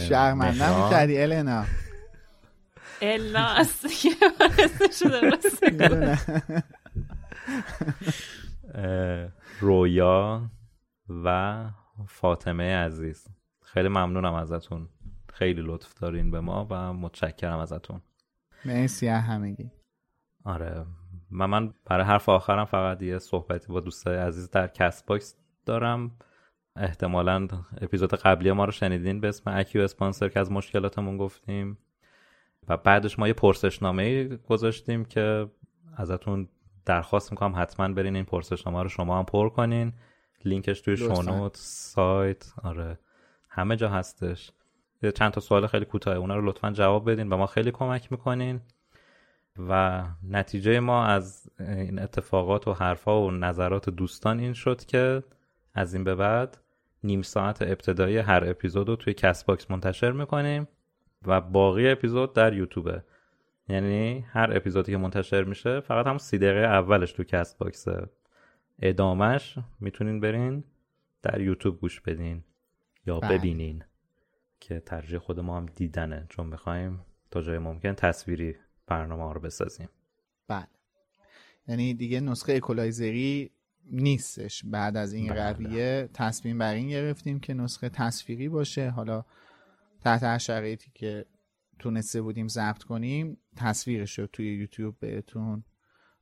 شرمندم 0.09 0.91
کردی 0.91 1.19
النا. 1.23 1.65
الا 3.03 3.65
رویا 9.61 10.51
و 11.25 11.65
فاطمه 12.09 12.77
عزیز. 12.77 13.27
خیلی 13.63 13.89
ممنونم 13.89 14.35
ازتون. 14.35 14.89
خیلی 15.39 15.63
لطف 15.63 15.95
دارین 15.95 16.31
به 16.31 16.41
ما 16.41 16.67
و 16.71 16.93
متشکرم 16.93 17.59
ازتون. 17.59 18.01
مرسی 18.65 19.07
همگی. 19.07 19.71
آره 20.45 20.87
و 21.33 21.49
من 21.49 21.75
برای 21.85 22.05
حرف 22.05 22.29
آخرم 22.29 22.65
فقط 22.65 23.03
یه 23.03 23.19
صحبتی 23.19 23.73
با 23.73 23.81
دوستای 23.81 24.17
عزیز 24.17 24.51
در 24.51 24.67
کست 24.67 25.07
باکس 25.07 25.37
دارم. 25.67 26.11
احتمالا 26.77 27.49
اپیزود 27.81 28.15
قبلی 28.15 28.53
ما 28.53 28.65
رو 28.65 28.73
شنیدین 28.73 29.21
به 29.21 29.29
اسم 29.29 29.51
Accio 29.55 29.83
Sponsor 29.83 30.29
که 30.29 30.41
از 30.41 30.53
مشکلاتمون 30.53 31.17
گفتیم. 31.17 31.79
و 32.69 32.77
بعدش 32.77 33.19
ما 33.19 33.29
یه 33.29 33.35
پرسشنامه 33.35 34.29
گذاشتیم 34.37 35.05
که 35.05 35.51
ازتون 35.97 36.49
درخواست 36.85 37.31
می‌کنم 37.31 37.53
حتما 37.57 37.89
برین 37.89 38.17
این 38.17 38.25
پرسشنامه 38.25 38.83
رو 38.83 38.89
شما 38.89 39.19
هم 39.19 39.25
پر 39.25 39.49
کنین. 39.49 39.93
لینکش 40.45 40.81
توی 40.81 40.97
show 40.97 41.27
note 41.27 41.57
سایت 41.57 42.53
آره 42.63 42.99
همه 43.49 43.77
جا 43.77 43.89
هستش. 43.89 44.53
چند 45.15 45.33
تا 45.33 45.41
سوال 45.41 45.67
خیلی 45.67 45.85
کوتاه 45.85 46.17
اونا 46.17 46.37
رو 46.37 46.49
لطفا 46.49 46.71
جواب 46.71 47.11
بدین 47.11 47.29
و 47.29 47.37
ما 47.37 47.47
خیلی 47.47 47.71
کمک 47.71 48.13
می‌کنین. 48.13 48.61
و 49.69 50.03
نتیجه 50.23 50.81
ما 50.81 51.05
از 51.05 51.51
این 51.61 51.99
اتفاقات 51.99 52.69
و 52.69 52.73
حرفا 52.73 53.23
و 53.23 53.31
نظرات 53.31 53.91
دوستان 53.91 54.39
این 54.39 54.53
شد 54.53 54.85
که 54.85 55.23
از 55.75 55.95
این 55.95 56.05
به 56.05 56.15
بعد 56.15 56.59
نیم 57.05 57.23
ساعت 57.23 57.63
ابتدایی 57.63 58.19
هر 58.19 58.51
اپیزود 58.51 58.89
رو 58.89 58.97
توی 58.97 59.15
کست 59.15 59.47
باکس 59.47 59.71
منتشر 59.71 60.13
می‌کنیم 60.13 60.69
و 61.27 61.41
باقی 61.41 61.89
اپیزود 61.89 62.33
در 62.33 62.53
یوتیوبه. 62.53 63.03
یعنی 63.69 64.25
هر 64.29 64.57
اپیزودی 64.57 64.93
که 64.93 64.99
منتشر 64.99 65.45
میشه 65.45 65.81
فقط 65.81 66.07
هم 66.07 66.19
سی 66.19 66.39
دقیقه 66.39 66.67
اولش 66.67 67.13
تو 67.13 67.25
کست 67.25 67.59
باکسه 67.59 68.09
ادامش 68.83 69.59
می‌تونین 69.81 70.21
برین 70.21 70.65
در 71.23 71.41
یوتیوب 71.41 71.81
گوش 71.81 72.01
بدین 72.01 72.45
یا 73.07 73.21
بله. 73.21 73.39
ببینین. 73.39 73.85
که 74.61 74.81
ترجیح 74.81 75.19
خود 75.19 75.41
ما 75.41 75.57
هم 75.57 75.67
دیدنه. 75.67 76.27
چون 76.29 76.47
می‌خوایم 76.47 77.05
تا 77.31 77.43
جای 77.43 77.59
ممکن 77.59 77.95
تصویری 77.95 78.57
برنامه 78.87 79.33
رو 79.33 79.41
بسازیم. 79.41 79.89
بله. 80.49 80.67
یعنی 81.69 81.95
دیگه 81.95 82.21
نسخه 82.21 82.53
اکولایزری 82.53 83.51
نیستش. 83.91 84.63
بعد 84.65 84.97
از 84.97 85.13
این 85.13 85.33
بله. 85.33 85.53
رویه 85.53 86.09
تصمیم 86.15 86.59
بر 86.59 86.75
این 86.75 86.89
گرفتیم 86.89 87.41
که 87.41 87.55
نسخه 87.55 87.89
تصویری 87.89 88.49
باشه. 88.49 88.91
حالا 88.91 89.25
تحت 90.01 90.23
هر 90.23 90.39
شرایطی 90.39 90.91
که 90.95 91.27
تونسته 91.79 92.23
بودیم 92.23 92.49
ضبط 92.49 92.83
کنیم 92.83 93.39
تصویرش 93.57 94.19
رو 94.19 94.27
توی 94.27 94.55
یوتیوب 94.55 94.99
بهتون 95.01 95.65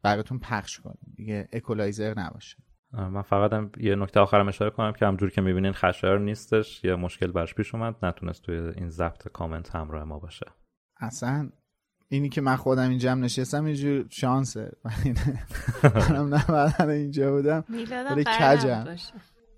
براتون 0.03 0.39
پخش 0.39 0.81
کنیم. 0.81 1.13
دیگه 1.15 1.49
اکولایزر 1.53 2.19
نباشه. 2.19 2.57
من 2.93 3.23
فقط 3.23 3.53
هم 3.53 3.71
یه 3.81 3.95
نکته 3.95 4.21
آخرم 4.21 4.49
اشاره 4.49 4.71
کنم 4.71 4.93
که 4.93 5.07
همجور 5.07 5.31
که 5.31 5.41
می‌بینین 5.41 5.73
خشایار 5.73 6.19
نیستش. 6.19 6.85
یه 6.85 6.95
مشکل 6.95 7.33
برش 7.33 7.55
پیش 7.55 7.75
اومد. 7.75 7.95
نتونست 8.03 8.43
توی 8.43 8.59
این 8.59 8.89
ضبط 8.89 9.29
کامنت 9.29 9.75
همراه 9.75 10.05
ما 10.05 10.19
باشه. 10.19 10.47
اصلا 11.01 11.51
اینی 12.09 12.29
که 12.29 12.41
من 12.41 12.57
خودم 12.57 12.89
اینجا 12.89 13.13
هم 13.13 13.25
نشستم 13.25 13.65
اینجور 13.65 14.07
شانسه. 14.11 14.73
منم 16.11 16.35
نه 16.35 16.89
اینجا 16.89 17.33
بودم. 17.33 17.65
ولی 18.11 18.25
کجم؟ 18.25 18.97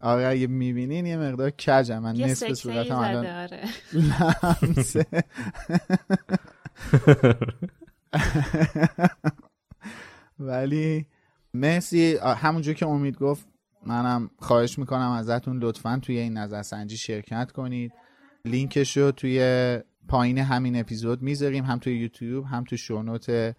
آره 0.01 0.26
اگه 0.26 0.47
می‌بینین 0.47 1.07
یه 1.07 1.16
مقدار 1.16 1.51
کجم. 1.51 1.99
من 1.99 2.16
نصف 2.16 2.53
صورتم 2.53 2.97
الان 2.97 3.49
لمسه. 3.93 5.07
ولی 10.39 11.07
مرسی. 11.55 12.16
همونجور 12.16 12.74
که 12.74 12.86
امید 12.86 13.18
گفت 13.18 13.46
منم 13.86 14.30
خواهش 14.38 14.78
می‌کنم 14.78 15.11
ازتون 15.11 15.59
لطفا 15.59 15.99
توی 16.03 16.18
این 16.18 16.36
نظرسنجی 16.36 16.96
شرکت 16.96 17.53
کنید. 17.53 17.92
لینکش 18.44 18.96
رو 18.96 19.11
توی 19.11 19.78
پایین 20.09 20.38
همین 20.38 20.80
اپیزود 20.80 21.22
می‌ذاریم 21.22 21.64
هم 21.64 21.78
توی 21.78 21.99
یوتیوب 21.99 22.44
هم 22.44 22.64
توی 22.64 22.78
شونوت 22.78 23.57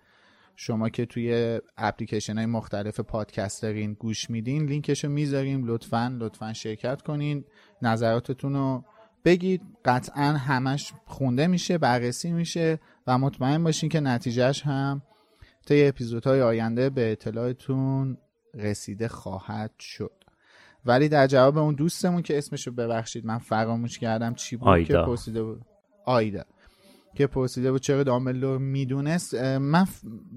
شما 0.55 0.89
که 0.89 1.05
توی 1.05 1.59
اپلیکیشن 1.77 2.37
های 2.37 2.45
مختلف 2.45 2.99
پادکست 2.99 3.61
دارین 3.61 3.93
گوش 3.93 4.29
میدین 4.29 4.65
لینکش 4.65 5.03
رو 5.03 5.11
می‌ذاریم. 5.11 5.65
لطفا 5.65 6.17
لطفا 6.19 6.53
شرکت 6.53 7.01
کنین. 7.01 7.43
نظراتتون 7.81 8.53
رو 8.53 8.83
بگید. 9.25 9.61
قطعا 9.85 10.23
همش 10.23 10.93
خونده 11.05 11.47
میشه 11.47 11.77
بررسی 11.77 12.31
میشه 12.31 12.79
و 13.07 13.17
مطمئن 13.17 13.63
باشین 13.63 13.89
که 13.89 13.99
نتیجهش 13.99 14.61
هم 14.61 15.01
طی 15.65 15.87
اپیزودهای 15.87 16.41
آینده 16.41 16.89
به 16.89 17.11
اطلاعتون 17.11 18.17
رسیده 18.53 19.07
خواهد 19.07 19.71
شد. 19.79 20.23
ولی 20.85 21.09
در 21.09 21.27
جواب 21.27 21.57
اون 21.57 21.75
دوستمون 21.75 22.21
که 22.21 22.37
اسمشو 22.37 22.71
ببخشید 22.71 23.25
من 23.25 23.37
فراموش 23.37 23.99
کردم 23.99 24.33
چی 24.33 24.55
بود 24.55 24.67
آیدا. 24.67 25.01
که 25.01 25.05
پرسیده 25.05 25.43
بود. 25.43 25.61
آیدا. 26.05 26.43
که 27.15 27.27
پرسیده 27.27 27.71
بود 27.71 27.81
چرا 27.81 28.03
دامبلدور 28.03 28.57
می‌دونست. 28.57 29.35
من 29.43 29.87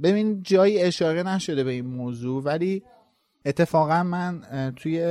ببین 0.02 0.42
جایی 0.42 0.82
اشاره 0.82 1.22
نشده 1.22 1.64
به 1.64 1.70
این 1.70 1.86
موضوع 1.86 2.42
ولی 2.42 2.82
اتفاقا 3.44 4.02
من 4.02 4.42
توی 4.76 5.02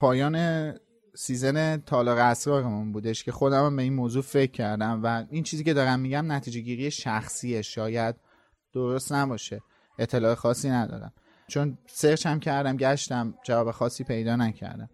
پایان 0.00 0.74
season 1.14 1.76
تالار 1.76 2.18
اسرارمون 2.18 2.92
بودش 2.92 3.24
که 3.24 3.32
خودم 3.32 3.76
به 3.76 3.82
این 3.82 3.94
موضوع 3.94 4.22
فکر 4.22 4.50
کردم 4.50 5.00
و 5.04 5.24
این 5.30 5.42
چیزی 5.42 5.64
که 5.64 5.74
دارم 5.74 6.00
میگم 6.00 6.32
نتیجه 6.32 6.60
گیری 6.60 6.90
شخصیه. 6.90 7.62
شاید 7.62 8.16
درست 8.78 9.12
نباشه. 9.12 9.60
اطلاع 9.98 10.34
خاصی 10.34 10.70
ندارم. 10.70 11.12
چون 11.48 11.78
search 11.86 12.26
هم 12.26 12.40
کردم 12.40 12.76
گشتم 12.76 13.34
جواب 13.44 13.70
خاصی 13.70 14.04
پیدا 14.04 14.36
نکردم. 14.36 14.90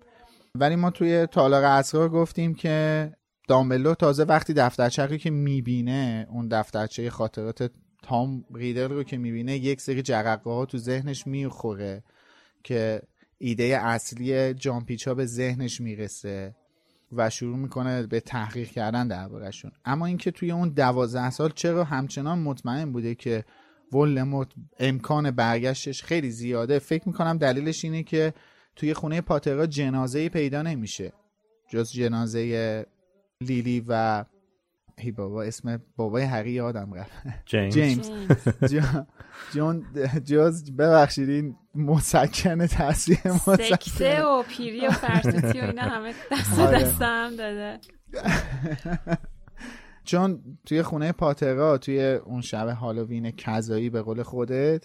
ولی 0.55 0.76
ما 0.76 0.91
توی 0.91 1.26
تالار 1.26 1.64
اسرار 1.64 2.09
گفتیم 2.09 2.55
که 2.55 3.12
دامبلدور 3.49 3.95
تازه 3.95 4.24
وقتی 4.24 4.53
دفترچه 4.53 5.18
که 5.18 5.30
می‌بینه 5.30 6.26
اون 6.30 6.49
دفترچه 6.49 7.11
خاطرات 7.11 7.70
تام 8.03 8.45
ریدر 8.55 8.89
رو 8.89 9.03
که 9.03 9.16
می‌بینه 9.16 9.57
یک 9.57 9.80
سری 9.80 10.03
جرقه 10.03 10.51
ها 10.51 10.66
تو 10.66 10.78
ذهنش 10.78 11.26
می‌خوره 11.26 12.03
که 12.62 13.03
ایده 13.39 13.64
اصلی 13.64 14.55
جامپیچ 14.55 15.09
به 15.09 15.27
ذهنش 15.27 15.81
می‌رسه 15.81 16.55
و 17.12 17.31
شروع 17.31 17.56
می‌کنه 17.56 18.06
به 18.06 18.20
تحقیق 18.20 18.69
کردن 18.69 19.09
دربارهشون. 19.09 19.70
اما 19.85 20.06
اینکه 20.06 20.31
توی 20.31 20.51
اون 20.51 20.69
دوازده 20.69 21.31
سال 21.31 21.51
چرا 21.51 21.85
همچنان 21.85 22.39
مطمئن 22.39 22.93
بوده 22.93 23.15
که 23.15 23.44
ولدمورت 23.95 24.49
امکان 24.79 25.31
برگشتش 25.31 26.03
خیلی 26.03 26.31
زیاده. 26.31 26.79
فکر 26.79 27.09
می‌کنم 27.09 27.39
دلیلش 27.39 27.85
اینه 27.85 28.03
که 28.03 28.35
توی 28.77 28.95
خونه 28.95 29.21
پاترا 29.21 29.66
جنازه 29.66 30.29
پیدا 30.29 30.62
نمیشه. 30.62 31.12
جز 31.69 31.93
جنازه 31.93 32.87
لیلی 33.41 33.85
و 33.89 34.25
ای 34.99 35.11
بابا 35.11 35.43
اسم 35.43 35.83
بابای 35.97 36.23
هری 36.23 36.51
یادم 36.51 36.95
رفت. 36.95 37.12
جیمز, 37.47 38.11
جیمز. 38.69 39.07
جون 39.55 39.85
جز 40.25 40.71
ببخشید 40.71 41.29
این 41.29 41.57
مسکن 41.75 42.66
تاثیر 42.66 43.19
سکته 43.47 44.23
و 44.23 44.43
پیری 44.43 44.87
و 44.87 44.91
فرسوتی 44.91 45.61
و 45.61 45.65
اینا 45.65 45.83
همه 45.83 46.15
دست 46.33 46.59
آره. 46.59 46.83
دست 46.83 47.03
هم 47.03 47.37
داده. 47.37 47.81
چون 50.05 50.59
توی 50.66 50.82
خونه 50.82 51.12
پاترا 51.12 51.78
توی 51.78 52.12
اون 52.12 52.40
شب 52.40 52.68
هالووین 52.68 53.31
کذایی 53.31 53.90
به 53.90 54.02
قول 54.02 54.22
خودت 54.22 54.85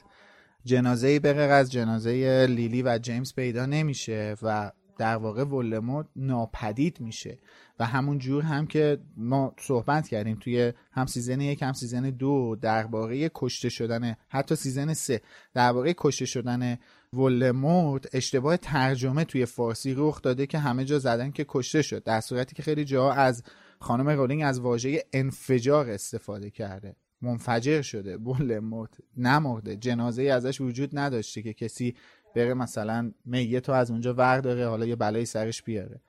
جنازه 0.66 1.20
به 1.20 1.30
از 1.30 1.72
جنازه 1.72 2.46
لیلی 2.50 2.82
و 2.82 3.00
جیمز 3.02 3.34
پیدا 3.36 3.66
نمیشه 3.66 4.36
و 4.42 4.72
در 5.00 5.16
واقع 5.16 5.44
ولدمورت 5.44 6.06
ناپدید 6.16 7.00
میشه. 7.00 7.38
و 7.80 7.86
همون 7.86 8.18
جور 8.18 8.44
هم 8.44 8.68
که 8.68 8.98
ما 9.18 9.54
صحبت 9.60 10.08
کردیم 10.08 10.38
توی 10.42 10.74
هم 10.92 11.06
season 11.06 11.42
یک 11.42 11.62
هم 11.62 11.74
season 11.74 12.10
دو 12.10 12.56
درباره 12.62 13.32
کشته 13.36 13.70
شدن 13.70 14.16
حتی 14.28 14.56
season 14.56 14.94
سه 14.94 15.22
درباره 15.54 15.94
کشته 15.98 16.26
شدن 16.26 16.78
ولدمورت 17.14 18.08
اشتباه 18.14 18.58
ترجمه 18.58 19.24
توی 19.24 19.46
فارسی 19.46 19.94
رخ 19.98 20.22
داده 20.22 20.46
که 20.46 20.60
همه 20.60 20.86
جا 20.86 21.00
زدن 21.00 21.32
که 21.32 21.46
کشته 21.50 21.82
شد. 21.82 22.04
در 22.04 22.22
صورتی 22.22 22.56
که 22.56 22.64
خیلی 22.64 22.86
جا 22.86 23.12
از 23.12 23.44
خانم 23.82 24.10
رولینگ 24.10 24.44
از 24.44 24.60
واژه 24.60 25.04
انفجار 25.14 25.90
استفاده 25.90 26.50
کرده. 26.50 26.96
منفجر 27.22 27.82
شده. 27.82 28.18
ولدمورت 28.18 28.98
نمرده. 29.18 29.76
جنازه 29.76 30.24
ازش 30.24 30.62
وجود 30.62 30.98
نداشته 31.00 31.42
که 31.42 31.54
کسی 31.54 31.96
بره 32.36 32.54
مثلا 32.54 33.12
میه 33.26 33.60
تو 33.60 33.72
از 33.72 33.92
اونجا 33.92 34.14
ورداره 34.14 34.68
حالا 34.68 34.86
یه 34.86 34.96
بلایی 34.96 35.26
سرش 35.26 35.64
بیاره. 35.64 36.02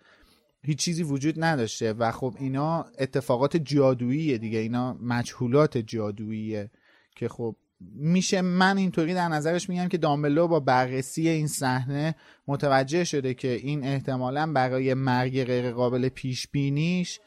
هیچ 0.63 0.79
چیزی 0.79 1.03
وجود 1.03 1.45
نداشته 1.45 1.93
و 1.93 2.13
خب 2.13 2.35
اینا 2.39 2.87
اتفاقات 2.99 3.57
جادویی 3.57 4.39
دیگه. 4.39 4.59
اینا 4.59 4.97
مجهولات 5.01 5.79
جادوییه 5.79 6.71
که 7.17 7.29
خب 7.29 7.57
میشه 7.95 8.41
من 8.43 8.79
اینطوری 8.79 9.15
در 9.15 9.29
نظرش 9.29 9.69
میگم 9.69 9.89
که 9.89 9.99
دامبلو 9.99 10.49
با 10.49 10.61
بررسی 10.61 11.29
این 11.29 11.47
صحنه 11.47 12.15
متوجه 12.47 13.05
شده 13.05 13.35
که 13.35 13.49
این 13.49 13.85
احتمالا 13.85 14.53
برای 14.53 14.95
مرگ 14.95 15.45
غیر 15.45 15.71
قابل 15.71 16.09
پیش 16.09 16.49
بینیش 16.49 17.21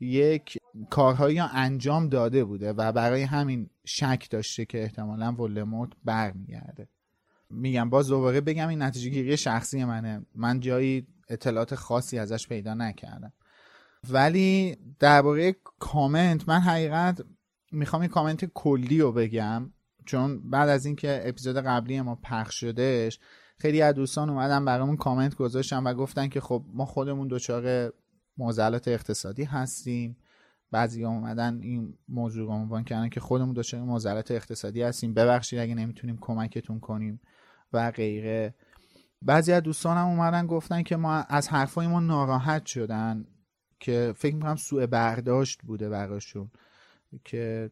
یک 0.00 0.58
کارهایی 0.90 1.38
انجام 1.38 2.08
داده 2.08 2.44
بوده 2.44 2.72
و 2.72 2.92
برای 2.92 3.22
همین 3.22 3.70
شک 3.84 4.26
داشته 4.30 4.64
که 4.64 4.82
احتمالا 4.82 5.32
ولدمورت 5.32 5.90
برمیگرده. 6.04 6.88
میگم 7.50 7.90
باز 7.90 8.08
دوباره 8.08 8.40
بگم 8.40 8.68
این 8.68 8.82
نتیجه 8.82 9.10
گیری 9.10 9.36
شخصی 9.36 9.84
منه. 9.84 10.26
من 10.34 10.60
جایی 10.60 11.06
اطلاعات 11.28 11.74
خاصی 11.74 12.18
ازش 12.18 12.48
پیدا 12.48 12.74
نکردم. 12.74 13.32
ولی 14.10 14.76
درباره 14.98 15.56
کامنت 15.78 16.48
من 16.48 16.60
حقیقت 16.60 17.22
می‌خوام 17.72 18.02
این 18.02 18.10
کامنت 18.10 18.44
کلی 18.44 19.00
رو 19.00 19.12
بگم. 19.12 19.72
چون 20.06 20.50
بعد 20.50 20.68
از 20.68 20.86
اینکه 20.86 21.22
اپیزود 21.24 21.56
قبلی 21.56 22.00
ما 22.00 22.14
پخش 22.14 22.60
شدهش 22.60 23.18
خیلی 23.58 23.82
از 23.82 23.94
دوستان 23.94 24.30
اومدن 24.30 24.64
برامون 24.64 24.96
کامنت 24.96 25.34
گذاشتن 25.34 25.82
و 25.82 25.94
گفتن 25.94 26.28
که 26.28 26.40
خب 26.40 26.64
ما 26.74 26.84
خودمون 26.84 27.28
دچار 27.28 27.92
معضلات 28.40 28.88
اقتصادی 28.88 29.44
هستیم. 29.44 30.16
بعضی 30.70 31.04
اومدن 31.04 31.60
این 31.62 31.98
موضوع 32.08 32.46
رو 32.46 32.52
عنوان 32.52 32.84
کردن 32.84 33.08
که 33.08 33.20
خودمون 33.20 33.54
دچار 33.54 33.82
معضلات 33.82 34.30
اقتصادی 34.30 34.82
هستیم. 34.82 35.14
ببخشید 35.14 35.58
اگه 35.58 35.74
نمی‌تونیم 35.74 36.18
کمکتون 36.20 36.80
کنیم 36.80 37.20
و 37.72 37.90
غیره. 37.90 38.54
بعضی 39.22 39.52
از 39.52 39.62
دوستانم 39.62 40.06
اومدن 40.06 40.46
گفتن 40.46 40.82
که 40.82 40.96
ما 40.96 41.14
از 41.14 41.48
حرفای 41.48 41.86
ما 41.86 42.00
ناراحت 42.00 42.66
شدن 42.66 43.24
که 43.80 44.14
فکر 44.16 44.34
می‌کنم 44.34 44.56
سوء 44.56 44.86
برداشت 44.86 45.62
بوده 45.62 45.88
براشون. 45.88 46.50
که 47.24 47.70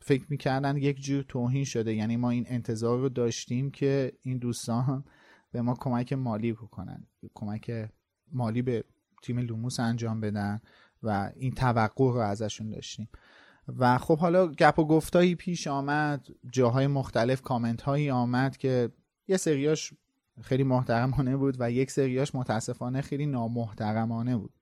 فکر 0.00 0.26
می‌کردن 0.28 0.76
یک 0.76 1.00
جور 1.00 1.24
توهین 1.28 1.64
شده. 1.64 1.94
یعنی 1.94 2.16
ما 2.16 2.30
این 2.30 2.44
انتظار 2.48 2.98
رو 2.98 3.08
داشتیم 3.08 3.70
که 3.70 4.12
این 4.22 4.38
دوستان 4.38 5.04
به 5.52 5.62
ما 5.62 5.74
کمک 5.74 6.12
مالی 6.12 6.52
بکنن. 6.52 7.06
کمک 7.34 7.90
مالی 8.32 8.62
به 8.62 8.84
تیم 9.24 9.38
لوموس 9.38 9.80
انجام 9.80 10.20
بدن 10.20 10.60
و 11.02 11.32
این 11.36 11.52
توقع 11.52 12.04
رو 12.04 12.18
ازشون 12.18 12.70
داشتیم. 12.70 13.08
و 13.78 13.98
خب 13.98 14.18
حالا 14.18 14.46
گپ 14.46 14.78
و 14.78 14.86
گفتایی 14.86 15.34
پیش 15.34 15.66
آمد 15.66 16.26
جاهای 16.52 16.86
مختلف 16.86 17.42
کامنت 17.42 17.82
هایی 17.82 18.10
آمد 18.10 18.56
که 18.56 18.90
یه 19.28 19.36
سریاش 19.36 19.92
خیلی 20.42 20.62
محترمانه 20.62 21.36
بود 21.36 21.56
و 21.58 21.70
یک 21.70 21.90
سریاش 21.90 22.34
متاسفانه 22.34 23.00
خیلی 23.00 23.26
نامحترمانه 23.26 24.36
بود. 24.36 24.52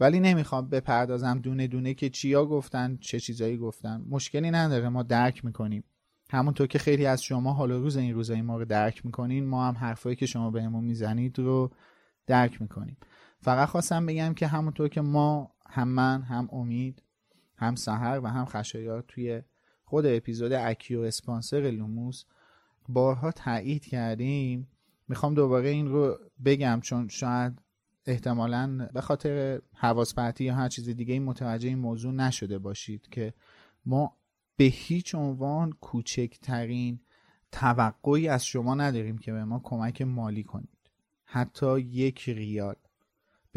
ولی 0.00 0.20
نمی‌خوام 0.20 0.68
بپردازم 0.68 1.38
دونه 1.38 1.66
دونه 1.66 1.94
که 1.94 2.10
چیا 2.10 2.46
گفتن 2.46 2.96
چه 3.00 3.20
چیزایی 3.20 3.56
گفتن. 3.56 4.04
مشکلی 4.08 4.50
نداره 4.50 4.88
ما 4.88 5.02
درک 5.02 5.44
می‌کنیم. 5.44 5.84
همونطور 6.30 6.66
که 6.66 6.78
خیلی 6.78 7.06
از 7.06 7.22
شما 7.22 7.52
حالا 7.52 7.76
روز 7.76 7.96
این 7.96 8.14
روزایی 8.14 8.42
ما 8.42 8.58
رو 8.58 8.64
درک 8.64 9.06
می‌کنین 9.06 9.46
ما 9.46 9.68
هم 9.68 9.74
حرفایی 9.74 10.16
که 10.16 10.26
شما 10.26 10.50
بهمون 10.50 10.84
می‌زنید 10.84 11.38
رو 11.38 11.70
درک 12.26 12.62
می‌کنیم. 12.62 12.96
فقط 13.40 13.68
خواستم 13.68 14.06
بگم 14.06 14.34
که 14.34 14.46
همونطور 14.46 14.88
که 14.88 15.00
ما 15.00 15.52
هم 15.66 15.88
من 15.88 16.22
هم 16.22 16.48
امید 16.52 17.02
هم 17.56 17.74
سهر 17.74 18.20
و 18.22 18.26
هم 18.26 18.44
خشایار 18.44 19.04
توی 19.08 19.42
خود 19.84 20.06
اپیزود 20.06 20.52
اکیو 20.52 21.00
اسپانسر 21.00 21.60
لوموس 21.60 22.24
بارها 22.88 23.32
تایید 23.32 23.84
کردیم. 23.84 24.68
می‌خوام 25.08 25.34
دوباره 25.34 25.68
این 25.68 25.88
رو 25.88 26.18
بگم 26.44 26.80
چون 26.82 27.08
شاید 27.08 27.62
احتمالا 28.06 28.88
به 28.94 29.00
خاطر 29.00 29.60
حواس 29.74 30.14
یا 30.38 30.54
هر 30.54 30.68
چیز 30.68 30.88
دیگه 30.88 31.12
این 31.12 31.24
متوجه 31.24 31.68
این 31.68 31.78
موضوع 31.78 32.12
نشده 32.12 32.58
باشید 32.58 33.08
که 33.10 33.34
ما 33.86 34.16
به 34.56 34.64
هیچ 34.64 35.14
عنوان 35.14 35.72
کوچکترین 35.72 37.00
توقعی 37.52 38.28
از 38.28 38.46
شما 38.46 38.74
نداریم 38.74 39.18
که 39.18 39.32
به 39.32 39.44
ما 39.44 39.60
کمک 39.64 40.02
مالی 40.02 40.42
کنید. 40.42 40.90
حتی 41.24 41.80
یک 41.80 42.28
ریال. 42.28 42.76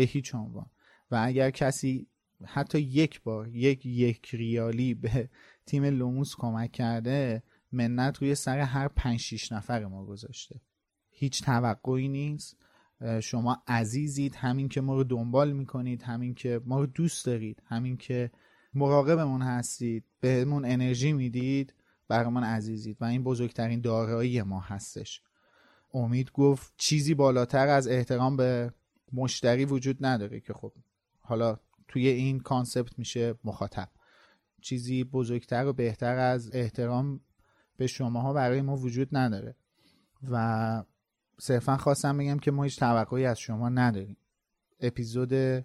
به 0.02 0.08
هیچ 0.08 0.36
عنوان. 0.36 0.66
و 1.12 1.24
اگر 1.26 1.50
کسی 1.50 2.08
حتی 2.46 2.80
یک 2.80 3.22
بار 3.22 3.48
یک 3.48 3.86
یک 3.86 4.30
ریالی 4.36 4.94
به 4.94 5.30
تیم 5.66 5.84
لوموس 5.84 6.36
کمک 6.36 6.72
کرده 6.72 7.44
منت 7.72 8.18
روی 8.18 8.36
سر 8.36 8.60
هر 8.60 8.88
پنج 8.88 9.20
شیش 9.20 9.52
نفر 9.52 9.86
ما 9.86 10.06
گذاشته. 10.06 10.62
هیچ 11.10 11.44
توقعی 11.44 12.08
نیست. 12.08 12.58
شما 13.22 13.64
عزیزید 13.68 14.36
همین 14.36 14.70
که 14.70 14.82
ما 14.82 14.96
رو 14.96 15.04
دنبال 15.04 15.52
می‌کنید 15.52 16.02
همین 16.04 16.34
که 16.34 16.62
ما 16.66 16.80
رو 16.80 16.86
دوست 16.86 17.26
دارید 17.26 17.64
همین 17.66 17.98
که 17.98 18.32
مراقبمون 18.74 19.42
هستید 19.42 20.04
بهمون 20.22 20.66
انرژی 20.66 21.14
می‌دید 21.14 21.74
برای 22.08 22.44
عزیزید. 22.44 22.98
و 23.02 23.06
این 23.06 23.24
بزرگترین 23.24 23.82
دارایی 23.82 24.42
ما 24.42 24.60
هستش. 24.60 25.22
امید 25.94 26.32
گفت 26.32 26.74
چیزی 26.78 27.14
بالاتر 27.14 27.68
از 27.68 27.88
احترام 27.88 28.38
به 28.38 28.74
مشتری 29.14 29.66
وجود 29.66 30.06
نداره 30.06 30.40
که 30.40 30.54
خب 30.54 30.74
حالا 31.20 31.58
توی 31.88 32.08
این 32.08 32.40
concept 32.40 33.00
میشه 33.00 33.36
مخاطب. 33.44 33.90
چیزی 34.62 35.04
بزرگتر 35.04 35.66
و 35.66 35.74
بهتر 35.74 36.18
از 36.18 36.50
احترام 36.54 37.22
به 37.78 37.88
شماها 37.88 38.34
برای 38.34 38.62
ما 38.62 38.78
وجود 38.78 39.08
نداره. 39.12 39.56
و 40.32 40.84
صرفا 41.40 41.78
خواستم 41.78 42.18
بگم 42.18 42.40
که 42.40 42.52
ما 42.52 42.64
هیچ 42.64 42.80
توقعی 42.80 43.26
از 43.26 43.40
شما 43.40 43.70
نداریم. 43.70 44.18
اپیزود 44.80 45.64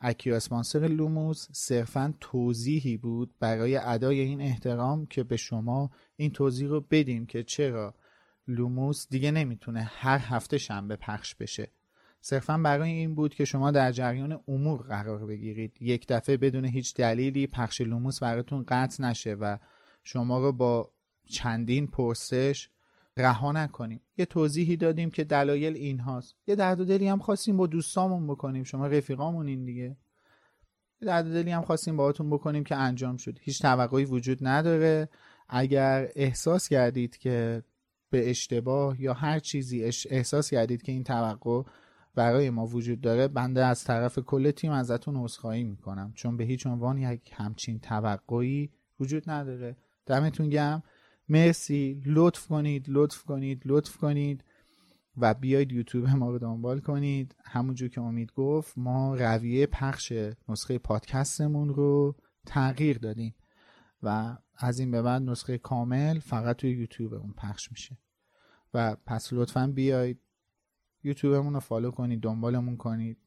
Accio 0.00 0.34
Sponsor 0.34 0.78
لوموس 0.78 1.48
صرفا 1.52 2.14
توضیحی 2.20 2.96
بود 2.96 3.34
برای 3.40 3.76
ادای 3.76 4.20
این 4.20 4.40
احترام 4.40 5.06
که 5.06 5.22
به 5.22 5.36
شما 5.36 5.90
این 6.16 6.30
توضیح 6.30 6.68
رو 6.68 6.80
بدیم 6.80 7.26
که 7.26 7.42
چرا 7.42 7.94
لوموس 8.48 9.06
دیگه 9.08 9.30
نمی‌تونه 9.30 9.82
هر 9.82 10.18
هفته 10.18 10.58
شنبه 10.58 10.96
پخش 10.96 11.34
بشه. 11.34 11.70
صرفا 12.20 12.58
برای 12.58 12.90
این 12.90 13.14
بود 13.14 13.34
که 13.34 13.44
شما 13.44 13.70
در 13.70 13.92
جریان 13.92 14.40
امور 14.48 14.82
قرار 14.82 15.26
بگیرید. 15.26 15.76
یک 15.80 16.06
دفعه 16.08 16.36
بدون 16.36 16.64
هیچ 16.64 16.94
دلیلی 16.94 17.46
پخش 17.46 17.80
لوموس 17.80 18.20
براتون 18.20 18.64
قطع 18.68 19.02
نشه 19.04 19.34
و 19.34 19.56
شما 20.04 20.38
رو 20.38 20.52
با 20.52 20.92
چندین 21.28 21.86
پرسش 21.86 22.68
رها 23.16 23.52
نکنیم. 23.52 24.00
یه 24.16 24.24
توضیحی 24.24 24.76
دادیم 24.76 25.10
که 25.10 25.24
دلایل 25.24 25.74
این 25.74 26.00
هاست 26.00 26.34
یه 26.46 26.54
درد 26.54 26.80
و 26.80 26.84
دلی 26.84 27.08
هم 27.08 27.18
خواستیم 27.18 27.56
با 27.56 27.66
دوستامون 27.66 28.26
بکنیم. 28.26 28.64
شما 28.64 28.86
رفیقامون 28.86 29.46
این 29.46 29.64
دیگه. 29.64 29.96
یه 31.00 31.06
درد 31.06 31.26
و 31.26 31.32
دلی 31.32 31.50
هم 31.50 31.62
خواستیم 31.62 31.96
باهاتون 31.96 32.30
بکنیم 32.30 32.64
که 32.64 32.76
انجام 32.76 33.16
شد. 33.16 33.38
هیچ 33.40 33.62
توقعی 33.62 34.04
وجود 34.04 34.38
نداره. 34.46 35.08
اگر 35.48 36.08
احساس 36.16 36.68
کردید 36.68 37.16
که 37.16 37.62
به 38.10 38.30
اشتباه 38.30 39.00
یا 39.00 39.14
هر 39.14 39.38
چیزی 39.38 39.84
احساس 40.10 40.50
کردید 40.50 40.82
که 40.82 40.92
این 40.92 41.04
توقع 41.04 41.62
برای 42.14 42.50
ما 42.50 42.66
وجود 42.66 43.00
داره 43.00 43.28
بنده 43.28 43.64
از 43.64 43.84
طرف 43.84 44.18
کل 44.18 44.50
تیم 44.50 44.72
ازتون 44.72 45.16
عذرخواهی 45.16 45.64
می‌کنم. 45.64 46.12
چون 46.14 46.36
به 46.36 46.44
هیچ 46.44 46.66
عنوان 46.66 46.98
یک 46.98 47.30
همچین 47.34 47.78
توقعی 47.78 48.70
وجود 49.00 49.30
نداره. 49.30 49.76
دمتون 50.06 50.48
گم 50.48 50.82
مرسی. 51.28 52.02
لطف 52.06 52.46
کنید 52.46 52.84
لطف 52.88 53.22
کنید 53.24 53.62
لطف 53.64 53.96
کنید. 53.96 54.44
و 55.16 55.34
بیاید 55.34 55.72
یوتیوب 55.72 56.08
ما 56.08 56.30
رو 56.30 56.38
دنبال 56.38 56.80
کنید. 56.80 57.34
همونجور 57.44 57.88
که 57.88 58.00
امید 58.00 58.32
گفت 58.32 58.78
ما 58.78 59.14
رویه 59.14 59.66
پخش 59.66 60.12
نسخه 60.48 60.78
پادکستمون 60.78 61.68
رو 61.68 62.16
تغییر 62.46 62.98
دادیم. 62.98 63.34
و 64.02 64.36
از 64.56 64.78
این 64.78 64.90
به 64.90 65.02
بعد 65.02 65.22
نسخه 65.22 65.58
کامل 65.58 66.18
فقط 66.18 66.56
توی 66.56 66.70
یوتیوب 66.70 67.14
اون 67.14 67.32
پخش 67.32 67.70
میشه. 67.70 67.98
و 68.74 68.96
پس 69.06 69.32
لطفا 69.32 69.66
بیاید 69.66 70.20
یوتیوبمون 71.04 71.54
رو 71.54 71.60
فالو 71.60 71.90
کنید 71.90 72.20
دنبالمون 72.20 72.76
کنید. 72.76 73.18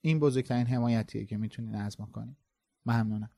این 0.00 0.18
بزرگترین 0.18 0.66
حمایتیه 0.66 1.26
که 1.26 1.36
می‌تونید 1.36 1.74
از 1.74 2.00
ما 2.00 2.06
کنید. 2.06 2.36
ممنونم. 2.86 3.30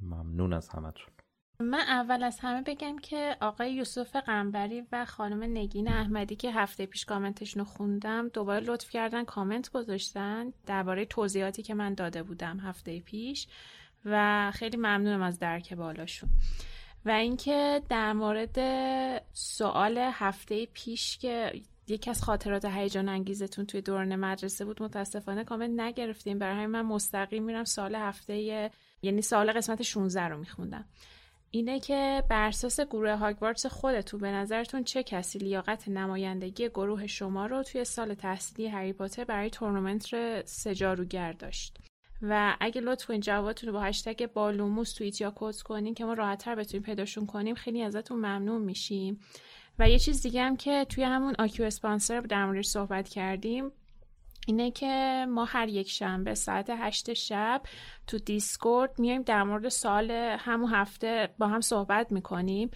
ممنون 0.00 0.52
از 0.52 0.68
همتون. 0.68 1.14
من 1.60 1.80
اول 1.80 2.22
از 2.22 2.38
همه 2.40 2.62
بگم 2.62 2.98
که 2.98 3.36
آقای 3.40 3.74
یوسف 3.74 4.16
قنبری 4.16 4.82
و 4.92 5.04
خانم 5.04 5.42
نگین 5.42 5.88
احمدی 5.88 6.36
که 6.36 6.52
هفته 6.52 6.86
پیش 6.86 7.04
کامنتشون 7.04 7.64
رو 7.64 7.64
خوندم 7.64 8.28
دوباره 8.28 8.60
لطف 8.60 8.90
کردن 8.90 9.24
کامنت 9.24 9.70
گذاشتن 9.70 10.52
درباره 10.66 11.04
توضیحاتی 11.04 11.62
که 11.62 11.74
من 11.74 11.94
داده 11.94 12.22
بودم 12.22 12.60
هفته 12.60 13.00
پیش 13.00 13.48
و 14.04 14.50
خیلی 14.54 14.76
ممنونم 14.76 15.22
از 15.22 15.38
درک 15.38 15.74
بالاشون. 15.74 16.30
و 17.04 17.10
اینکه 17.10 17.82
در 17.88 18.12
مورد 18.12 18.58
سوال 19.32 19.98
هفته 19.98 20.66
پیش 20.66 21.18
که 21.18 21.62
یکی 21.88 22.10
از 22.10 22.22
خاطرات 22.22 22.64
هیجان 22.64 23.08
انگیزتون 23.08 23.66
توی 23.66 23.80
دوران 23.80 24.16
مدرسه 24.16 24.64
بود. 24.64 24.82
متاسفانه 24.82 25.44
کامنت 25.44 25.80
نگرفتیم. 25.80 26.38
برای 26.38 26.54
همین 26.54 26.66
من 26.66 26.82
مستقیم 26.82 27.42
میرم 27.42 27.64
سال 27.64 27.94
هفته 27.94 28.70
یعنی 29.02 29.22
سال 29.22 29.52
قسمت 29.52 29.82
16 29.82 30.22
رو 30.22 30.38
میخوندم. 30.38 30.84
اینه 31.50 31.80
که 31.80 32.22
بر 32.30 32.48
اساس 32.48 32.80
گروه 32.80 33.12
هاگوارتس 33.12 33.66
خودتون 33.66 34.20
به 34.20 34.30
نظرتون 34.30 34.84
چه 34.84 35.02
کسی 35.02 35.38
لیاقت 35.38 35.88
نمایندگی 35.88 36.68
گروه 36.68 37.06
شما 37.06 37.46
رو 37.46 37.62
توی 37.62 37.84
سال 37.84 38.14
تحصیلی 38.14 38.68
هری 38.68 38.92
پاتر 38.92 39.24
برای 39.24 39.50
تورنمنت 39.50 40.06
سه 40.46 40.71
جادوگر 40.71 41.32
داشت؟ 41.32 41.78
و 42.22 42.56
اگه 42.60 42.80
لطف 42.80 43.06
کنید 43.06 43.22
جوابتون 43.22 43.66
رو 43.66 43.72
با 43.72 43.80
هشتگ 43.80 44.26
بالوموس 44.26 44.92
توییت 44.92 45.20
یا 45.20 45.32
quote 45.36 45.56
کنین 45.56 45.94
که 45.94 46.04
ما 46.04 46.12
راحتتر 46.12 46.54
بتونیم 46.54 46.82
پیداشون 46.82 47.26
کنیم. 47.26 47.54
خیلی 47.54 47.82
ازتون 47.82 48.16
ممنون 48.18 48.62
میشیم. 48.62 49.20
و 49.78 49.88
یه 49.90 49.98
چیز 49.98 50.22
دیگه 50.22 50.42
هم 50.42 50.56
که 50.56 50.86
توی 50.88 51.04
همون 51.04 51.34
Accio 51.38 51.66
Sponsor 51.66 52.20
در 52.20 52.46
موردش 52.46 52.66
صحبت 52.66 53.08
کردیم 53.08 53.72
اینه 54.46 54.70
که 54.70 55.26
ما 55.28 55.44
هر 55.44 55.68
یک 55.68 55.90
شنبه 55.90 56.34
ساعت 56.34 56.70
هشت 56.70 57.14
شب 57.14 57.62
تو 58.06 58.18
دیسکورد 58.18 58.98
میایم 58.98 59.22
در 59.22 59.42
مورد 59.42 59.68
سوال 59.68 60.10
همون 60.38 60.70
هفته 60.70 61.28
با 61.38 61.46
هم 61.46 61.60
صحبت 61.60 62.12
می‌کنیم 62.12 62.70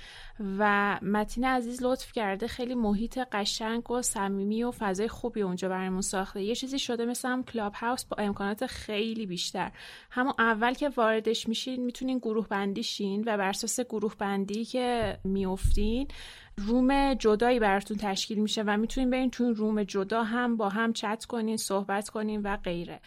و 0.58 0.98
متین 1.02 1.44
عزیز 1.44 1.82
لطف 1.82 2.12
کرده 2.12 2.46
خیلی 2.46 2.74
محیط 2.74 3.18
قشنگ 3.32 3.90
و 3.90 4.02
صمیمی 4.02 4.62
و 4.64 4.70
فضای 4.70 5.08
خوبی 5.08 5.42
اونجا 5.42 5.68
برامون 5.68 6.00
ساخته. 6.00 6.42
یه 6.42 6.54
چیزی 6.54 6.78
شده 6.78 7.04
مثل 7.04 7.28
هم 7.28 7.44
کلاب 7.44 7.74
هاوس 7.74 8.04
با 8.04 8.16
امکانات 8.22 8.66
خیلی 8.66 9.26
بیشتر. 9.26 9.72
همون 10.10 10.32
اول 10.38 10.74
که 10.74 10.88
واردش 10.88 11.48
میشین 11.48 11.84
می‌تونین 11.84 12.18
گروه 12.18 12.48
بندی 12.48 12.82
شین 12.82 13.20
و 13.20 13.36
بر 13.36 13.48
اساس 13.48 13.80
گروه 13.80 14.14
بندی 14.18 14.64
که 14.64 15.18
میافتین 15.24 16.08
روم 16.66 17.14
جدایی 17.14 17.58
براتون 17.58 17.96
تشکیل 17.96 18.38
میشه 18.38 18.62
و 18.62 18.76
می‌تونین 18.76 19.10
برین 19.10 19.30
تو 19.30 19.52
روم 19.52 19.82
جدا 19.82 20.22
هم 20.22 20.56
با 20.56 20.68
هم 20.68 20.92
چت 20.92 21.24
کنین 21.24 21.56
صحبت 21.56 22.08
کنین 22.08 22.42
و 22.42 22.56
غیره. 22.56 23.00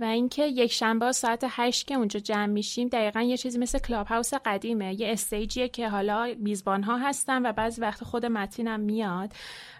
و 0.00 0.04
اینکه 0.04 0.46
یک 0.46 0.72
شنبه 0.72 1.12
ساعت 1.12 1.46
هشت 1.48 1.86
که 1.86 1.94
اونجا 1.94 2.20
جمع 2.20 2.46
میشیم 2.46 2.88
دقیقا 2.88 3.20
یه 3.20 3.36
چیزی 3.36 3.58
مثل 3.58 3.78
کلاب 3.78 4.06
هاوس 4.06 4.34
قدیمه. 4.34 5.00
یه 5.00 5.12
استیجیه 5.12 5.68
که 5.68 5.88
حالا 5.88 6.34
میزبان 6.38 6.82
ها 6.82 6.96
هستن 6.96 7.46
و 7.46 7.52
بعضی 7.52 7.80
وقت 7.80 8.04
خود 8.04 8.26
متینم 8.26 8.80
میاد. 8.80 9.32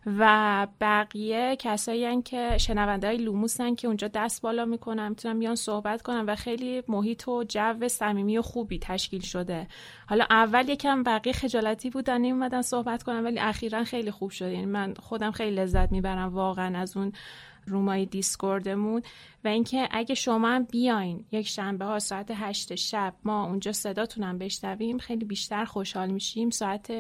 و 0.07 0.67
بقیه 0.81 1.57
کسایی 1.57 2.05
هن 2.05 2.23
که 2.23 2.59
شنونده 2.59 3.07
های 3.07 3.17
لوموسن 3.17 3.75
که 3.75 3.89
اونجا 3.89 4.09
دست 4.09 4.43
بالا 4.43 4.65
می‌کنن 4.65 5.09
می‌تونن 5.09 5.39
بیان 5.39 5.55
صحبت 5.55 6.03
کنن 6.03 6.25
و 6.27 6.35
خیلی 6.35 6.83
محیط 6.89 7.29
و 7.29 7.45
جو 7.45 7.89
صمیمی 7.89 8.39
و 8.39 8.43
خوبی 8.43 8.79
تشکیل 8.79 9.21
شده. 9.21 9.67
حالا 10.09 10.27
اول 10.31 10.69
یکم 10.69 11.03
بقیه 11.03 11.33
خجالتی 11.33 11.91
بودن 11.91 12.21
نیومدن 12.21 12.63
صحبت 12.63 13.03
کنن 13.03 13.25
ولی 13.25 13.39
اخیرا 13.39 13.85
خیلی 13.85 14.11
خوب 14.11 14.31
شد. 14.31 14.49
یعنی 14.49 14.67
من 14.67 14.95
خودم 14.95 15.31
خیلی 15.31 15.57
لذت 15.57 15.93
می‌برم 15.93 16.35
واقعا 16.35 16.79
از 16.79 16.97
اون 16.97 17.13
رومای 17.67 18.07
دیسکوردمون 18.07 19.03
و 19.45 19.49
اینکه 19.49 19.89
اگه 19.91 20.15
شما 20.15 20.49
هم 20.49 20.65
بیاین 20.65 21.25
یک 21.33 21.49
شنبه 21.49 21.85
ها 21.85 21.99
ساعت 21.99 22.31
هشت 22.35 22.75
شب 22.75 23.15
ما 23.25 23.47
اونجا 23.47 23.73
صداتونم 23.73 24.39
بشنویم 24.39 24.99
خیلی 24.99 25.25
بیشتر 25.25 25.65
خوشحال 25.65 26.11
میشیم. 26.11 26.51
ساعت 26.51 26.93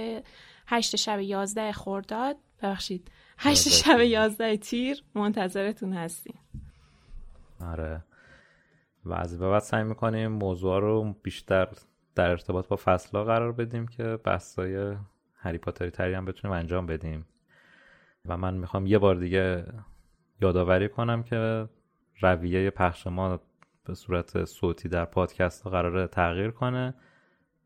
هشت 0.66 0.97
شب 0.97 1.20
یازده 1.20 1.73
خورداد 1.73 2.36
ببخشید 2.62 3.11
هشت 3.39 3.69
شب 3.69 4.01
یازده 4.01 4.57
تیر 4.57 5.05
منتظرتون 5.15 5.93
هستیم. 5.93 6.39
آره. 7.61 8.05
و 9.05 9.12
از 9.12 9.39
بعد 9.39 9.59
سعی 9.62 9.85
می‌کنیم 9.85 10.32
موضوع 10.32 10.81
رو 10.81 11.15
بیشتر 11.23 11.69
در 12.15 12.31
ارتباط 12.31 12.69
با 12.69 12.77
فصلها 12.77 13.24
قرار 13.24 13.53
بدیم 13.53 13.86
که 13.86 14.19
بحثای 14.24 14.97
هری 15.35 15.59
پاتری 15.59 15.91
تری 15.91 16.15
هم 16.15 16.24
بتونیم 16.24 16.57
انجام 16.57 16.86
بدیم. 16.86 17.27
و 18.24 18.36
من 18.36 18.55
می‌خوام 18.55 18.86
یه 18.86 18.99
بار 18.99 19.15
دیگه 19.15 19.66
یادآوری 20.40 20.89
کنم 20.89 21.23
که 21.23 21.69
رویه 22.20 22.70
پخش 22.70 23.06
ما 23.06 23.40
به 23.85 23.94
صورت 23.94 24.44
صوتی 24.44 24.89
در 24.89 25.05
پادکست 25.05 25.62
ها 25.62 25.70
قراره 25.70 26.06
تغییر 26.06 26.51
کنه 26.51 26.94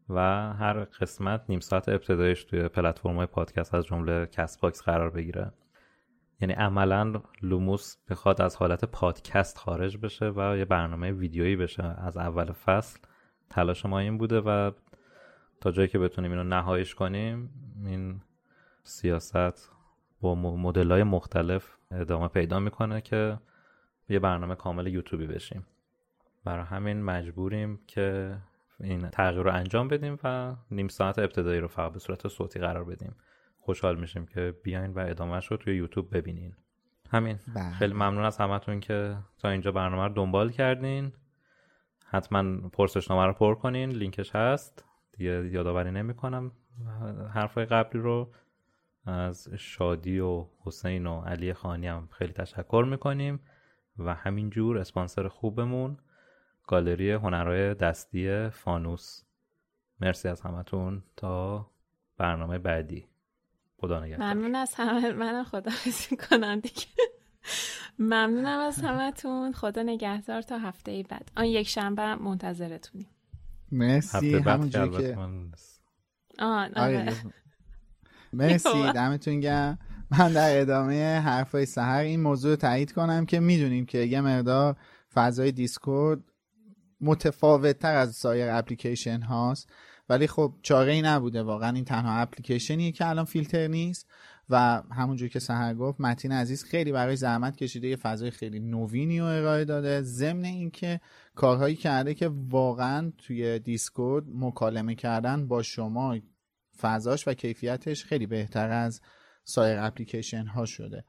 و 0.08 0.20
هر 0.52 0.84
قسمت 0.84 1.44
نیم 1.48 1.60
ساعت 1.60 1.88
ابتدایش 1.88 2.44
توی 2.44 2.68
پلتفرم 2.68 3.16
های 3.16 3.26
پادکست 3.26 3.74
از 3.74 3.84
جمله 3.86 4.26
Castbox 4.26 4.82
قرار 4.82 5.10
بگیره. 5.10 5.52
یعنی 6.40 6.54
عملا 6.54 7.22
لوموس 7.42 7.96
بخواد 8.10 8.42
از 8.42 8.56
حالت 8.56 8.84
پادکست 8.84 9.58
خارج 9.58 9.98
بشه 9.98 10.32
و 10.36 10.56
یه 10.56 10.64
برنامه 10.64 11.12
ویدیویی 11.12 11.56
بشه 11.56 11.84
از 11.84 12.16
اول 12.16 12.52
فصل. 12.52 13.00
تلاش 13.50 13.86
ما 13.86 13.98
این 13.98 14.18
بوده 14.18 14.40
و 14.40 14.70
تا 15.60 15.70
جایی 15.70 15.88
که 15.88 15.98
بتونیم 15.98 16.30
اینو 16.30 16.44
نهایش 16.44 16.94
کنیم 16.94 17.50
این 17.84 18.20
سیاست 18.82 19.72
با 20.20 20.34
مدل 20.34 20.92
های 20.92 21.02
مختلف 21.02 21.77
ادامه 21.90 22.28
پیدا 22.28 22.60
می‌کنه 22.60 23.00
که 23.00 23.38
یه 24.08 24.18
برنامه 24.18 24.54
کامل 24.54 24.86
یوتیوبی 24.86 25.26
بشیم. 25.26 25.66
برای 26.44 26.64
همین 26.64 27.02
مجبوریم 27.02 27.80
که 27.86 28.36
این 28.80 29.08
تغییر 29.08 29.42
رو 29.42 29.52
انجام 29.52 29.88
بدیم 29.88 30.18
و 30.24 30.56
نیم 30.70 30.88
ساعت 30.88 31.18
ابتدایی 31.18 31.60
رو 31.60 31.68
فقط 31.68 31.92
به 31.92 31.98
صورت 31.98 32.28
صوتی 32.28 32.60
قرار 32.60 32.84
بدیم. 32.84 33.16
خوشحال 33.60 34.00
میشیم 34.00 34.26
که 34.26 34.54
بیاین 34.62 34.92
و 34.92 34.98
ادامهش 34.98 35.46
رو 35.46 35.56
توی 35.56 35.76
یوتیوب 35.76 36.16
ببینین. 36.16 36.54
همین. 37.10 37.38
بله. 37.54 37.70
خیلی 37.70 37.92
ممنون 37.92 38.24
از 38.24 38.38
همتون 38.38 38.80
که 38.80 39.16
تا 39.38 39.48
اینجا 39.48 39.72
برنامه 39.72 40.02
رو 40.02 40.14
دنبال 40.14 40.50
کردین. 40.50 41.12
حتما 42.06 42.68
پرسشنامه 42.68 43.26
رو 43.26 43.32
پر 43.32 43.54
کنین. 43.54 43.90
لینکش 43.90 44.34
هست. 44.34 44.84
دیگه 45.12 45.50
یادآوری 45.52 45.90
نمی‌کنم 45.90 46.52
حرفای 47.34 47.64
قبلی 47.64 48.00
رو. 48.00 48.32
از 49.08 49.48
شادی 49.58 50.18
و 50.18 50.46
حسین 50.64 51.06
و 51.06 51.20
علی 51.20 51.52
خانی 51.52 51.86
هم 51.86 52.08
خیلی 52.12 52.32
تشکر 52.32 52.84
می‌کنیم 52.90 53.40
و 53.98 54.14
همینجور 54.14 54.78
اسپانسر 54.78 55.28
خوبمون 55.28 55.98
گالری 56.66 57.12
هنرهای 57.12 57.74
دستی 57.74 58.48
فانوس. 58.48 59.22
مرسی 60.00 60.28
از 60.28 60.40
همتون. 60.40 61.02
تا 61.16 61.66
برنامه 62.16 62.58
بعدی. 62.58 63.06
خدا 63.76 64.04
نگهدار. 64.04 64.34
ممنون 64.34 64.54
از 64.54 64.74
همه. 64.74 65.12
من 65.12 65.44
خدا 65.44 65.70
کنم 66.30 66.60
دیگه. 66.60 66.86
ممنونم 67.98 68.58
از 68.58 68.80
همتون. 68.80 69.52
خدا 69.52 69.82
نگهدار. 69.82 70.42
تا 70.42 70.58
هفته 70.58 71.04
بعد. 71.08 71.30
آن 71.36 71.44
یک 71.44 71.68
شنبه 71.68 72.14
منتظرتونیم. 72.14 73.08
مرسی. 73.72 74.34
همونجوری 74.34 74.90
که 74.90 75.16
آن 75.16 76.74
آره. 76.76 77.12
مرسی 78.32 78.92
دمتون 78.94 79.40
گرم. 79.40 79.78
من 80.10 80.32
در 80.32 80.60
ادامه 80.60 81.18
حرفای 81.18 81.66
سهر 81.66 82.00
این 82.00 82.20
موضوع 82.20 82.56
تایید 82.56 82.92
کنم 82.92 83.26
که 83.26 83.40
می‌دونیم 83.40 83.86
که 83.86 83.98
یه 83.98 84.20
مقدار 84.20 84.76
فضای 85.14 85.52
Discord 85.52 86.20
متفاوت 87.00 87.78
تر 87.78 87.94
از 87.94 88.16
سایر 88.16 88.50
اپلیکیشن 88.50 89.20
هاست. 89.20 89.68
ولی 90.08 90.26
خب 90.26 90.54
چاره 90.62 90.92
ای 90.92 91.02
نبوده 91.02 91.42
واقعا 91.42 91.72
این 91.72 91.84
تنها 91.84 92.20
اپلیکیشنیه 92.20 92.92
که 92.92 93.08
الان 93.08 93.24
فیلتر 93.24 93.66
نیست. 93.66 94.06
و 94.50 94.82
همونجور 94.92 95.28
که 95.28 95.38
سحر 95.38 95.74
گفت 95.74 96.00
متین 96.00 96.32
عزیز 96.32 96.64
خیلی 96.64 96.92
برای 96.92 97.16
زحمت 97.16 97.56
کشیده 97.56 97.88
یه 97.88 97.96
فضای 97.96 98.30
خیلی 98.30 98.60
نوینی 98.60 99.20
رو 99.20 99.26
ارائه 99.26 99.64
داده. 99.64 100.02
ضمن 100.02 100.44
اینکه 100.44 101.00
کارهایی 101.34 101.76
کرده 101.76 102.14
که 102.14 102.30
واقعا 102.50 103.12
توی 103.18 103.58
Discord 103.58 104.24
مکالمه 104.34 104.94
کردن 104.94 105.48
با 105.48 105.62
شما 105.62 106.18
فضاش 106.80 107.28
و 107.28 107.34
کیفیتش 107.34 108.04
خیلی 108.04 108.26
بهتر 108.26 108.70
از 108.70 109.00
سایر 109.44 109.78
اپلیکیشن 109.78 110.46
ها 110.46 110.64
شده. 110.64 111.04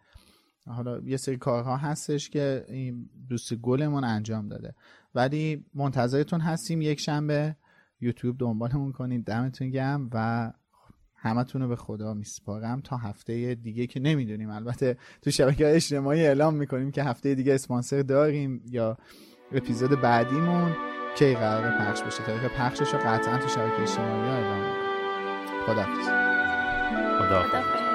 حالا 0.66 1.00
یه 1.00 1.18
سری 1.18 1.38
کارها 1.38 1.78
هستش 1.78 2.30
که 2.30 2.66
این 2.68 3.10
دوست 3.30 3.54
گلمون 3.54 4.04
انجام 4.04 4.48
داده. 4.48 4.76
ولی 5.16 5.66
منتظرتون 5.74 6.42
هستیم 6.42 6.82
یک 6.82 7.00
شنبه 7.00 7.56
یوتیوب 8.02 8.38
دنبالمون 8.40 8.92
کنید. 8.92 9.26
دمتون 9.26 9.70
گرم 9.70 10.10
و 10.14 10.52
همتون 11.16 11.62
رو 11.62 11.68
به 11.68 11.76
خدا 11.76 12.14
میسپارم. 12.14 12.82
تا 12.82 12.98
هفته 12.98 13.56
دیگه 13.56 13.88
که 13.88 14.00
نمی‌دونیم. 14.00 14.50
البته 14.50 14.98
تو 15.22 15.32
شبکه 15.32 15.76
اجتماعی 15.76 16.22
اعلام 16.22 16.56
می‌کنیم 16.56 16.92
که 16.92 17.04
هفته 17.04 17.36
دیگه 17.36 17.54
اسپانسر 17.54 18.02
داریم 18.02 18.62
یا 18.66 18.98
اپیزود 19.52 20.02
بعدیمون 20.02 20.76
کی 21.18 21.34
قرار 21.34 21.72
پخش 21.80 22.02
بشه. 22.02 22.24
تاریخ 22.24 22.44
پخشش 22.44 22.94
رو 22.94 23.00
قطعا 23.00 23.38
تو 23.38 23.48
شبکه 23.48 23.82
اجتماعی 23.82 24.30
اعلام 24.30 24.60
می‌کنیم. 24.60 24.89
خدافظ 25.70 26.10
خدا 27.20 27.89